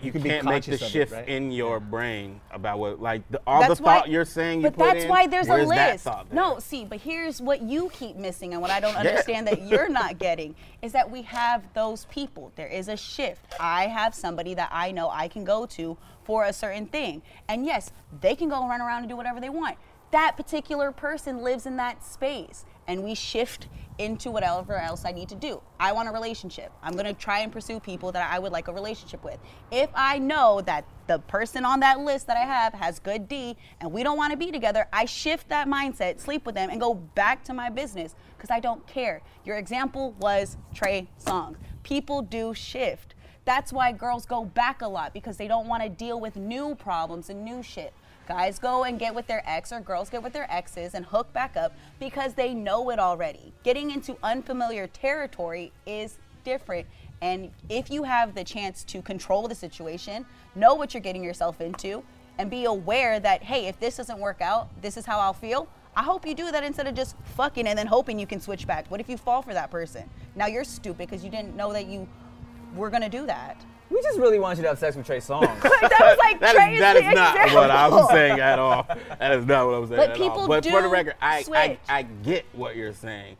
you, 0.00 0.12
can 0.12 0.22
can't 0.22 0.44
make 0.44 0.62
the 0.64 0.70
conscious 0.78 0.80
of 0.82 0.86
it, 0.86 0.90
shift 0.90 1.12
right? 1.12 1.28
in 1.28 1.50
your 1.50 1.80
brain 1.80 2.40
about 2.52 2.78
what, 2.78 3.02
like, 3.02 3.28
the, 3.30 3.40
all 3.48 3.60
That's 3.60 3.78
the 3.78 3.82
why- 3.82 3.98
thought 3.98 4.08
you're 4.08 4.24
saying 4.24 4.60
you 4.60 4.70
but 4.70 4.76
put 4.76 4.84
that's 4.92 5.02
in, 5.04 5.10
why 5.10 5.26
there's 5.26 5.48
a 5.48 5.56
list. 5.56 6.04
there? 6.04 6.22
No, 6.30 6.60
see, 6.60 6.84
but 6.84 7.00
here's 7.00 7.42
what 7.42 7.62
you 7.62 7.90
keep 7.92 8.14
missing 8.14 8.52
and 8.52 8.62
what 8.62 8.70
I 8.70 8.78
don't 8.78 8.92
Yeah. 8.92 9.00
understand 9.10 9.48
that 9.48 9.60
you're 9.66 9.88
not 9.88 10.18
getting 10.20 10.54
is 10.82 10.92
that 10.92 11.10
we 11.10 11.22
have 11.22 11.64
those 11.74 12.04
people. 12.06 12.52
There 12.54 12.68
is 12.68 12.86
a 12.86 12.96
shift. 12.96 13.56
I 13.58 13.88
have 13.88 14.14
somebody 14.14 14.54
that 14.54 14.68
I 14.72 14.92
know 14.92 15.10
I 15.10 15.26
can 15.26 15.42
go 15.44 15.66
to 15.66 15.96
for 16.28 16.44
a 16.44 16.52
certain 16.52 16.84
thing. 16.84 17.22
And 17.48 17.64
yes, 17.64 17.90
they 18.20 18.36
can 18.36 18.50
go 18.50 18.68
run 18.68 18.82
around 18.82 18.98
and 18.98 19.08
do 19.08 19.16
whatever 19.16 19.40
they 19.40 19.48
want. 19.48 19.78
That 20.10 20.36
particular 20.36 20.92
person 20.92 21.42
lives 21.42 21.64
in 21.64 21.78
that 21.78 22.04
space 22.04 22.66
and 22.86 23.02
we 23.02 23.14
shift 23.14 23.66
into 23.96 24.30
whatever 24.30 24.76
else 24.76 25.06
I 25.06 25.12
need 25.12 25.30
to 25.30 25.34
do. 25.34 25.62
I 25.80 25.92
want 25.92 26.06
a 26.06 26.12
relationship. 26.12 26.70
I'm 26.82 26.94
to 26.98 27.14
try 27.14 27.38
and 27.38 27.50
pursue 27.50 27.80
people 27.80 28.12
that 28.12 28.30
I 28.30 28.38
would 28.38 28.52
like 28.52 28.68
a 28.68 28.72
relationship 28.72 29.24
with. 29.24 29.38
If 29.72 29.88
I 29.94 30.18
know 30.18 30.60
that 30.66 30.84
the 31.06 31.18
person 31.18 31.64
on 31.64 31.80
that 31.80 32.00
list 32.00 32.26
that 32.26 32.36
I 32.36 32.44
have 32.44 32.74
has 32.74 32.98
good 32.98 33.26
D 33.26 33.56
and 33.80 33.90
we 33.90 34.02
don't 34.02 34.18
want 34.18 34.30
to 34.32 34.36
be 34.36 34.52
together, 34.52 34.86
I 34.92 35.06
shift 35.06 35.48
that 35.48 35.66
mindset, 35.66 36.20
sleep 36.20 36.44
with 36.44 36.54
them, 36.54 36.68
and 36.68 36.78
go 36.78 36.92
back 36.94 37.42
to 37.44 37.54
my 37.54 37.70
business 37.70 38.14
because 38.36 38.50
I 38.50 38.60
don't 38.60 38.86
care. 38.86 39.22
Your 39.46 39.56
example 39.56 40.12
was 40.20 40.58
Trey 40.74 41.08
Songz. 41.18 41.56
People 41.82 42.20
do 42.20 42.52
shift. 42.52 43.14
That's 43.48 43.72
why 43.72 43.92
girls 43.92 44.26
go 44.26 44.44
back 44.44 44.82
a 44.82 44.86
lot 44.86 45.14
because 45.14 45.38
they 45.38 45.48
don't 45.48 45.68
want 45.68 45.82
to 45.82 45.88
deal 45.88 46.20
with 46.20 46.36
new 46.36 46.74
problems 46.74 47.30
and 47.30 47.46
new 47.46 47.62
shit. 47.62 47.94
Guys 48.28 48.58
go 48.58 48.84
and 48.84 48.98
get 48.98 49.14
with 49.14 49.26
their 49.26 49.42
ex 49.48 49.72
or 49.72 49.80
girls 49.80 50.10
get 50.10 50.22
with 50.22 50.34
their 50.34 50.46
exes 50.52 50.92
and 50.92 51.06
hook 51.06 51.32
back 51.32 51.56
up 51.56 51.72
because 51.98 52.34
they 52.34 52.52
know 52.52 52.90
it 52.90 52.98
already. 52.98 53.54
Getting 53.62 53.90
into 53.90 54.18
unfamiliar 54.22 54.86
territory 54.86 55.72
is 55.86 56.18
different. 56.44 56.86
And 57.22 57.50
if 57.70 57.88
you 57.90 58.02
have 58.02 58.34
the 58.34 58.44
chance 58.44 58.84
to 58.84 59.00
control 59.00 59.48
the 59.48 59.54
situation, 59.54 60.26
know 60.54 60.74
what 60.74 60.92
you're 60.92 61.00
getting 61.00 61.24
yourself 61.24 61.62
into, 61.62 62.04
and 62.36 62.50
be 62.50 62.66
aware 62.66 63.18
that, 63.18 63.42
hey, 63.42 63.64
if 63.64 63.80
this 63.80 63.96
doesn't 63.96 64.18
work 64.18 64.42
out, 64.42 64.68
this 64.82 64.98
is 64.98 65.06
how 65.06 65.20
I'll 65.20 65.32
feel. 65.32 65.68
I 65.96 66.02
hope 66.02 66.26
you 66.26 66.34
do 66.34 66.52
that 66.52 66.64
instead 66.64 66.86
of 66.86 66.94
just 66.94 67.16
fucking 67.34 67.66
and 67.66 67.78
then 67.78 67.86
hoping 67.86 68.18
you 68.18 68.26
can 68.26 68.40
switch 68.40 68.66
back. 68.66 68.90
What 68.90 69.00
if 69.00 69.08
you 69.08 69.16
fall 69.16 69.40
for 69.40 69.54
that 69.54 69.70
person? 69.70 70.04
Now 70.36 70.48
you're 70.48 70.64
stupid 70.64 71.08
because 71.08 71.24
you 71.24 71.30
didn't 71.30 71.56
know 71.56 71.72
that 71.72 71.86
you 71.86 72.06
were 72.74 72.90
gonna 72.90 73.08
do 73.08 73.26
that. 73.26 73.64
we 73.90 74.00
just 74.02 74.18
really 74.18 74.38
want 74.38 74.56
you 74.58 74.62
to 74.62 74.68
have 74.68 74.78
sex 74.78 74.96
with 74.96 75.06
Trey 75.06 75.18
Songz. 75.18 75.42
Like, 75.64 75.80
that 75.90 75.98
was 76.00 76.18
like 76.18 76.40
That 76.40 76.54
Trey 76.54 76.74
is, 76.74 76.80
that 76.80 76.92
the 76.94 77.08
is 77.08 77.14
not 77.14 77.34
example. 77.36 77.56
what 77.60 77.70
I 77.70 77.88
was 77.88 78.08
saying 78.10 78.40
at 78.40 78.58
all. 78.58 78.86
That 79.18 79.32
is 79.32 79.46
not 79.46 79.66
what 79.66 79.74
I 79.74 79.78
was 79.78 79.88
saying 79.90 80.00
But 80.00 80.10
at 80.10 80.16
people 80.16 80.40
all. 80.40 80.48
But 80.48 80.62
do 80.62 80.70
for 80.70 80.82
the 80.82 80.88
record, 80.88 81.14
I, 81.20 81.44
I. 81.54 81.78
I 81.88 82.02
get 82.02 82.44
what 82.52 82.76
you're 82.76 82.92
saying. 82.92 83.36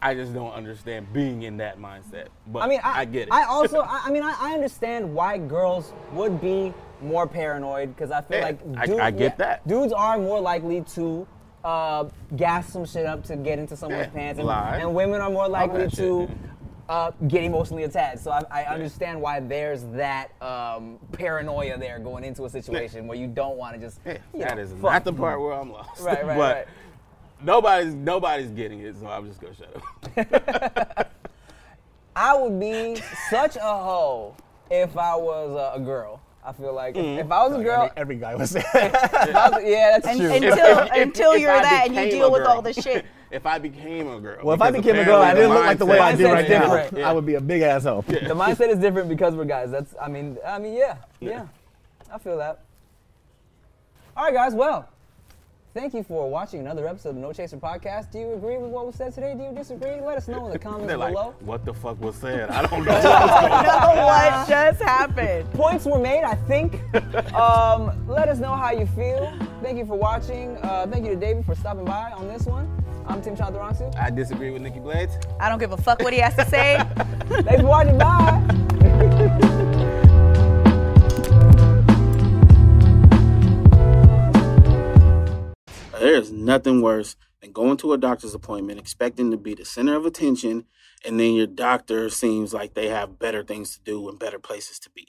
I 0.00 0.14
just 0.14 0.32
don't 0.32 0.52
understand 0.52 1.12
being 1.12 1.42
in 1.42 1.56
that 1.56 1.78
mindset. 1.80 2.28
But 2.46 2.62
I 2.62 2.68
mean, 2.68 2.80
I, 2.84 3.04
get 3.04 3.22
it. 3.28 3.32
I 3.32 3.44
also, 3.46 3.80
I, 3.80 4.02
I 4.04 4.10
mean, 4.12 4.22
I, 4.22 4.32
I 4.38 4.52
understand 4.54 5.12
why 5.12 5.38
girls 5.38 5.92
would 6.12 6.40
be 6.40 6.72
more 7.02 7.26
paranoid 7.26 7.96
because 7.96 8.10
I 8.12 8.20
feel 8.22 8.38
Yeah, 8.38 8.44
like 8.44 8.86
dude- 8.86 9.00
I 9.00 9.10
get 9.10 9.38
that. 9.38 9.66
dudes 9.66 9.92
are 9.92 10.16
more 10.18 10.40
likely 10.40 10.82
to 10.94 11.26
uh, 11.64 12.04
gas 12.36 12.72
some 12.72 12.84
shit 12.84 13.06
up 13.06 13.24
to 13.24 13.36
get 13.36 13.58
into 13.58 13.76
someone's 13.76 14.06
Yeah, 14.06 14.10
pants, 14.12 14.38
and, 14.38 14.48
and 14.48 14.94
women 14.94 15.20
are 15.20 15.30
more 15.30 15.48
likely 15.48 15.88
to. 15.90 16.28
Yeah. 16.88 16.94
Uh, 16.94 17.10
get 17.28 17.44
emotionally 17.44 17.82
attached, 17.84 18.20
so 18.20 18.30
I, 18.30 18.42
I 18.50 18.64
understand 18.64 19.20
why 19.20 19.40
there's 19.40 19.82
that 19.92 20.30
um, 20.42 20.98
paranoia 21.12 21.76
there 21.78 21.98
going 21.98 22.24
into 22.24 22.44
a 22.44 22.50
situation 22.50 23.06
where 23.06 23.18
you 23.18 23.26
don't 23.26 23.56
want 23.56 23.74
to 23.74 23.80
just. 23.80 24.00
Yeah, 24.06 24.18
you 24.32 24.40
that 24.40 24.56
know, 24.56 24.62
is 24.62 24.72
fuck. 24.72 24.82
not 24.82 25.04
the 25.04 25.12
part 25.12 25.40
where 25.40 25.52
I'm 25.52 25.70
lost. 25.70 26.00
Right, 26.02 26.24
right, 26.26 26.36
but 26.38 26.56
right. 26.56 26.66
nobody's 27.42 27.94
nobody's 27.94 28.50
getting 28.50 28.80
it, 28.80 28.96
so 28.98 29.06
I'm 29.06 29.26
just 29.28 29.40
gonna 29.40 29.54
shut 29.54 29.76
up. 30.96 31.12
I 32.16 32.34
would 32.36 32.58
be 32.58 33.00
such 33.30 33.56
a 33.56 33.60
hoe 33.60 34.34
if 34.70 34.96
I 34.96 35.14
was 35.14 35.50
a, 35.52 35.80
a 35.80 35.84
girl. 35.84 36.20
I 36.44 36.52
feel 36.52 36.72
like 36.72 36.96
if, 36.96 37.04
Mm-hmm. 37.04 37.18
if 37.20 37.30
I 37.30 37.46
was 37.46 37.60
a 37.60 37.62
girl, 37.62 37.82
Every, 37.84 37.96
every 37.96 38.16
guy 38.16 38.34
was 38.34 38.50
saying. 38.52 38.64
if 38.74 39.36
I 39.36 39.50
was- 39.50 39.62
yeah, 39.64 39.90
that's 39.98 40.06
And- 40.06 40.18
true. 40.18 40.32
Until- 40.32 40.52
if- 40.78 40.86
if- 40.86 41.02
until 41.02 41.32
if 41.32 41.40
you're 41.42 41.50
I 41.50 41.60
that 41.62 41.84
and 41.88 41.94
you 41.94 42.10
deal 42.10 42.32
with 42.32 42.42
all 42.46 42.62
girl- 42.62 42.72
the 42.72 42.72
shit. 42.80 43.04
If 43.30 43.44
I 43.46 43.58
became 43.58 44.08
a 44.08 44.20
girl. 44.20 44.38
well, 44.42 44.54
if 44.54 44.62
I 44.62 44.70
became 44.70 44.96
a 44.96 45.04
girl, 45.04 45.20
I 45.20 45.34
didn't 45.34 45.50
look 45.50 45.64
like 45.64 45.78
the 45.78 45.86
way 45.86 45.98
I 45.98 46.14
do 46.16 46.26
right 46.32 46.48
now. 46.48 46.74
different. 46.76 47.04
I 47.04 47.12
would 47.12 47.26
be 47.26 47.34
a 47.34 47.40
big 47.40 47.62
asshole. 47.62 48.02
the 48.02 48.14
mindset 48.34 48.68
is 48.70 48.78
different 48.78 49.08
because 49.08 49.34
we're 49.34 49.44
guys. 49.44 49.70
That's 49.70 49.94
I 50.00 50.08
mean 50.08 50.36
I 50.46 50.58
mean 50.58 50.74
yeah 50.74 50.96
yeah, 51.20 51.46
I 52.12 52.18
feel 52.18 52.36
that. 52.38 52.60
All 54.16 54.24
right, 54.24 54.34
guys. 54.34 54.52
Well, 54.54 54.88
thank 55.74 55.94
you 55.94 56.02
for 56.02 56.28
watching 56.28 56.58
another 56.60 56.88
episode 56.88 57.10
of 57.10 57.16
No 57.16 57.32
Chaser 57.32 57.56
Podcast. 57.56 58.10
Do 58.10 58.18
you 58.18 58.32
agree 58.32 58.56
with 58.56 58.70
what 58.72 58.84
was 58.86 58.96
said 58.96 59.14
today? 59.14 59.34
Do 59.36 59.44
you 59.44 59.52
disagree? 59.54 60.00
Let 60.00 60.16
us 60.16 60.26
know 60.26 60.46
in 60.46 60.52
the 60.52 60.58
comments 60.68 60.88
They're 60.88 60.96
like, 60.96 61.12
below. 61.14 61.34
what 61.40 61.64
the 61.64 61.72
fuck 61.72 62.00
was 62.00 62.16
said? 62.16 62.50
I 62.50 62.62
don't 62.66 62.84
know. 62.84 63.00
know 63.00 64.04
what 64.06 64.48
just 64.48 64.80
happened. 64.82 65.48
Points 65.52 65.84
were 65.84 66.00
made, 66.00 66.24
I 66.24 66.34
think. 66.34 66.80
um, 67.34 67.92
let 68.08 68.28
us 68.28 68.38
know 68.38 68.54
how 68.56 68.72
you 68.72 68.86
feel. 68.86 69.32
Thank 69.62 69.78
you 69.78 69.86
for 69.86 69.94
watching. 69.96 70.56
Uh, 70.58 70.86
thank 70.90 71.04
you 71.04 71.10
to 71.12 71.16
David 71.20 71.44
for 71.44 71.54
stopping 71.54 71.84
by 71.84 72.10
on 72.10 72.26
this 72.26 72.44
one. 72.46 72.66
I'm 73.08 73.22
Tim 73.22 73.34
Chantarangsu. 73.34 73.96
I 73.96 74.10
disagree 74.10 74.50
with 74.50 74.60
Nikki 74.60 74.80
Blades. 74.80 75.16
I 75.40 75.48
don't 75.48 75.58
give 75.58 75.72
a 75.72 75.78
fuck 75.78 76.02
what 76.02 76.12
he 76.12 76.18
has 76.20 76.34
to 76.36 76.44
say. 76.44 76.76
Thanks 77.28 77.62
for 77.62 77.66
watching. 77.66 77.96
Bye. 77.96 78.44
There's 85.98 86.30
nothing 86.30 86.82
worse 86.82 87.16
than 87.40 87.52
going 87.52 87.78
to 87.78 87.94
a 87.94 87.98
doctor's 87.98 88.34
appointment 88.34 88.78
expecting 88.78 89.30
to 89.30 89.38
be 89.38 89.54
the 89.54 89.64
center 89.64 89.96
of 89.96 90.04
attention 90.04 90.66
and 91.04 91.18
then 91.18 91.34
your 91.34 91.46
doctor 91.46 92.10
seems 92.10 92.52
like 92.52 92.74
they 92.74 92.88
have 92.88 93.18
better 93.18 93.42
things 93.42 93.74
to 93.74 93.80
do 93.82 94.08
and 94.08 94.18
better 94.18 94.38
places 94.38 94.78
to 94.80 94.90
be. 94.90 95.08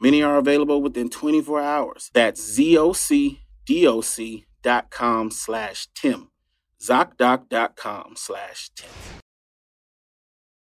Many 0.00 0.22
are 0.22 0.36
available 0.36 0.82
within 0.82 1.08
24 1.08 1.60
hours. 1.60 2.10
That's 2.12 2.58
zocdoc.com 2.58 3.40
slash 5.30 5.88
Tim. 5.94 6.30
ZocDoc.com 6.80 8.14
slash 8.16 8.70
Tim. 8.74 8.90